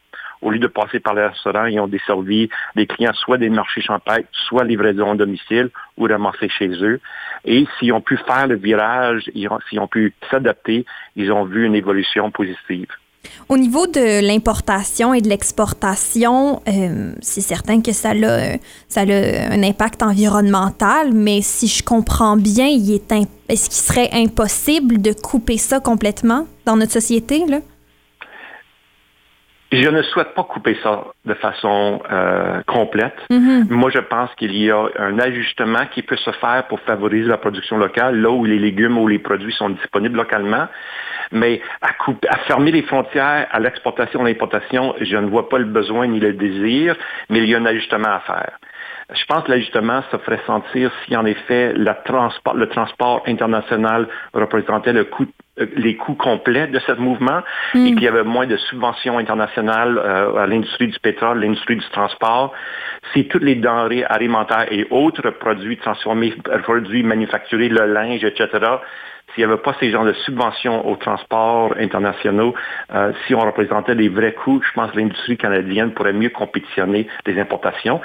au 0.42 0.51
lieu 0.51 0.59
de 0.59 0.66
passer 0.66 1.01
par 1.01 1.14
les 1.14 1.27
restaurants, 1.27 1.66
ils 1.66 1.81
ont 1.81 1.88
desservi 1.88 2.49
des 2.75 2.87
clients 2.87 3.14
soit 3.14 3.38
des 3.38 3.49
marchés 3.49 3.81
champêtres, 3.81 4.29
soit 4.33 4.64
livraison 4.64 5.12
à 5.12 5.14
domicile 5.14 5.70
ou 5.96 6.05
ramasser 6.05 6.49
chez 6.49 6.68
eux. 6.68 7.01
Et 7.44 7.66
s'ils 7.79 7.92
ont 7.92 8.01
pu 8.01 8.16
faire 8.16 8.46
le 8.46 8.57
virage, 8.57 9.31
s'ils 9.68 9.81
ont 9.81 9.88
pu 9.88 10.14
s'adapter, 10.31 10.85
ils 11.14 11.33
ont 11.33 11.44
vu 11.44 11.64
une 11.64 11.75
évolution 11.75 12.31
positive. 12.31 12.88
Au 13.49 13.57
niveau 13.57 13.87
de 13.87 14.27
l'importation 14.27 15.14
et 15.14 15.20
de 15.20 15.29
l'exportation, 15.29 16.62
euh, 16.68 17.12
c'est 17.20 17.40
certain 17.40 17.81
que 17.81 17.92
ça 17.92 18.11
a, 18.11 18.57
ça 18.88 19.01
a 19.01 19.05
un 19.05 19.62
impact 19.62 20.03
environnemental, 20.03 21.12
mais 21.12 21.42
si 21.42 21.68
je 21.68 21.83
comprends 21.83 22.37
bien, 22.37 22.66
il 22.66 22.92
est, 22.92 23.12
est-ce 23.49 23.68
qu'il 23.68 23.79
serait 23.79 24.11
impossible 24.12 25.01
de 25.01 25.12
couper 25.12 25.59
ça 25.59 25.81
complètement 25.81 26.46
dans 26.64 26.77
notre 26.77 26.92
société? 26.92 27.44
Là? 27.46 27.59
Je 29.72 29.88
ne 29.88 30.02
souhaite 30.02 30.35
pas 30.35 30.44
couper 30.44 30.76
ça 30.83 31.05
de 31.24 31.35
façon 31.35 32.00
euh, 32.11 32.62
complète. 32.66 33.16
Mm-hmm. 33.31 33.68
Moi, 33.68 33.90
je 33.90 33.98
pense 33.98 34.33
qu'il 34.37 34.57
y 34.57 34.70
a 34.70 34.85
un 34.98 35.18
ajustement 35.18 35.87
qui 35.92 36.02
peut 36.02 36.16
se 36.16 36.31
faire 36.31 36.66
pour 36.68 36.79
favoriser 36.81 37.29
la 37.29 37.37
production 37.37 37.76
locale, 37.76 38.20
là 38.20 38.31
où 38.31 38.44
les 38.44 38.61
légumes 38.61 38.96
ou 38.96 39.09
les 39.09 39.18
produits 39.18 39.52
sont 39.52 39.70
disponibles 39.70 40.16
localement. 40.16 40.68
Mais 41.33 41.61
à, 41.83 41.92
couper, 41.94 42.29
à 42.29 42.37
fermer 42.38 42.70
les 42.70 42.83
frontières 42.83 43.48
à 43.50 43.59
l'exportation 43.59 44.24
et 44.24 44.31
l'importation, 44.31 44.94
je 45.00 45.16
ne 45.16 45.26
vois 45.26 45.48
pas 45.48 45.59
le 45.59 45.64
besoin 45.64 46.07
ni 46.07 46.20
le 46.20 46.33
désir, 46.33 46.94
mais 47.29 47.40
il 47.40 47.46
y 47.46 47.55
a 47.55 47.59
un 47.59 47.66
ajustement 47.66 48.09
à 48.09 48.20
faire. 48.20 48.59
Je 49.14 49.24
pense 49.26 49.44
que 49.44 49.52
l'ajustement 49.52 50.02
se 50.10 50.16
ferait 50.16 50.40
sentir 50.46 50.90
si 51.04 51.16
en 51.16 51.24
effet 51.24 51.72
le 51.74 52.66
transport 52.66 53.22
international 53.26 54.08
représentait 54.34 54.92
le 54.92 55.04
coût, 55.04 55.26
euh, 55.60 55.66
les 55.76 55.96
coûts 55.96 56.16
complets 56.16 56.66
de 56.66 56.80
ce 56.80 56.92
mouvement 56.92 57.42
et 57.74 57.78
mm. 57.78 57.94
qu'il 57.94 58.02
y 58.02 58.08
avait 58.08 58.24
moins 58.24 58.46
de 58.46 58.56
subventions 58.56 59.18
internationales 59.18 59.96
euh, 59.96 60.36
à 60.36 60.46
l'industrie 60.48 60.88
du 60.88 60.98
pétrole, 60.98 61.40
l'industrie 61.40 61.76
du 61.76 61.88
transport. 61.90 62.52
Si 63.12 63.28
toutes 63.28 63.44
les 63.44 63.54
denrées 63.54 64.02
alimentaires 64.04 64.66
et 64.72 64.88
autres 64.90 65.30
produits 65.30 65.76
transformés, 65.76 66.34
produits 66.64 67.04
manufacturés, 67.04 67.68
le 67.68 67.86
linge, 67.86 68.24
etc., 68.24 68.48
s'il 69.37 69.46
n'y 69.46 69.53
avait 69.53 69.62
pas 69.62 69.77
ces 69.79 69.90
genres 69.90 70.07
de 70.07 70.14
subventions 70.25 70.88
aux 70.88 70.96
transports 70.96 71.75
internationaux, 71.79 72.55
euh, 72.94 73.12
si 73.27 73.35
on 73.35 73.40
représentait 73.40 73.94
les 73.94 74.09
vrais 74.09 74.33
coûts, 74.33 74.61
je 74.66 74.72
pense 74.75 74.90
que 74.92 74.96
l'industrie 74.96 75.37
canadienne 75.37 75.92
pourrait 75.92 76.14
mieux 76.14 76.31
compétitionner 76.31 77.07
les 77.27 77.38
importations 77.38 78.01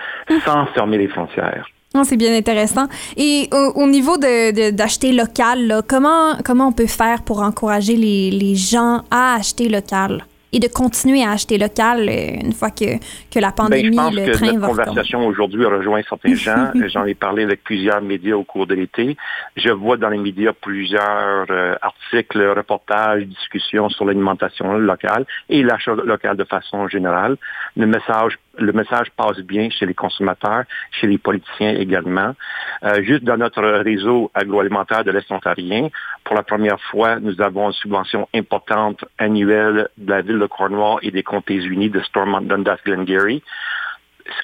sans 0.45 0.65
fermer 0.67 0.97
les 0.97 1.07
frontières. 1.07 1.65
c'est 2.03 2.17
bien 2.17 2.35
intéressant. 2.35 2.87
Et 3.15 3.49
au, 3.53 3.87
niveau 3.87 4.17
d'acheter 4.17 5.13
local, 5.13 5.81
comment, 5.87 6.35
comment 6.43 6.67
on 6.67 6.73
peut 6.73 6.87
faire 6.87 7.23
pour 7.23 7.41
encourager 7.41 7.95
les, 7.95 8.29
les 8.29 8.55
gens 8.55 9.01
à 9.09 9.35
acheter 9.35 9.69
local? 9.69 10.25
Et 10.53 10.59
de 10.59 10.67
continuer 10.67 11.23
à 11.23 11.31
acheter 11.31 11.57
local 11.57 12.07
euh, 12.09 12.39
une 12.41 12.53
fois 12.53 12.71
que, 12.71 12.97
que 13.31 13.39
la 13.39 13.49
ben, 13.49 13.55
pandémie, 13.55 13.95
ben, 13.95 14.11
le 14.11 14.31
train 14.31 14.57
va 14.57 14.67
conversation 14.67 15.25
aujourd'hui 15.25 15.65
rejoint 15.65 16.01
certains 16.07 16.35
gens. 16.35 16.71
J'en 16.87 17.05
ai 17.05 17.15
parlé 17.15 17.43
avec 17.43 17.63
plusieurs 17.63 18.01
médias 18.01 18.35
au 18.35 18.43
cours 18.43 18.67
de 18.67 18.75
l'été. 18.75 19.17
Je 19.55 19.69
vois 19.69 19.97
dans 19.97 20.09
les 20.09 20.17
médias 20.17 20.53
plusieurs 20.53 21.45
euh, 21.49 21.75
articles, 21.81 22.41
reportages, 22.55 23.23
discussions 23.23 23.89
sur 23.89 24.05
l'alimentation 24.05 24.77
locale 24.77 25.25
et 25.49 25.63
l'achat 25.63 25.95
local 25.95 26.37
de 26.37 26.43
façon 26.43 26.87
générale. 26.87 27.37
Le 27.77 27.87
message 27.87 28.37
le 28.57 28.73
message 28.73 29.11
passe 29.15 29.39
bien 29.39 29.69
chez 29.69 29.85
les 29.85 29.93
consommateurs, 29.93 30.63
chez 30.91 31.07
les 31.07 31.17
politiciens 31.17 31.75
également. 31.75 32.35
Euh, 32.83 33.01
juste 33.03 33.23
dans 33.23 33.37
notre 33.37 33.61
réseau 33.61 34.31
agroalimentaire 34.33 35.03
de 35.03 35.11
l'Est 35.11 35.31
ontarien, 35.31 35.89
pour 36.23 36.35
la 36.35 36.43
première 36.43 36.79
fois, 36.79 37.19
nous 37.19 37.41
avons 37.41 37.67
une 37.67 37.73
subvention 37.73 38.27
importante 38.33 39.03
annuelle 39.17 39.87
de 39.97 40.11
la 40.11 40.21
ville 40.21 40.39
de 40.39 40.45
Cornwall 40.47 40.99
et 41.01 41.11
des 41.11 41.23
comtés 41.23 41.55
unis 41.55 41.89
de 41.89 42.01
Stormont, 42.01 42.41
Dundas, 42.41 42.77
Glengarry 42.85 43.43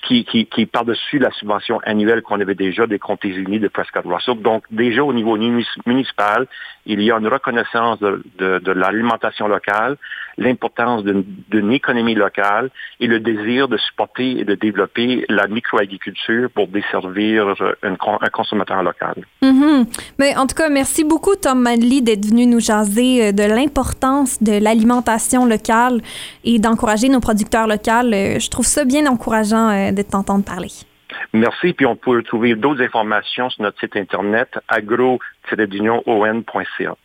qui, 0.07 0.25
qui 0.25 0.65
par-dessus 0.65 1.19
la 1.19 1.31
subvention 1.31 1.79
annuelle 1.83 2.21
qu'on 2.21 2.39
avait 2.39 2.55
déjà 2.55 2.87
des 2.87 2.99
comtés 2.99 3.29
unis 3.29 3.59
de 3.59 3.67
Prescott 3.67 4.05
Russell. 4.05 4.41
Donc, 4.41 4.63
déjà 4.71 5.03
au 5.03 5.13
niveau 5.13 5.37
municipal, 5.85 6.47
il 6.85 7.01
y 7.01 7.11
a 7.11 7.17
une 7.17 7.27
reconnaissance 7.27 7.99
de, 7.99 8.71
l'alimentation 8.71 9.47
locale, 9.47 9.97
l'importance 10.37 11.03
d'une 11.03 11.71
économie 11.71 12.15
locale 12.15 12.69
et 12.99 13.07
le 13.07 13.19
désir 13.19 13.67
de 13.67 13.77
supporter 13.77 14.39
et 14.39 14.45
de 14.45 14.55
développer 14.55 15.25
la 15.29 15.47
microagriculture 15.47 16.49
pour 16.53 16.67
desservir 16.67 17.55
un, 17.83 17.95
un 17.99 18.29
consommateur 18.29 18.83
local. 18.83 19.15
Mm-hmm. 19.41 19.85
Mais 20.19 20.35
en 20.37 20.47
tout 20.47 20.55
cas, 20.55 20.69
merci 20.69 21.03
beaucoup, 21.03 21.35
Tom 21.35 21.61
Manley, 21.61 22.01
d'être 22.01 22.25
venu 22.25 22.45
nous 22.45 22.59
jaser 22.59 23.27
euh, 23.27 23.31
de 23.31 23.43
l'importance 23.43 24.41
de 24.41 24.53
l'alimentation 24.53 25.45
locale 25.45 26.01
et 26.43 26.59
d'encourager 26.59 27.09
nos 27.09 27.19
producteurs 27.19 27.67
locaux. 27.67 27.77
Euh, 27.87 28.39
je 28.39 28.49
trouve 28.49 28.65
ça 28.65 28.85
bien 28.85 29.05
encourageant 29.05 29.69
euh, 29.69 29.76
de 29.91 30.01
t'entendre 30.01 30.43
parler. 30.43 30.71
Merci. 31.33 31.73
Puis 31.73 31.85
on 31.85 31.95
peut 31.95 32.23
trouver 32.23 32.55
d'autres 32.55 32.81
informations 32.81 33.49
sur 33.49 33.63
notre 33.63 33.79
site 33.79 33.95
internet 33.95 34.49
agro-on.ca. 34.67 35.19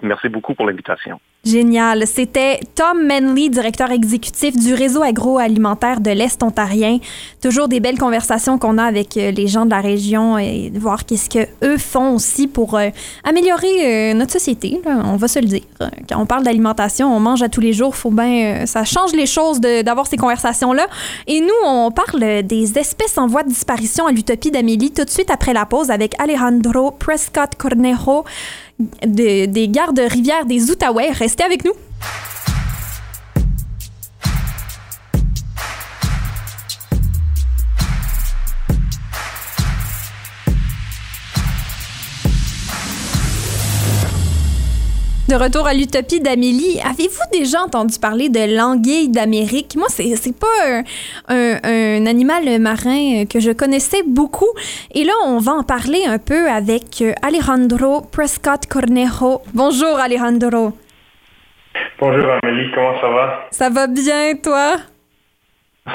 Merci 0.02 0.28
beaucoup 0.28 0.54
pour 0.54 0.66
l'invitation. 0.66 1.20
Génial. 1.44 2.07
C'était 2.07 2.61
Tom 2.76 3.05
Manley, 3.05 3.48
directeur 3.48 3.90
exécutif 3.90 4.57
du 4.57 4.74
réseau 4.74 5.02
agroalimentaire 5.02 6.00
de 6.00 6.12
l'Est 6.12 6.40
ontarien. 6.40 6.98
Toujours 7.42 7.66
des 7.66 7.81
belles 7.81 7.98
conversations 7.98 8.59
qu'on 8.59 8.78
a 8.78 8.85
avec 8.85 9.16
euh, 9.16 9.33
les 9.33 9.48
gens 9.48 9.64
de 9.64 9.70
la 9.70 9.81
région 9.81 10.38
et 10.38 10.70
de 10.70 10.78
voir 10.78 11.05
qu'est-ce 11.05 11.28
que 11.28 11.49
eux 11.64 11.78
font 11.78 12.14
aussi 12.14 12.47
pour 12.47 12.76
euh, 12.76 12.90
améliorer 13.24 14.12
euh, 14.12 14.14
notre 14.14 14.30
société. 14.30 14.80
là. 14.84 15.03
on 15.05 15.16
va 15.16 15.26
se 15.26 15.40
le 15.40 15.47
dire. 15.47 15.62
Quand 16.09 16.20
on 16.20 16.26
parle 16.26 16.45
d'alimentation, 16.45 17.12
on 17.12 17.18
mange 17.18 17.43
à 17.43 17.49
tous 17.49 17.61
les 17.61 17.72
jours. 17.72 17.97
Faut 17.97 18.12
bien, 18.12 18.64
ça 18.66 18.84
change 18.84 19.12
les 19.12 19.26
choses 19.26 19.61
d'avoir 19.61 20.07
ces 20.07 20.16
conversations-là. 20.16 20.86
Et 21.26 21.40
nous, 21.40 21.49
on 21.66 21.90
parle 21.90 22.45
des 22.45 22.78
espèces 22.78 23.18
en 23.18 23.26
voie 23.26 23.43
de 23.43 23.49
disparition 23.49 24.07
à 24.07 24.12
l'utopie 24.12 24.53
d'Amélie 24.53 24.93
tout 24.93 25.05
de 25.05 25.11
suite 25.11 25.28
après 25.28 25.55
la 25.55 25.66
pause 25.66 25.90
avec 25.90 26.14
Alejandro 26.20 26.93
Prescott 26.93 27.57
Cornejo 27.59 28.24
de- 28.79 29.47
des 29.47 29.68
gardes 29.68 30.01
rivières 30.01 30.47
des 30.47 30.70
Outaouais. 30.70 31.11
Restez 31.11 31.45
avec 31.45 31.64
nous. 31.64 31.73
De 45.33 45.39
retour 45.43 45.66
à 45.66 45.72
l'utopie 45.72 46.20
d'Amélie, 46.20 46.78
avez-vous 46.85 47.26
déjà 47.33 47.62
entendu 47.62 47.99
parler 47.99 48.28
de 48.28 48.55
l'anguille 48.55 49.09
d'Amérique? 49.09 49.76
Moi, 49.76 49.87
c'est 49.89 50.14
c'est 50.16 50.39
pas 50.39 50.47
un, 50.66 50.83
un- 51.28 51.59
un 51.64 52.05
animal 52.05 52.43
marin 52.61 53.24
que 53.24 53.41
je 53.41 53.51
connaissais 53.53 54.03
beaucoup. 54.07 54.53
Et 54.95 55.05
là, 55.05 55.14
on 55.24 55.39
va 55.39 55.53
en 55.53 55.62
parler 55.62 56.05
un 56.07 56.18
peu 56.18 56.51
avec 56.51 57.01
euh, 57.01 57.14
Alejandro 57.22 58.03
Prescott 58.03 58.66
Cornejo. 58.68 59.41
Bonjour, 59.55 59.95
Alejandro. 59.99 60.74
Bonjour 61.99 62.26
Amélie, 62.43 62.70
comment 62.74 63.01
ça 63.01 63.09
va? 63.09 63.49
Ça 63.53 63.70
va 63.70 63.87
bien, 63.87 64.35
toi? 64.37 64.76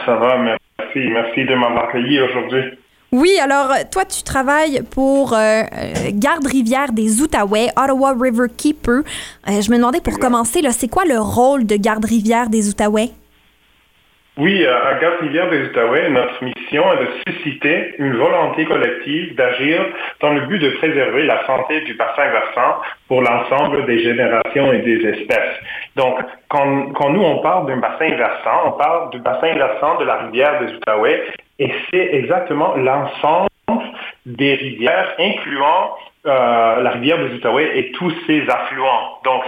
Ça 0.08 0.16
va, 0.16 0.38
merci. 0.40 1.00
Merci 1.14 1.46
de 1.46 1.54
m'avoir 1.54 1.90
accueilli 1.90 2.20
aujourd'hui. 2.22 2.64
Oui, 3.14 3.40
alors 3.42 3.72
euh, 3.72 3.84
toi, 3.90 4.04
tu 4.04 4.22
travailles 4.22 4.82
pour 4.94 5.32
euh, 5.32 5.38
euh, 5.38 5.64
Garde-Rivière 6.12 6.92
des 6.92 7.22
Outaouais, 7.22 7.70
Ottawa 7.78 8.14
River 8.20 8.48
Keeper. 8.58 9.04
Euh, 9.48 9.62
je 9.62 9.72
me 9.72 9.78
demandais 9.78 10.02
pour 10.02 10.20
commencer, 10.20 10.60
c'est 10.72 10.90
quoi 10.90 11.06
le 11.06 11.18
rôle 11.18 11.66
de 11.66 11.78
Garde-Rivière 11.78 12.50
des 12.50 12.68
Outaouais? 12.68 13.12
Oui, 14.38 14.64
à 14.68 15.00
Gare-Rivière 15.00 15.50
des 15.50 15.64
Outaouais, 15.70 16.10
notre 16.10 16.44
mission 16.44 16.84
est 16.94 16.98
de 16.98 17.34
susciter 17.34 17.96
une 17.98 18.18
volonté 18.18 18.66
collective 18.66 19.36
d'agir 19.36 19.84
dans 20.20 20.34
le 20.34 20.42
but 20.42 20.60
de 20.60 20.70
préserver 20.72 21.26
la 21.26 21.44
santé 21.48 21.82
du 21.82 21.94
bassin 21.94 22.30
versant 22.30 22.82
pour 23.08 23.22
l'ensemble 23.22 23.86
des 23.86 24.04
générations 24.04 24.74
et 24.74 24.80
des 24.80 25.08
espèces. 25.08 25.56
Donc, 25.96 26.20
quand, 26.50 26.92
quand 26.92 27.10
nous, 27.10 27.24
on 27.24 27.40
parle 27.40 27.68
d'un 27.68 27.78
bassin 27.78 28.10
versant, 28.10 28.68
on 28.68 28.72
parle 28.74 29.10
du 29.12 29.20
bassin 29.20 29.54
versant 29.56 29.98
de 29.98 30.04
la 30.04 30.18
rivière 30.18 30.60
des 30.60 30.74
Outaouais 30.74 31.24
et 31.60 31.72
c'est 31.90 32.10
exactement 32.14 32.76
l'ensemble 32.76 33.48
des 34.26 34.56
rivières, 34.56 35.14
incluant 35.20 35.96
euh, 36.26 36.82
la 36.82 36.90
rivière 36.92 37.18
des 37.20 37.34
Outaouais 37.36 37.78
et 37.80 37.92
tous 37.94 38.12
ses 38.28 38.42
affluents. 38.50 39.20
Donc, 39.24 39.44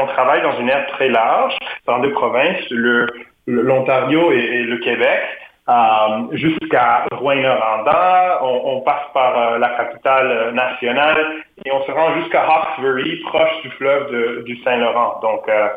on 0.00 0.06
travaille 0.06 0.42
dans 0.42 0.56
une 0.58 0.68
aire 0.68 0.86
très 0.88 1.08
large, 1.08 1.56
dans 1.86 1.98
deux 1.98 2.12
provinces, 2.12 2.68
le- 2.70 3.06
le- 3.46 3.62
l'Ontario 3.62 4.30
et, 4.32 4.36
et 4.38 4.62
le 4.62 4.76
Québec, 4.78 5.20
euh, 5.68 6.26
jusqu'à 6.32 7.06
Rouyn-Noranda. 7.12 8.40
On, 8.42 8.76
on 8.76 8.80
passe 8.80 9.06
par 9.14 9.38
euh, 9.38 9.58
la 9.58 9.68
capitale 9.70 10.52
nationale 10.54 11.16
et 11.64 11.70
on 11.72 11.84
se 11.84 11.92
rend 11.92 12.14
jusqu'à 12.20 12.42
Hawkesbury, 12.42 13.20
proche 13.28 13.62
du 13.62 13.70
fleuve 13.70 14.10
de- 14.10 14.42
du 14.44 14.56
Saint-Laurent. 14.62 15.20
Donc, 15.22 15.48
euh, 15.48 15.68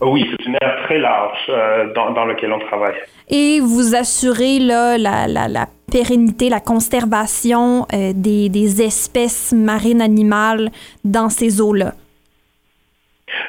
oui, 0.00 0.26
c'est 0.30 0.46
une 0.46 0.56
aire 0.60 0.78
très 0.84 0.98
large 0.98 1.38
euh, 1.50 1.92
dans, 1.94 2.10
dans 2.12 2.24
laquelle 2.24 2.52
on 2.52 2.58
travaille. 2.60 2.94
Et 3.28 3.60
vous 3.60 3.94
assurez 3.94 4.58
là, 4.58 4.96
la, 4.98 5.26
la- 5.28 5.48
la 5.48 5.66
pérennité, 5.92 6.48
la 6.48 6.60
conservation 6.60 7.86
des, 7.92 8.48
des 8.48 8.82
espèces 8.82 9.52
marines 9.52 10.00
animales 10.02 10.70
dans 11.04 11.28
ces 11.28 11.60
eaux-là? 11.60 11.92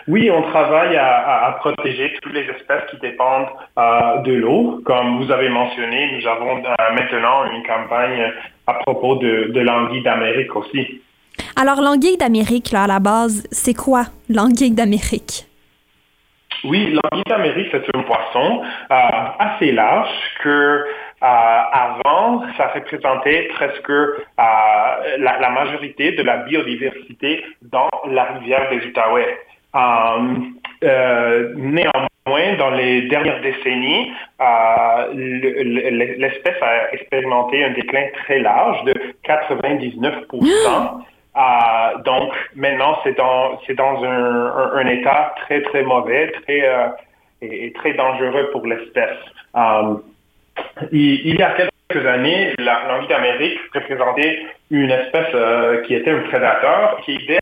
Oui, 0.08 0.30
on 0.32 0.42
travaille 0.44 0.96
à, 0.96 1.08
à- 1.18 1.48
à 1.48 1.52
protéger 1.54 2.18
toutes 2.22 2.34
les 2.34 2.48
espèces 2.56 2.84
qui 2.90 2.98
dépendent 2.98 3.48
euh, 3.78 4.18
de 4.22 4.34
l'eau. 4.34 4.82
Comme 4.86 5.18
vous 5.24 5.32
avez 5.32 5.50
mentionné, 5.50 6.12
nous 6.18 6.28
avons 6.28 6.58
euh, 6.58 6.94
maintenant 6.94 7.46
une 7.52 7.64
campagne 7.64 8.32
à 8.68 8.74
propos 8.76 9.16
de, 9.16 9.52
de 9.52 9.60
l'anguille 9.62 10.04
d'Amérique 10.04 10.56
aussi. 10.56 11.02
Alors, 11.56 11.82
l'anguille 11.82 12.18
d'Amérique, 12.18 12.72
là, 12.72 12.84
à 12.84 12.88
la 12.88 13.00
base, 13.00 13.48
c'est 13.52 13.74
quoi 13.76 14.04
l'anguille 14.30 14.72
d'Amérique? 14.76 15.46
Oui, 16.64 16.92
l'anguille 16.98 17.24
d'Amérique, 17.28 17.68
c'est 17.72 17.96
un 17.96 18.02
poisson 18.02 18.62
euh, 18.92 18.96
assez 19.40 19.72
large 19.72 20.10
que 20.44 20.50
euh, 20.50 20.86
avant, 21.22 22.44
ça 22.58 22.68
représentait 22.74 23.50
presque 23.54 23.90
euh, 23.90 24.06
la, 24.38 25.40
la 25.40 25.50
majorité 25.52 26.12
de 26.14 26.24
la 26.24 26.38
biodiversité 26.38 27.44
dans 27.62 27.90
la 28.10 28.24
rivière 28.34 28.70
des 28.72 28.86
Outaouais. 28.88 29.38
Euh, 29.76 30.36
euh, 30.84 31.54
néanmoins, 31.56 32.56
dans 32.58 32.72
les 32.72 33.04
dernières 33.04 33.42
décennies, 33.42 34.12
euh, 34.42 35.14
le- 35.14 35.64
le- 35.64 36.16
l'espèce 36.18 36.62
a 36.62 36.94
expérimenté 36.94 37.64
un 37.64 37.72
déclin 37.72 38.06
très 38.24 38.40
large 38.40 38.84
de 38.86 38.94
99% 39.24 41.04
euh, 41.38 41.98
donc 42.04 42.34
maintenant 42.56 42.98
c'est 43.04 43.16
dans 43.16 44.04
un, 44.04 44.46
un- 44.46 44.72
un 44.76 44.88
état 44.88 45.36
très 45.46 45.62
très 45.64 45.84
mauvais, 45.84 46.32
très 46.44 46.64
et, 47.42 47.68
et 47.68 47.74
très 47.74 47.94
dangereux 47.94 48.50
pour 48.52 48.66
l'espèce. 48.66 49.20
Il, 50.92 51.36
y 51.40 51.42
a 51.44 51.52
quelques 51.52 52.06
années, 52.08 52.54
l'anguille 52.58 53.08
d'Amérique 53.10 53.60
représentait 53.76 54.40
une 54.72 54.90
espèce 54.90 55.34
qui 55.86 55.94
était 55.94 56.12
un 56.12 56.22
prédateur 56.22 57.00
qui 57.06 57.16
aidait 57.16 57.40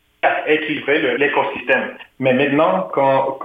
équilibrer 0.48 1.18
l'écosystème. 1.18 1.96
Mais 2.20 2.34
maintenant, 2.34 2.90
quand, 2.94 3.38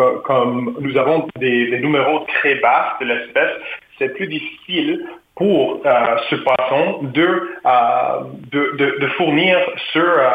nous 0.80 0.96
avons 0.96 1.28
des, 1.38 1.70
des 1.70 1.80
numéros 1.80 2.20
très 2.38 2.56
bas 2.56 2.96
de 3.00 3.06
l'espèce, 3.06 3.52
c'est 3.98 4.14
plus 4.14 4.26
difficile 4.26 5.06
pour 5.36 5.80
euh, 5.84 6.16
ce 6.28 6.36
poisson 6.36 7.00
de, 7.02 7.28
euh, 7.66 8.20
de, 8.52 8.76
de- 8.76 8.98
de 9.00 9.06
fournir 9.16 9.58
ce, 9.92 9.98
euh, 9.98 10.28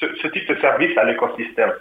ce, 0.00 0.06
ce 0.20 0.26
type 0.28 0.48
de 0.48 0.56
service 0.60 0.96
à 0.98 1.04
l'écosystème. 1.04 1.72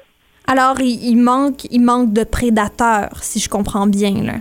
Alors, 0.47 0.75
il, 0.79 0.97
il 1.11 1.17
manque, 1.17 1.65
il 1.71 1.81
manque 1.81 2.13
de 2.13 2.23
prédateurs, 2.23 3.15
si 3.21 3.39
je 3.39 3.49
comprends 3.49 3.87
bien. 3.87 4.13
Là. 4.23 4.33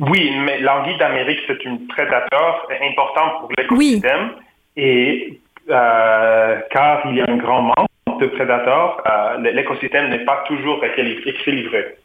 Oui, 0.00 0.32
mais 0.44 0.60
l'anguille 0.60 0.96
d'Amérique, 0.98 1.40
c'est 1.46 1.66
un 1.66 1.78
prédateur 1.88 2.66
important 2.90 3.40
pour 3.40 3.50
l'écosystème. 3.58 4.30
Et 4.76 5.40
car 5.66 7.02
il 7.06 7.16
y 7.16 7.20
a 7.22 7.24
un 7.28 7.36
grand 7.36 7.62
manque 7.62 7.88
de 8.20 8.26
prédateurs, 8.26 9.02
euh, 9.06 9.50
l'écosystème 9.52 10.10
n'est 10.10 10.24
pas 10.24 10.44
toujours 10.46 10.82
équili- 10.84 11.22
équilibré. 11.26 11.96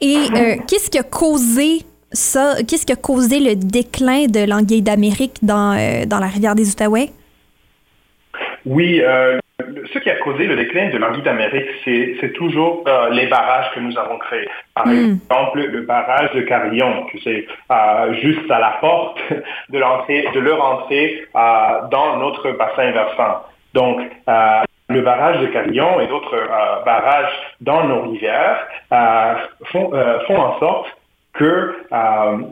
Et 0.00 0.16
euh, 0.16 0.56
qu'est-ce 0.68 0.90
qui 0.90 0.98
a 0.98 1.02
causé 1.02 1.82
ça? 2.12 2.54
Qu'est-ce 2.66 2.86
qui 2.86 2.92
a 2.92 2.96
causé 2.96 3.40
le 3.40 3.54
déclin 3.56 4.26
de 4.26 4.48
l'anguille 4.48 4.82
d'Amérique 4.82 5.38
dans, 5.42 5.76
euh, 5.76 6.06
dans 6.06 6.18
la 6.18 6.26
rivière 6.26 6.54
des 6.54 6.70
Outaouais? 6.70 7.10
Oui, 8.66 9.02
ce 9.92 9.98
qui 9.98 10.10
a 10.10 10.16
causé 10.16 10.46
le 10.46 10.56
déclin 10.56 10.90
de 10.90 10.98
l'anguille 10.98 11.22
d'Amérique, 11.22 11.68
c'est 11.84 12.32
toujours 12.34 12.84
euh, 12.86 13.10
les 13.10 13.26
barrages 13.26 13.72
que 13.74 13.80
nous 13.80 13.96
avons 13.98 14.18
créés. 14.18 14.48
Par 14.74 14.88
exemple, 14.88 15.60
le 15.60 15.82
barrage 15.82 16.32
de 16.32 16.42
Carillon, 16.42 17.06
que 17.10 17.18
c'est 17.24 17.46
euh, 17.70 18.14
juste 18.14 18.50
à 18.50 18.60
la 18.60 18.78
porte 18.80 19.18
de 19.70 19.78
de 20.34 20.40
leur 20.40 20.64
entrée 20.64 21.24
euh, 21.34 21.88
dans 21.90 22.18
notre 22.18 22.52
bassin 22.52 22.90
versant. 22.92 23.42
Donc, 23.74 24.00
le 24.88 25.02
barrage 25.02 25.40
de 25.40 25.46
Carillon 25.46 26.00
et 26.00 26.06
d'autres 26.06 26.34
euh, 26.34 26.84
barrages 26.84 27.32
dans 27.60 27.84
nos 27.84 28.02
rivières 28.02 28.66
euh, 28.92 29.34
font, 29.66 29.90
euh, 29.92 30.20
font 30.26 30.38
en 30.38 30.58
sorte 30.58 30.86
que 31.34 31.74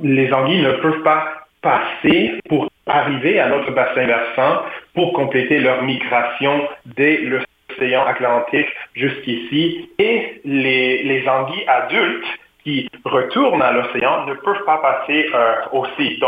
les 0.02 0.32
anguilles 0.32 0.62
ne 0.62 0.72
peuvent 0.74 1.02
pas 1.02 1.24
passer 1.60 2.38
pour 2.48 2.68
arriver 2.86 3.40
à 3.40 3.48
notre 3.48 3.72
bassin 3.72 4.06
versant 4.06 4.62
pour 4.94 5.12
compléter 5.12 5.58
leur 5.58 5.82
migration 5.82 6.68
dès 6.84 7.16
l'océan 7.16 8.06
Atlantique 8.06 8.68
jusqu'ici. 8.94 9.90
Et 9.98 10.40
les, 10.44 11.02
les 11.02 11.28
anguilles 11.28 11.66
adultes 11.66 12.26
qui 12.62 12.88
retournent 13.04 13.62
à 13.62 13.72
l'océan 13.72 14.26
ne 14.26 14.34
peuvent 14.34 14.64
pas 14.64 14.78
passer 14.78 15.26
aussi. 15.72 16.20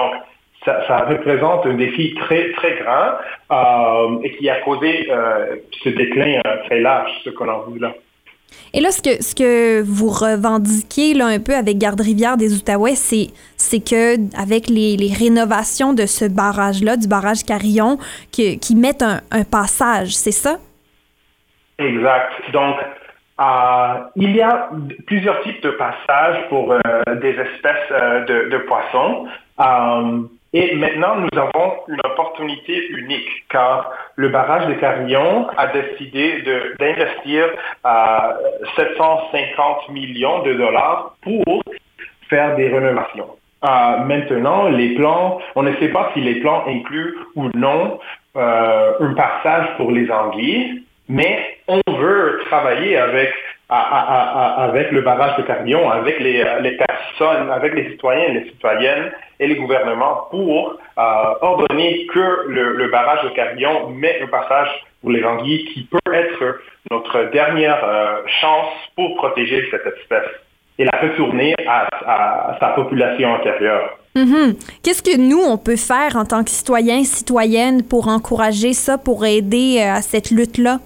Ça, 0.65 0.87
ça 0.87 0.99
représente 1.05 1.67
un 1.67 1.75
défi 1.75 2.15
très, 2.15 2.53
très 2.53 2.79
grand 2.83 3.13
euh, 3.53 4.21
et 4.23 4.37
qui 4.37 4.49
a 4.51 4.61
causé 4.61 5.09
euh, 5.11 5.57
ce 5.83 5.89
déclin 5.91 6.41
euh, 6.47 6.57
très 6.67 6.81
large, 6.81 7.11
ce 7.25 7.31
qu'on 7.31 7.49
a 7.49 7.65
vu 7.71 7.79
là. 7.79 7.95
Et 8.75 8.81
là, 8.81 8.91
ce 8.91 9.03
que, 9.03 9.23
ce 9.23 9.35
que 9.35 9.83
vous 9.83 10.09
revendiquez 10.09 11.15
là, 11.15 11.27
un 11.27 11.39
peu 11.39 11.55
avec 11.55 11.79
Garde-Rivière 11.79 12.37
des 12.37 12.55
Outaouais, 12.57 12.95
c'est, 12.95 13.29
c'est 13.57 13.81
que 13.81 14.17
avec 14.39 14.69
les, 14.69 14.97
les 14.97 15.13
rénovations 15.13 15.93
de 15.93 16.07
ce 16.07 16.25
barrage-là, 16.25 16.97
du 16.97 17.09
barrage 17.09 17.45
Carillon, 17.45 17.99
que- 18.33 18.59
qui 18.59 18.75
mettent 18.75 19.03
un, 19.03 19.21
un 19.31 19.45
passage, 19.45 20.15
c'est 20.17 20.33
ça? 20.33 20.59
Exact. 21.79 22.33
Donc, 22.53 22.77
il 24.17 24.35
y 24.35 24.41
a 24.41 24.71
plusieurs 25.07 25.41
types 25.43 25.63
de 25.63 25.71
passages 25.71 26.49
pour 26.49 26.75
des 27.23 27.29
espèces 27.29 27.91
de, 28.27 28.49
de, 28.51 28.59
poissons. 28.59 29.27
Et 30.55 30.75
maintenant, 30.77 31.17
nous 31.17 31.39
avons 31.39 31.75
une 31.89 32.01
opportunité 32.05 32.89
unique 32.89 33.29
car 33.51 33.93
le 34.17 34.31
barrage 34.31 34.67
de 34.67 34.75
Carillon 34.75 35.47
a 35.57 35.67
décidé 35.67 36.43
d'investir 36.79 37.45
à 37.85 38.35
750 38.77 39.91
millions 39.91 40.43
de 40.43 40.55
dollars 40.55 41.17
pour 41.23 41.63
faire 42.31 42.57
des 42.57 42.69
rénovations. 42.69 43.29
Euh, 43.65 43.99
maintenant, 44.05 44.69
les 44.69 44.95
plans, 44.95 45.39
on 45.55 45.65
ne 45.65 45.75
sait 45.77 45.89
pas 45.89 46.13
si 46.15 46.21
les 46.21 46.37
plans 46.37 46.65
incluent 46.67 47.17
ou 47.35 47.51
non 47.55 47.99
euh, 48.37 48.93
un 49.01 49.15
passage 49.15 49.77
pour 49.77 49.91
les 49.91 50.11
anguilles, 50.11 50.85
mais 51.09 51.59
on 51.67 51.81
veut 51.93 52.41
travailler 52.47 52.97
avec 52.97 53.33
avec 53.69 54.93
le 54.93 55.03
barrage 55.03 55.37
de 55.37 55.43
Carillon, 55.43 55.91
avec 55.91 56.21
les, 56.21 56.43
les, 56.61 56.77
personnes, 56.77 57.51
avec 57.51 57.75
les 57.75 57.91
citoyens 57.91 58.29
les 58.33 58.45
citoyennes 58.45 59.13
et 59.41 59.47
les 59.47 59.57
gouvernements 59.57 60.29
pour 60.31 60.79
euh, 60.99 61.03
ordonner 61.43 62.07
que 62.07 62.49
le, 62.49 62.89
barrage 62.91 63.25
de 63.25 63.29
Carillon 63.31 63.91
met 63.91 64.21
un 64.23 64.27
passage 64.27 64.69
pour 65.01 65.11
les 65.11 65.23
anguilles 65.23 65.65
qui 65.73 65.85
peut 65.85 66.13
être 66.13 66.61
notre 66.91 67.31
dernière 67.31 67.85
euh, 67.85 68.23
chance 68.41 68.73
pour 68.97 69.15
protéger 69.17 69.69
cette 69.71 69.87
espèce 69.87 70.31
et 70.79 70.85
la 70.85 70.99
retourner 71.01 71.55
à, 71.67 72.57
sa 72.61 72.69
population 72.69 73.33
antérieure. 73.33 73.99
Mm-hmm. 74.17 74.81
Qu'est-ce 74.83 75.03
que 75.03 75.17
nous, 75.19 75.41
on 75.41 75.59
peut 75.59 75.77
faire 75.77 76.17
en 76.17 76.25
tant 76.25 76.43
que 76.43 76.51
citoyens, 76.51 77.05
citoyennes 77.05 77.83
pour 77.83 78.09
encourager 78.09 78.73
ça, 78.73 78.97
pour 78.97 79.27
aider 79.27 79.79
euh, 79.81 79.95
à 79.95 80.03
cette 80.03 80.31
lutte-là? 80.31 80.79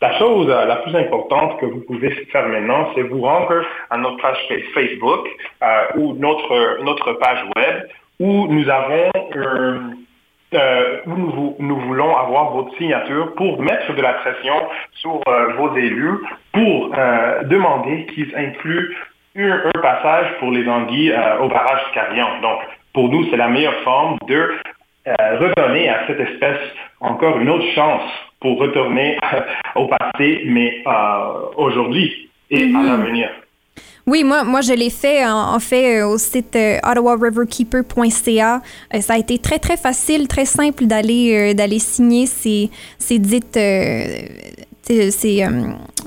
La 0.00 0.16
chose 0.16 0.48
euh, 0.48 0.64
la 0.64 0.76
plus 0.76 0.94
importante 0.94 1.58
que 1.58 1.66
vous 1.66 1.80
pouvez 1.80 2.10
faire 2.30 2.46
maintenant, 2.46 2.88
c'est 2.94 3.02
vous 3.02 3.20
rendre 3.20 3.64
à 3.90 3.98
notre 3.98 4.16
page 4.22 4.38
Facebook 4.72 5.26
euh, 5.62 5.86
ou 5.96 6.14
notre, 6.14 6.84
notre 6.84 7.14
page 7.14 7.44
web 7.56 7.88
où 8.20 8.46
nous 8.46 8.68
avons 8.70 9.10
euh, 9.34 11.00
où 11.04 11.14
nous, 11.14 11.56
nous, 11.58 11.80
voulons 11.80 12.16
avoir 12.16 12.52
votre 12.52 12.76
signature 12.76 13.34
pour 13.34 13.60
mettre 13.60 13.92
de 13.92 14.00
la 14.00 14.14
pression 14.14 14.54
sur 14.92 15.20
vos 15.58 15.76
élus 15.76 16.20
pour 16.52 16.88
demander 17.44 18.06
qu'ils 18.06 18.34
incluent 18.34 18.96
un, 19.36 19.70
passage 19.82 20.26
pour 20.38 20.50
les 20.50 20.66
anguilles 20.66 21.14
au 21.42 21.48
barrage 21.48 21.82
Carillon. 21.92 22.40
Donc, 22.40 22.60
pour 22.94 23.10
nous, 23.10 23.28
c'est 23.30 23.36
la 23.36 23.48
meilleure 23.48 23.78
forme 23.84 24.16
de 24.26 24.54
redonner 25.06 25.90
à 25.90 26.06
cette 26.06 26.20
espèce 26.20 26.60
encore 27.00 27.38
une 27.38 27.50
autre 27.50 27.68
chance 27.74 28.10
pour 28.40 28.58
retourner 28.58 29.18
au 29.76 29.88
passé, 29.88 30.42
mais 30.46 30.82
euh, 30.86 30.90
aujourd'hui 31.56 32.30
et 32.50 32.64
à 32.64 32.66
mhm. 32.66 32.86
l'avenir. 32.86 33.30
Oui, 34.06 34.24
moi, 34.24 34.42
moi 34.42 34.62
je 34.62 34.72
l'ai 34.72 34.88
fait 34.88 35.26
en, 35.26 35.58
fait 35.60 36.00
euh, 36.00 36.06
au 36.06 36.16
site 36.16 36.56
euh, 36.56 36.78
ottawariverkeeper.ca. 36.82 38.62
ça 39.00 39.14
a 39.14 39.18
été 39.18 39.38
très 39.38 39.58
très 39.58 39.76
facile, 39.76 40.28
très 40.28 40.46
simple 40.46 40.86
d'aller 40.86 41.52
d'aller 41.52 41.78
signer 41.78 42.24
ces, 42.24 42.70
ces 42.98 43.18
dites 43.18 43.58
c'est 45.10 45.44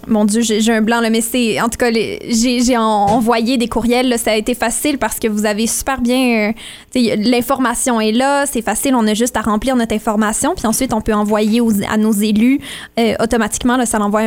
mon 0.08 0.26
Dieu, 0.26 0.42
j'ai 0.42 0.74
un 0.74 0.82
blanc, 0.82 1.00
là, 1.00 1.10
mais 1.10 1.22
c'est. 1.22 1.62
En 1.62 1.70
tout 1.70 1.78
cas, 1.78 1.92
j'ai 1.92 2.78
envoyé 2.78 3.58
des 3.58 3.68
courriels. 3.68 4.18
ça 4.18 4.32
a 4.32 4.36
été 4.36 4.56
facile 4.56 4.98
parce 4.98 5.20
que 5.20 5.28
vous 5.28 5.46
avez 5.46 5.68
super 5.68 6.02
bien. 6.02 6.54
Euh, 6.96 7.16
l'information 7.18 8.02
est 8.02 8.12
là, 8.12 8.46
c'est 8.46 8.62
facile. 8.62 8.96
On 8.96 9.06
a 9.08 9.14
juste 9.14 9.38
à 9.38 9.42
remplir 9.42 9.76
notre 9.76 9.94
information. 9.94 10.54
Puis 10.56 10.66
ensuite, 10.66 10.94
on 10.94 11.02
peut 11.02 11.14
envoyer 11.14 11.62
à 11.90 11.98
nos 11.98 12.12
élus 12.12 12.60
euh, 13.00 13.14
automatiquement. 13.20 13.78
Là, 13.78 13.86
ça 13.86 14.00
l'envoie 14.00 14.22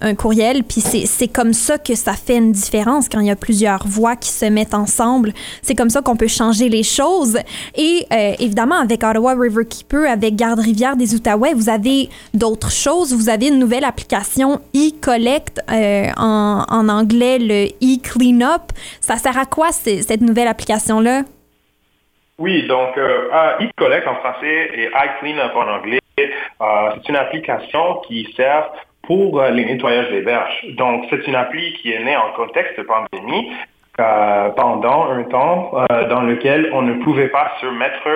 un, 0.00 0.14
courriel. 0.14 0.64
Puis 0.64 0.80
c'est 0.80 1.28
comme 1.28 1.52
ça 1.52 1.78
que 1.78 1.94
ça 1.94 2.14
fait 2.14 2.36
une 2.36 2.52
différence 2.52 3.08
quand 3.08 3.20
il 3.20 3.26
y 3.26 3.30
a 3.30 3.36
plusieurs 3.36 3.86
voix 3.86 4.16
qui 4.16 4.30
se 4.30 4.46
mettent 4.46 4.74
ensemble. 4.74 5.32
C'est 5.62 5.74
comme 5.74 5.90
ça 5.90 6.02
qu'on 6.02 6.16
peut 6.16 6.28
changer 6.28 6.68
les 6.68 6.82
choses. 6.82 7.38
Et 7.76 8.06
euh, 8.12 8.34
évidemment, 8.38 8.76
avec 8.76 9.02
Ottawa 9.04 9.34
Riverkeeper, 9.34 10.10
avec 10.10 10.36
Garde-Rivière 10.36 10.96
des 10.96 11.14
Outaouais, 11.14 11.54
vous 11.54 11.68
avez 11.68 12.08
d'autres 12.32 12.70
choses. 12.70 13.14
Vous 13.14 13.28
avez 13.28 13.48
une 13.48 13.58
nouvelle 13.58 13.83
application 13.84 14.60
e 14.74 14.90
Collect, 15.00 15.60
euh, 15.70 16.06
en, 16.16 16.88
anglais 16.88 17.38
le 17.38 17.66
e-cleanup. 17.82 18.72
Ça 19.00 19.16
sert 19.16 19.38
à 19.38 19.44
quoi 19.44 19.72
cette 19.72 20.20
nouvelle 20.20 20.48
application-là? 20.48 21.22
Oui, 22.38 22.66
donc 22.66 22.96
euh, 22.98 23.28
e-collect 23.60 24.08
en 24.08 24.16
français 24.16 24.70
et 24.74 24.86
iCleanup 24.86 25.54
en 25.54 25.68
anglais, 25.68 26.00
euh, 26.18 26.24
c'est 26.94 27.08
une 27.08 27.16
application 27.16 28.00
qui 28.06 28.32
sert 28.36 28.70
pour 29.02 29.40
les 29.42 29.64
nettoyages 29.66 30.10
des 30.10 30.22
berges. 30.22 30.64
Donc, 30.76 31.04
c'est 31.10 31.26
une 31.26 31.34
appli 31.34 31.74
qui 31.74 31.92
est 31.92 32.02
née 32.02 32.16
en 32.16 32.32
contexte 32.32 32.78
de 32.78 32.84
pandémie 32.84 33.52
pendant 33.96 35.10
un 35.10 35.22
temps 35.24 35.72
dans 36.08 36.22
lequel 36.22 36.70
on 36.72 36.80
ne 36.80 36.94
pouvait 37.04 37.28
pas 37.28 37.52
se 37.60 37.66
mettre, 37.66 38.08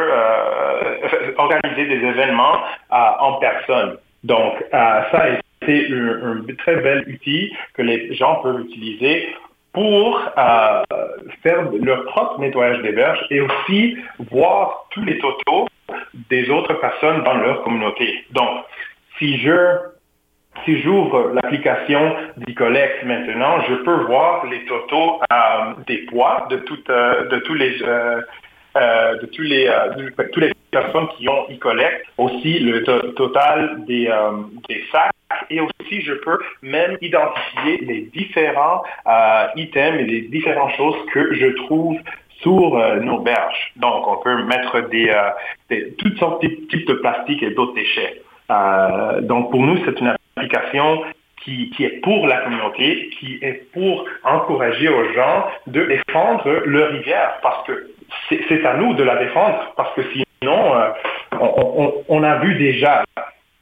organiser 1.37 1.85
des 1.85 2.07
événements 2.07 2.57
en 2.91 3.35
personne. 3.35 3.99
Donc, 4.25 4.55
ça 4.73 5.09
a 5.13 5.29
c'est 5.65 5.87
un, 5.91 6.45
très 6.59 6.77
bel 6.77 7.05
outil 7.09 7.53
que 7.75 7.83
les 7.83 8.15
gens 8.15 8.37
peuvent 8.37 8.61
utiliser 8.61 9.29
pour 9.73 10.21
euh, 10.37 10.83
faire 11.43 11.71
leur 11.83 12.05
propre 12.07 12.41
nettoyage 12.41 12.83
des 12.83 12.93
berges 12.93 13.25
et 13.31 13.41
aussi 13.41 13.97
voir 14.31 14.87
tous 14.91 15.05
les 15.05 15.19
totaux 15.19 15.69
des 16.31 16.51
autres 16.51 16.75
personnes 16.75 17.23
dans 17.23 17.35
leur 17.35 17.63
communauté. 17.63 18.25
Donc, 18.33 18.65
si 19.19 19.39
je 19.39 19.79
si 20.65 20.81
j'ouvre 20.83 21.31
l'application 21.35 22.17
d'e-collect 22.39 23.05
maintenant, 23.05 23.61
je 23.69 23.75
peux 23.75 24.03
voir 24.07 24.45
les 24.47 24.65
totaux 24.65 25.21
euh, 25.33 25.37
des 25.87 25.99
poids 26.07 26.49
de, 26.51 26.61
euh, 26.91 27.29
de 27.29 27.39
tous 27.41 27.55
les 27.55 27.77
de 28.75 29.27
tous 29.27 29.43
les, 29.43 29.67
euh, 29.67 30.11
les 30.37 30.53
personnes 30.71 31.09
qui 31.17 31.29
ont 31.29 31.45
e-collect, 31.51 32.05
aussi 32.19 32.59
le 32.59 32.83
total 33.15 33.85
des, 33.87 34.09
euh, 34.09 34.31
des 34.69 34.85
sacs 34.93 35.13
et 35.51 35.61
aussi 35.61 36.03
je 36.03 36.15
peux 36.15 36.39
même 36.63 36.97
identifier 37.01 37.79
les 37.83 38.03
différents 38.13 38.83
items 39.57 40.01
et 40.01 40.05
les 40.05 40.23
différentes 40.23 40.75
choses 40.75 40.97
que 41.13 41.35
je 41.35 41.47
trouve 41.65 41.97
sur 42.41 42.79
nos 43.01 43.19
berges. 43.19 43.73
Donc, 43.77 44.07
on 44.07 44.17
peut 44.19 44.43
mettre 44.45 44.89
des, 44.89 45.13
toutes 45.99 46.19
sortes 46.19 46.43
de 46.43 46.49
types 46.71 46.87
de 46.87 46.95
plastique 46.95 47.43
et 47.43 47.51
d'autres 47.51 47.75
déchets. 47.75 48.23
donc, 49.23 49.51
pour 49.51 49.63
nous, 49.63 49.79
c'est 49.85 50.01
une 50.01 50.15
application 50.37 51.03
qui, 51.45 51.71
qui, 51.71 51.85
est 51.85 52.01
pour 52.01 52.27
la 52.27 52.39
communauté, 52.43 53.11
qui 53.19 53.39
est 53.43 53.71
pour 53.73 54.05
encourager 54.25 54.89
aux 54.89 55.13
gens 55.13 55.47
de 55.67 55.85
défendre 55.85 56.63
leur 56.65 56.91
rivière, 56.91 57.39
parce 57.43 57.67
que 57.67 57.91
c'est 58.29 58.65
à 58.65 58.75
nous 58.75 58.95
de 58.95 59.03
la 59.03 59.17
défendre 59.17 59.73
parce 59.77 59.95
que 59.95 60.03
sinon, 60.13 60.75
euh, 60.77 60.91
on, 62.09 62.23
a 62.23 62.37
vu 62.37 62.55
déjà 62.57 63.05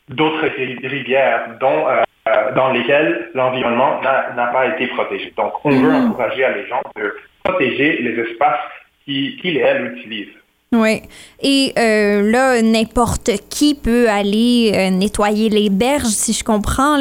d'autres 0.08 0.46
rivières 0.86 1.56
dont, 1.60 1.86
euh, 1.88 2.52
dans 2.54 2.72
lesquelles 2.72 3.30
l'environnement 3.34 4.00
n'a 4.02 4.46
pas 4.46 4.66
été 4.66 4.86
protégé. 4.88 5.32
Donc, 5.36 5.52
on 5.64 5.70
veut 5.70 5.90
mm-hmm. 5.90 6.08
encourager 6.08 6.46
les 6.54 6.66
gens 6.66 6.82
de 6.96 7.14
protéger 7.44 8.02
les 8.02 8.22
espaces 8.22 8.60
qu'ils 9.04 9.38
et 9.44 9.58
elles 9.58 9.96
utilisent. 9.96 10.34
Oui. 10.72 11.02
Et 11.42 11.72
euh, 11.78 12.28
là, 12.30 12.60
n'importe 12.60 13.30
qui 13.48 13.76
peut 13.76 14.08
aller 14.08 14.90
nettoyer 14.90 15.48
les 15.48 15.70
berges, 15.70 16.06
si 16.06 16.32
je 16.32 16.42
comprends. 16.42 16.98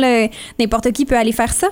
N'importe 0.60 0.92
qui 0.92 1.06
peut 1.06 1.18
aller 1.18 1.32
faire 1.32 1.52
ça? 1.52 1.70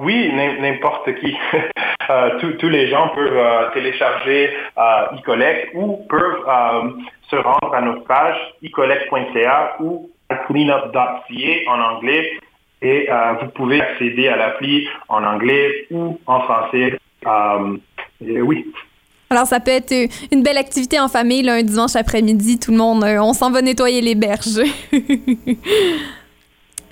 Oui, 0.00 0.32
n'importe 0.32 1.14
qui. 1.20 1.36
Euh, 2.08 2.40
tous 2.58 2.68
les 2.68 2.88
gens 2.88 3.10
peuvent 3.10 3.36
euh, 3.36 3.70
télécharger 3.72 4.50
euh, 4.76 5.16
eCollect 5.16 5.70
ou 5.74 5.98
peuvent 6.08 6.44
se 7.30 7.36
rendre 7.36 7.72
à 7.72 7.80
notre 7.82 8.02
page 8.02 8.36
ecollect.ca 8.64 9.76
ou 9.78 10.10
cleanup.ca 10.48 11.70
en 11.70 11.80
anglais 11.80 12.32
et 12.82 13.08
vous 13.40 13.48
pouvez 13.50 13.80
accéder 13.80 14.26
à 14.26 14.36
l'appli 14.36 14.88
en 15.08 15.22
anglais 15.22 15.86
ou 15.92 16.18
en 16.26 16.40
français. 16.40 16.98
oui. 18.20 18.66
Alors, 19.28 19.46
ça 19.46 19.60
peut 19.60 19.70
être 19.70 19.94
une 20.32 20.42
belle 20.42 20.58
activité 20.58 20.98
en 20.98 21.06
famille, 21.06 21.48
un 21.48 21.62
dimanche 21.62 21.94
après-midi, 21.94 22.58
tout 22.58 22.72
le 22.72 22.78
monde, 22.78 23.04
on 23.04 23.34
s'en 23.34 23.52
va 23.52 23.62
nettoyer 23.62 24.00
les 24.00 24.16
berges. 24.16 24.62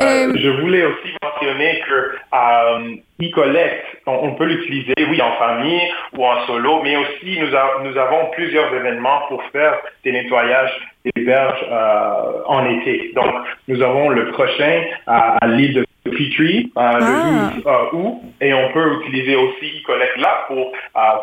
Euh, 0.00 0.32
je 0.36 0.48
voulais 0.60 0.84
aussi 0.84 1.08
mentionner 1.22 1.80
que 1.88 2.16
euh, 2.34 2.96
e-collect, 3.20 3.84
on, 4.06 4.32
peut 4.34 4.44
l'utiliser, 4.44 4.94
oui, 5.10 5.20
en 5.20 5.32
famille 5.38 5.80
ou 6.16 6.24
en 6.24 6.46
solo, 6.46 6.82
mais 6.82 6.96
aussi 6.96 7.38
nous, 7.40 7.48
nous 7.48 7.96
avons 7.98 8.30
plusieurs 8.32 8.72
événements 8.74 9.22
pour 9.28 9.42
faire 9.50 9.76
des 10.04 10.12
nettoyages 10.12 10.70
des 11.04 11.24
berges 11.24 11.64
euh, 11.68 12.42
en 12.46 12.64
été. 12.66 13.12
Donc, 13.14 13.34
nous 13.66 13.82
avons 13.82 14.10
le 14.10 14.30
prochain 14.30 14.82
à, 15.06 15.46
l'île 15.48 15.74
de 15.74 15.86
Petrie, 16.04 16.72
euh, 16.78 16.92
le 16.98 17.54
12 17.56 17.64
ah. 17.66 17.94
août, 17.94 18.20
et 18.40 18.54
on 18.54 18.72
peut 18.72 19.00
utiliser 19.02 19.34
aussi 19.34 19.80
e-collect 19.82 20.16
là 20.18 20.44
pour 20.46 20.72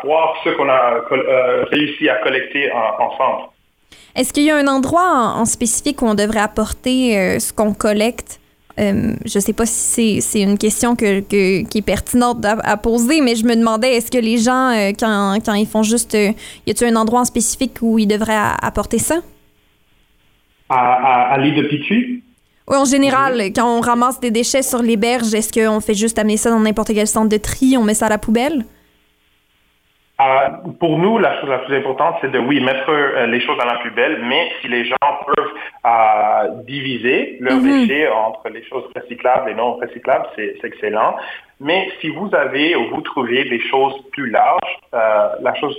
voir 0.04 0.36
ce 0.44 0.50
qu'on 0.50 0.68
a 0.68 1.02
réussi 1.70 2.08
à 2.08 2.16
collecter 2.16 2.70
ensemble. 2.72 3.48
Est-ce 4.14 4.32
qu'il 4.32 4.44
y 4.44 4.50
a 4.50 4.56
un 4.56 4.66
endroit 4.66 5.34
en, 5.36 5.44
spécifique 5.44 6.02
où 6.02 6.06
on 6.06 6.14
devrait 6.14 6.40
apporter 6.40 7.38
ce 7.40 7.52
qu'on 7.52 7.74
collecte? 7.74 8.40
Euh, 8.78 9.14
je 9.24 9.38
sais 9.38 9.54
pas 9.54 9.64
si 9.64 10.20
c'est 10.20 10.42
une 10.42 10.58
question 10.58 10.96
que, 10.96 11.20
que, 11.20 11.62
qui 11.62 11.78
est 11.78 11.82
pertinente 11.82 12.44
à, 12.44 12.76
poser, 12.76 13.22
mais 13.22 13.34
je 13.34 13.44
me 13.44 13.56
demandais, 13.56 13.96
est-ce 13.96 14.10
que 14.10 14.18
les 14.18 14.36
gens, 14.36 14.70
euh, 14.70 14.92
quand, 14.98 15.38
quand, 15.44 15.54
ils 15.54 15.66
font 15.66 15.82
juste... 15.82 16.14
Euh, 16.14 16.32
y 16.66 16.70
a-t-il 16.70 16.92
un 16.92 16.96
endroit 16.96 17.20
en 17.20 17.24
spécifique 17.24 17.78
où 17.80 17.98
ils 17.98 18.06
devraient 18.06 18.38
apporter 18.60 18.98
ça? 18.98 19.16
À, 20.68 21.32
à, 21.32 21.38
l'île 21.38 21.54
de 21.54 21.62
Pichu? 21.62 22.22
Oui, 22.68 22.76
en 22.76 22.84
général, 22.84 23.40
quand 23.54 23.78
on 23.78 23.80
ramasse 23.80 24.20
des 24.20 24.30
déchets 24.30 24.62
sur 24.62 24.82
les 24.82 24.96
berges, 24.96 25.32
est-ce 25.32 25.52
qu'on 25.52 25.80
fait 25.80 25.94
juste 25.94 26.18
amener 26.18 26.36
ça 26.36 26.50
dans 26.50 26.60
n'importe 26.60 26.92
quel 26.92 27.06
centre 27.06 27.28
de 27.28 27.36
tri, 27.36 27.76
on 27.78 27.84
met 27.84 27.94
ça 27.94 28.06
à 28.06 28.08
la 28.10 28.18
poubelle? 28.18 28.66
Euh, 30.26 30.48
pour 30.80 30.98
nous, 30.98 31.18
la 31.18 31.40
chose 31.40 31.50
la 31.50 31.58
plus 31.58 31.76
importante, 31.76 32.16
c'est 32.20 32.30
de, 32.30 32.38
oui, 32.38 32.60
mettre 32.60 32.90
euh, 32.90 33.26
les 33.26 33.40
choses 33.40 33.56
dans 33.58 33.64
la 33.64 33.78
poubelle, 33.78 34.18
mais 34.24 34.50
si 34.60 34.68
les 34.68 34.84
gens 34.84 34.96
peuvent 35.26 35.52
euh, 35.86 36.62
diviser 36.66 37.36
leurs 37.40 37.60
mhm. 37.60 37.86
déchets 37.86 38.08
entre 38.08 38.48
les 38.48 38.64
choses 38.64 38.84
recyclables 38.94 39.50
et 39.50 39.54
non 39.54 39.74
recyclables, 39.74 40.26
c'est 40.34 40.64
excellent. 40.64 41.16
Mais 41.60 41.88
si 42.00 42.08
vous 42.08 42.28
avez 42.34 42.74
ou 42.76 42.88
vous 42.94 43.02
trouvez 43.02 43.44
des 43.44 43.60
choses 43.60 43.94
plus 44.12 44.30
larges, 44.30 44.78
la 44.92 45.54
chose, 45.54 45.74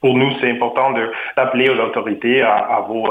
pour 0.00 0.16
nous, 0.16 0.32
c'est 0.40 0.50
important 0.50 0.92
d'appeler 1.36 1.70
aux 1.70 1.78
autorités, 1.80 2.42
à, 2.42 2.56
à 2.56 2.80
vos, 2.80 3.06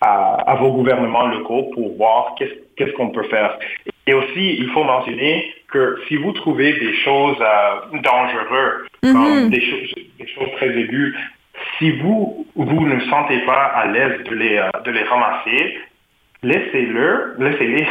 à, 0.00 0.54
vos 0.56 0.72
gouvernements 0.72 1.26
locaux 1.26 1.70
pour 1.74 1.96
voir 1.96 2.34
qu'est-ce 2.38 2.65
qu'on 2.96 3.10
peut 3.10 3.24
faire. 3.24 3.58
Et 4.06 4.14
aussi, 4.14 4.56
il 4.58 4.68
faut 4.70 4.84
mentionner 4.84 5.52
que 5.68 5.98
si 6.06 6.16
vous 6.16 6.32
trouvez 6.32 6.72
des 6.74 6.94
choses 6.98 7.36
euh, 7.40 7.98
dangereuses, 8.00 8.86
mhm. 9.02 9.50
des, 9.50 9.60
choses, 9.60 9.94
des 10.18 10.26
choses 10.28 10.50
très 10.56 10.68
aiguës, 10.68 11.14
si 11.78 11.90
vous, 11.92 12.46
vous 12.54 12.86
ne 12.86 13.00
sentez 13.00 13.38
pas 13.40 13.64
à 13.64 13.86
l'aise 13.86 14.22
de 14.24 14.34
les, 14.34 14.56
euh, 14.56 14.70
de 14.84 14.90
les 14.90 15.02
ramasser, 15.02 15.78
laissez-le, 16.42 17.34
laissez-les 17.38 17.86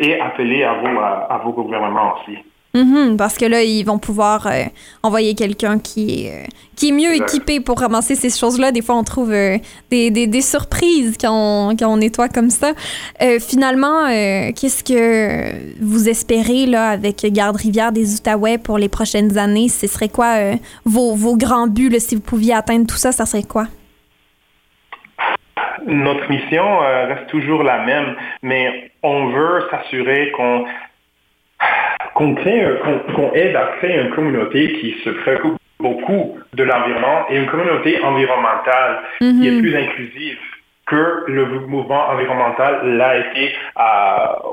et 0.00 0.20
appelez 0.20 0.62
à 0.62 0.74
vos, 0.74 0.98
à 0.98 1.40
vos 1.44 1.52
gouvernements 1.52 2.14
aussi. 2.16 2.38
Mhm, 2.76 3.16
parce 3.16 3.38
que 3.38 3.46
là, 3.46 3.62
ils 3.62 3.84
vont 3.84 3.98
pouvoir 3.98 4.46
euh, 4.46 4.64
envoyer 5.02 5.34
quelqu'un 5.34 5.78
qui, 5.78 6.26
est, 6.26 6.30
euh, 6.30 6.46
qui 6.76 6.90
est 6.90 6.92
mieux 6.92 7.14
équipé 7.14 7.58
pour 7.58 7.80
ramasser 7.80 8.14
ces 8.14 8.28
choses-là. 8.28 8.70
Des 8.70 8.82
fois, 8.82 8.96
on 8.96 9.02
trouve 9.02 9.32
euh, 9.32 9.56
des, 9.90 10.10
des, 10.10 10.40
surprises 10.42 11.16
quand 11.18 11.70
on, 11.70 11.74
quand 11.74 11.88
on 11.88 11.96
nettoie 11.96 12.28
comme 12.28 12.50
ça. 12.50 12.72
finalement, 13.40 14.06
qu'est-ce 14.52 14.84
que 14.84 15.52
vous 15.80 16.08
espérez 16.08 16.66
là, 16.66 16.90
avec 16.90 17.24
Garde-Rivière 17.24 17.92
des 17.92 18.14
Outaouais 18.14 18.58
pour 18.58 18.76
les 18.76 18.90
prochaines 18.90 19.38
années? 19.38 19.68
Ce 19.68 19.86
serait 19.86 20.10
quoi 20.10 20.36
vos, 20.84 21.14
vos, 21.14 21.36
grands 21.36 21.68
buts? 21.68 21.92
si 21.98 22.14
vous 22.14 22.20
pouviez 22.20 22.52
atteindre 22.52 22.86
tout 22.86 22.96
ça, 22.96 23.10
ça 23.10 23.24
serait 23.24 23.42
quoi? 23.42 23.66
Notre 25.86 26.28
mission 26.28 26.78
reste 26.78 27.28
toujours 27.28 27.62
la 27.62 27.84
même, 27.84 28.16
mais 28.42 28.90
on 29.02 29.28
veut 29.28 29.62
s'assurer 29.70 30.30
qu'on 30.32 30.66
qu'on 32.14 32.34
qu'on 32.34 33.32
aide 33.34 33.56
à 33.56 33.66
créer 33.78 34.00
une 34.00 34.10
communauté 34.10 34.72
qui 34.80 34.96
se 35.04 35.10
préoccupe 35.10 35.58
beaucoup 35.78 36.38
de 36.54 36.64
l'environnement 36.64 37.26
et 37.28 37.36
une 37.36 37.46
communauté 37.46 38.02
environnementale 38.02 39.00
qui 39.18 39.46
est 39.46 39.50
mhm. 39.50 39.60
plus 39.60 39.76
inclusive 39.76 40.38
que 40.86 41.24
le 41.26 41.46
mouvement 41.66 42.08
environnemental 42.10 42.96
l'a 42.96 43.18
été 43.18 43.52
euh, 43.76 43.82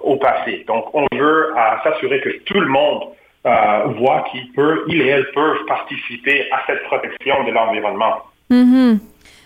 au 0.04 0.18
passé. 0.18 0.66
Donc, 0.68 0.86
on 0.94 1.06
veut 1.16 1.54
euh, 1.56 1.62
s'assurer 1.84 2.22
que 2.22 2.30
tout 2.44 2.60
le 2.60 2.68
monde 2.68 3.04
euh, 3.46 3.84
voit 4.00 4.26
qu'il 4.32 4.52
peut, 4.54 4.84
il 4.88 5.02
et 5.02 5.08
elle 5.10 5.32
peuvent 5.32 5.64
participer 5.68 6.48
à 6.52 6.64
cette 6.66 6.84
protection 6.84 7.44
de 7.44 7.52
l'environnement. 7.52 8.24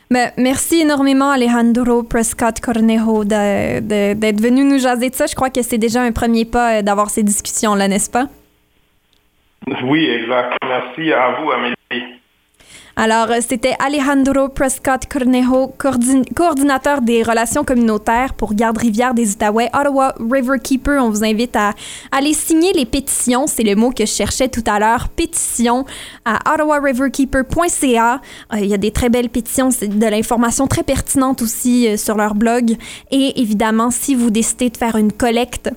Merci 0.09 0.81
énormément, 0.81 1.31
Alejandro 1.31 2.03
Prescott 2.03 2.59
Cornejo, 2.61 3.25
d'être 3.25 4.41
venu 4.41 4.63
nous 4.63 4.79
jaser 4.79 5.09
de 5.09 5.15
ça. 5.15 5.25
Je 5.25 5.35
crois 5.35 5.49
que 5.49 5.61
c'est 5.61 5.77
déjà 5.77 6.01
un 6.01 6.11
premier 6.11 6.45
pas 6.45 6.77
euh, 6.77 6.81
d'avoir 6.81 7.09
ces 7.09 7.23
discussions-là, 7.23 7.87
n'est-ce 7.87 8.09
pas? 8.09 8.27
Oui, 9.83 10.05
exact. 10.05 10.55
Merci 10.65 11.11
à 11.11 11.41
vous, 11.41 11.51
Amélie. 11.51 11.76
Alors, 12.99 13.29
euh, 13.29 13.41
c'était 13.47 13.75
Alejandro 13.77 14.49
Prescott 14.49 15.05
Cornejo, 15.07 15.71
coordinateur 16.35 17.01
des 17.01 17.21
relations 17.21 17.63
communautaires 17.63 18.33
pour 18.33 18.55
Garde-Rivière 18.55 19.13
des 19.13 19.33
Outaouais, 19.33 19.69
Ottawa 19.71 20.15
Riverkeeper. 20.19 21.03
On 21.03 21.11
vous 21.11 21.23
invite 21.23 21.55
à 21.55 21.75
aller 22.11 22.33
signer 22.33 22.73
les 22.73 22.87
pétitions. 22.87 23.45
C'est 23.45 23.61
le 23.61 23.75
mot 23.75 23.91
que 23.91 24.03
je 24.07 24.11
cherchais 24.11 24.47
tout 24.47 24.63
à 24.65 24.79
l'heure. 24.79 25.09
Pétition 25.09 25.85
à 26.25 26.39
ottawariverkeeper.ca. 26.51 28.19
Euh, 28.53 28.59
il 28.61 28.65
y 28.65 28.73
a 28.73 28.79
des 28.79 28.89
très 28.89 29.09
belles 29.09 29.29
pétitions. 29.29 29.69
C'est 29.69 29.89
de 29.89 30.07
l'information 30.07 30.65
très 30.65 30.81
pertinente 30.81 31.43
aussi 31.43 31.87
euh, 31.87 31.97
sur 31.97 32.17
leur 32.17 32.33
blog. 32.33 32.77
Et 33.11 33.39
évidemment, 33.39 33.91
si 33.91 34.15
vous 34.15 34.31
décidez 34.31 34.71
de 34.71 34.77
faire 34.77 34.95
une 34.95 35.11
collecte, 35.11 35.69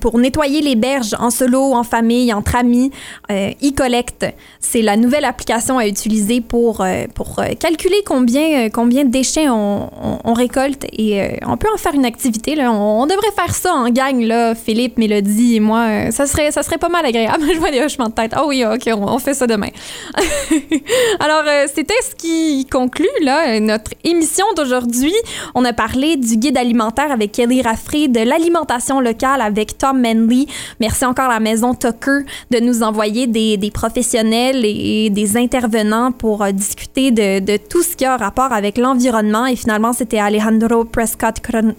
pour 0.00 0.18
nettoyer 0.18 0.60
les 0.60 0.76
berges 0.76 1.14
en 1.18 1.30
solo, 1.30 1.74
en 1.74 1.84
famille, 1.84 2.32
entre 2.32 2.56
amis. 2.56 2.90
Euh, 3.30 3.50
e-Collect, 3.62 4.26
c'est 4.60 4.82
la 4.82 4.96
nouvelle 4.96 5.24
application 5.24 5.78
à 5.78 5.86
utiliser 5.86 6.40
pour, 6.40 6.80
euh, 6.80 7.04
pour 7.14 7.38
euh, 7.38 7.54
calculer 7.58 8.02
combien, 8.06 8.68
combien 8.70 9.04
de 9.04 9.10
déchets 9.10 9.48
on, 9.48 9.90
on, 10.24 10.32
récolte 10.34 10.84
et 10.92 11.38
on 11.46 11.56
peut 11.56 11.68
en 11.72 11.76
faire 11.76 11.94
une 11.94 12.04
activité. 12.04 12.54
Là. 12.54 12.72
On, 12.72 13.06
devrait 13.06 13.32
faire 13.36 13.54
ça 13.54 13.72
en 13.72 13.88
gang, 13.90 14.20
là, 14.20 14.54
Philippe, 14.54 14.98
Mélodie 14.98 15.56
et 15.56 15.60
moi. 15.60 16.10
ça, 16.10 16.26
serait, 16.26 16.50
ça 16.50 16.62
serait 16.62 16.78
pas 16.78 16.88
mal 16.88 17.06
agréable. 17.06 17.44
Je 17.54 17.58
vois 17.58 17.70
des 17.70 17.80
hochements 17.80 18.08
de 18.08 18.14
tête. 18.14 18.32
Ah 18.34 18.46
oui, 18.46 18.64
OK, 18.64 18.90
on, 18.96 19.18
fait 19.18 19.34
ça 19.34 19.46
demain. 19.46 19.68
Alors, 21.20 21.44
c'était 21.72 21.94
ce 22.02 22.14
qui 22.14 22.66
conclut 22.70 23.06
là, 23.22 23.60
notre 23.60 23.92
émission 24.02 24.44
d'aujourd'hui. 24.56 25.14
On 25.54 25.64
a 25.64 25.72
parlé 25.72 26.16
du 26.16 26.36
guide 26.36 26.58
alimentaire 26.58 27.12
avec 27.12 27.32
Kelly 27.32 27.62
Raffray, 27.62 28.08
de 28.08 28.20
l'alimentation 28.20 29.00
locale 29.04 29.40
avec 29.40 29.78
Tom 29.78 30.00
Manley. 30.00 30.46
Merci 30.80 31.04
encore 31.04 31.26
à 31.26 31.34
la 31.34 31.40
Maison 31.40 31.74
Tucker 31.74 32.24
de 32.50 32.58
nous 32.58 32.82
envoyer 32.82 33.26
des, 33.26 33.70
professionnels 33.72 34.64
et, 34.64 35.10
des 35.10 35.36
intervenants 35.36 36.10
pour 36.10 36.42
euh, 36.42 36.50
discuter 36.50 37.10
de, 37.10 37.38
de, 37.38 37.56
tout 37.56 37.82
ce 37.82 37.96
qui 37.96 38.04
a 38.04 38.16
rapport 38.16 38.52
avec 38.52 38.78
l'environnement. 38.78 39.46
Et 39.46 39.56
finalement, 39.56 39.92
c'était 39.92 40.18
Alejandro 40.18 40.84
Prescott 40.84 41.36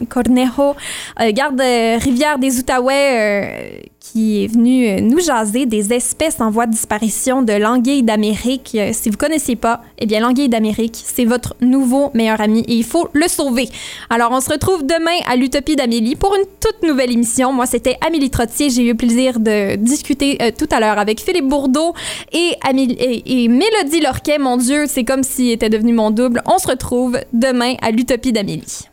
Cornejo, 0.10 0.76
euh, 1.22 1.32
garde 1.32 1.60
euh, 1.60 1.98
Rivière 2.02 2.40
des 2.40 2.60
Outaouais, 2.60 3.92
qui 4.12 4.44
est 4.44 4.48
venu 4.48 4.88
euh, 4.88 5.00
nous 5.02 5.20
jaser 5.20 5.66
des 5.66 5.92
espèces 5.92 6.40
en 6.40 6.52
voie 6.52 6.68
de 6.68 6.72
disparition 6.72 7.42
de 7.42 7.54
l'anguille 7.54 8.04
d'Amérique. 8.04 8.72
Euh, 8.76 8.92
si 8.94 9.10
vous 9.10 9.18
connaissez 9.18 9.56
pas, 9.56 9.82
eh 9.98 10.06
bien 10.06 10.20
l'anguille 10.20 10.50
d'Amérique, 10.50 11.02
c'est 11.04 11.26
votre 11.26 11.56
nouveau 11.62 12.12
meilleur 12.14 12.40
ami 12.40 12.60
et 12.68 12.76
il 12.76 12.84
faut 12.84 13.10
le 13.14 13.28
sauver. 13.28 13.68
Alors 14.10 14.32
on 14.32 14.42
se 14.42 14.50
retrouve 14.50 14.86
demain 14.86 15.18
à 15.28 15.36
l'Utopie 15.36 15.76
d'Amélie 15.76 16.16
pour 16.16 16.36
une 16.36 16.46
toute 16.60 16.88
nouvelle 16.88 17.12
émission. 17.12 17.52
Moi 17.52 17.66
c'était 17.66 17.98
Amélie 18.06 18.30
Trottier, 18.30 18.70
j'ai 18.70 18.84
eu 18.84 18.90
le 18.90 18.96
plaisir 18.96 19.40
de 19.40 19.76
discuter 19.76 20.38
euh, 20.42 20.52
tout 20.56 20.68
à 20.72 20.80
l'heure 20.80 21.00
avec 21.00 21.20
Philippe 21.20 21.48
Bourdeau 21.48 21.94
et, 22.32 22.52
et, 23.26 23.48
Mélodie 23.48 24.02
Lorquet. 24.02 24.38
Mon 24.38 24.58
Dieu, 24.58 24.86
c'est 24.88 25.04
comme 25.04 25.24
s'il 25.24 25.50
était 25.50 25.70
devenu 25.70 25.94
mon 25.94 26.12
double. 26.12 26.44
On 26.46 26.60
se 26.60 26.68
retrouve 26.68 27.18
demain 27.34 27.74
à 27.82 27.90
l'Utopie 27.90 28.32
d'Amélie. 28.32 28.86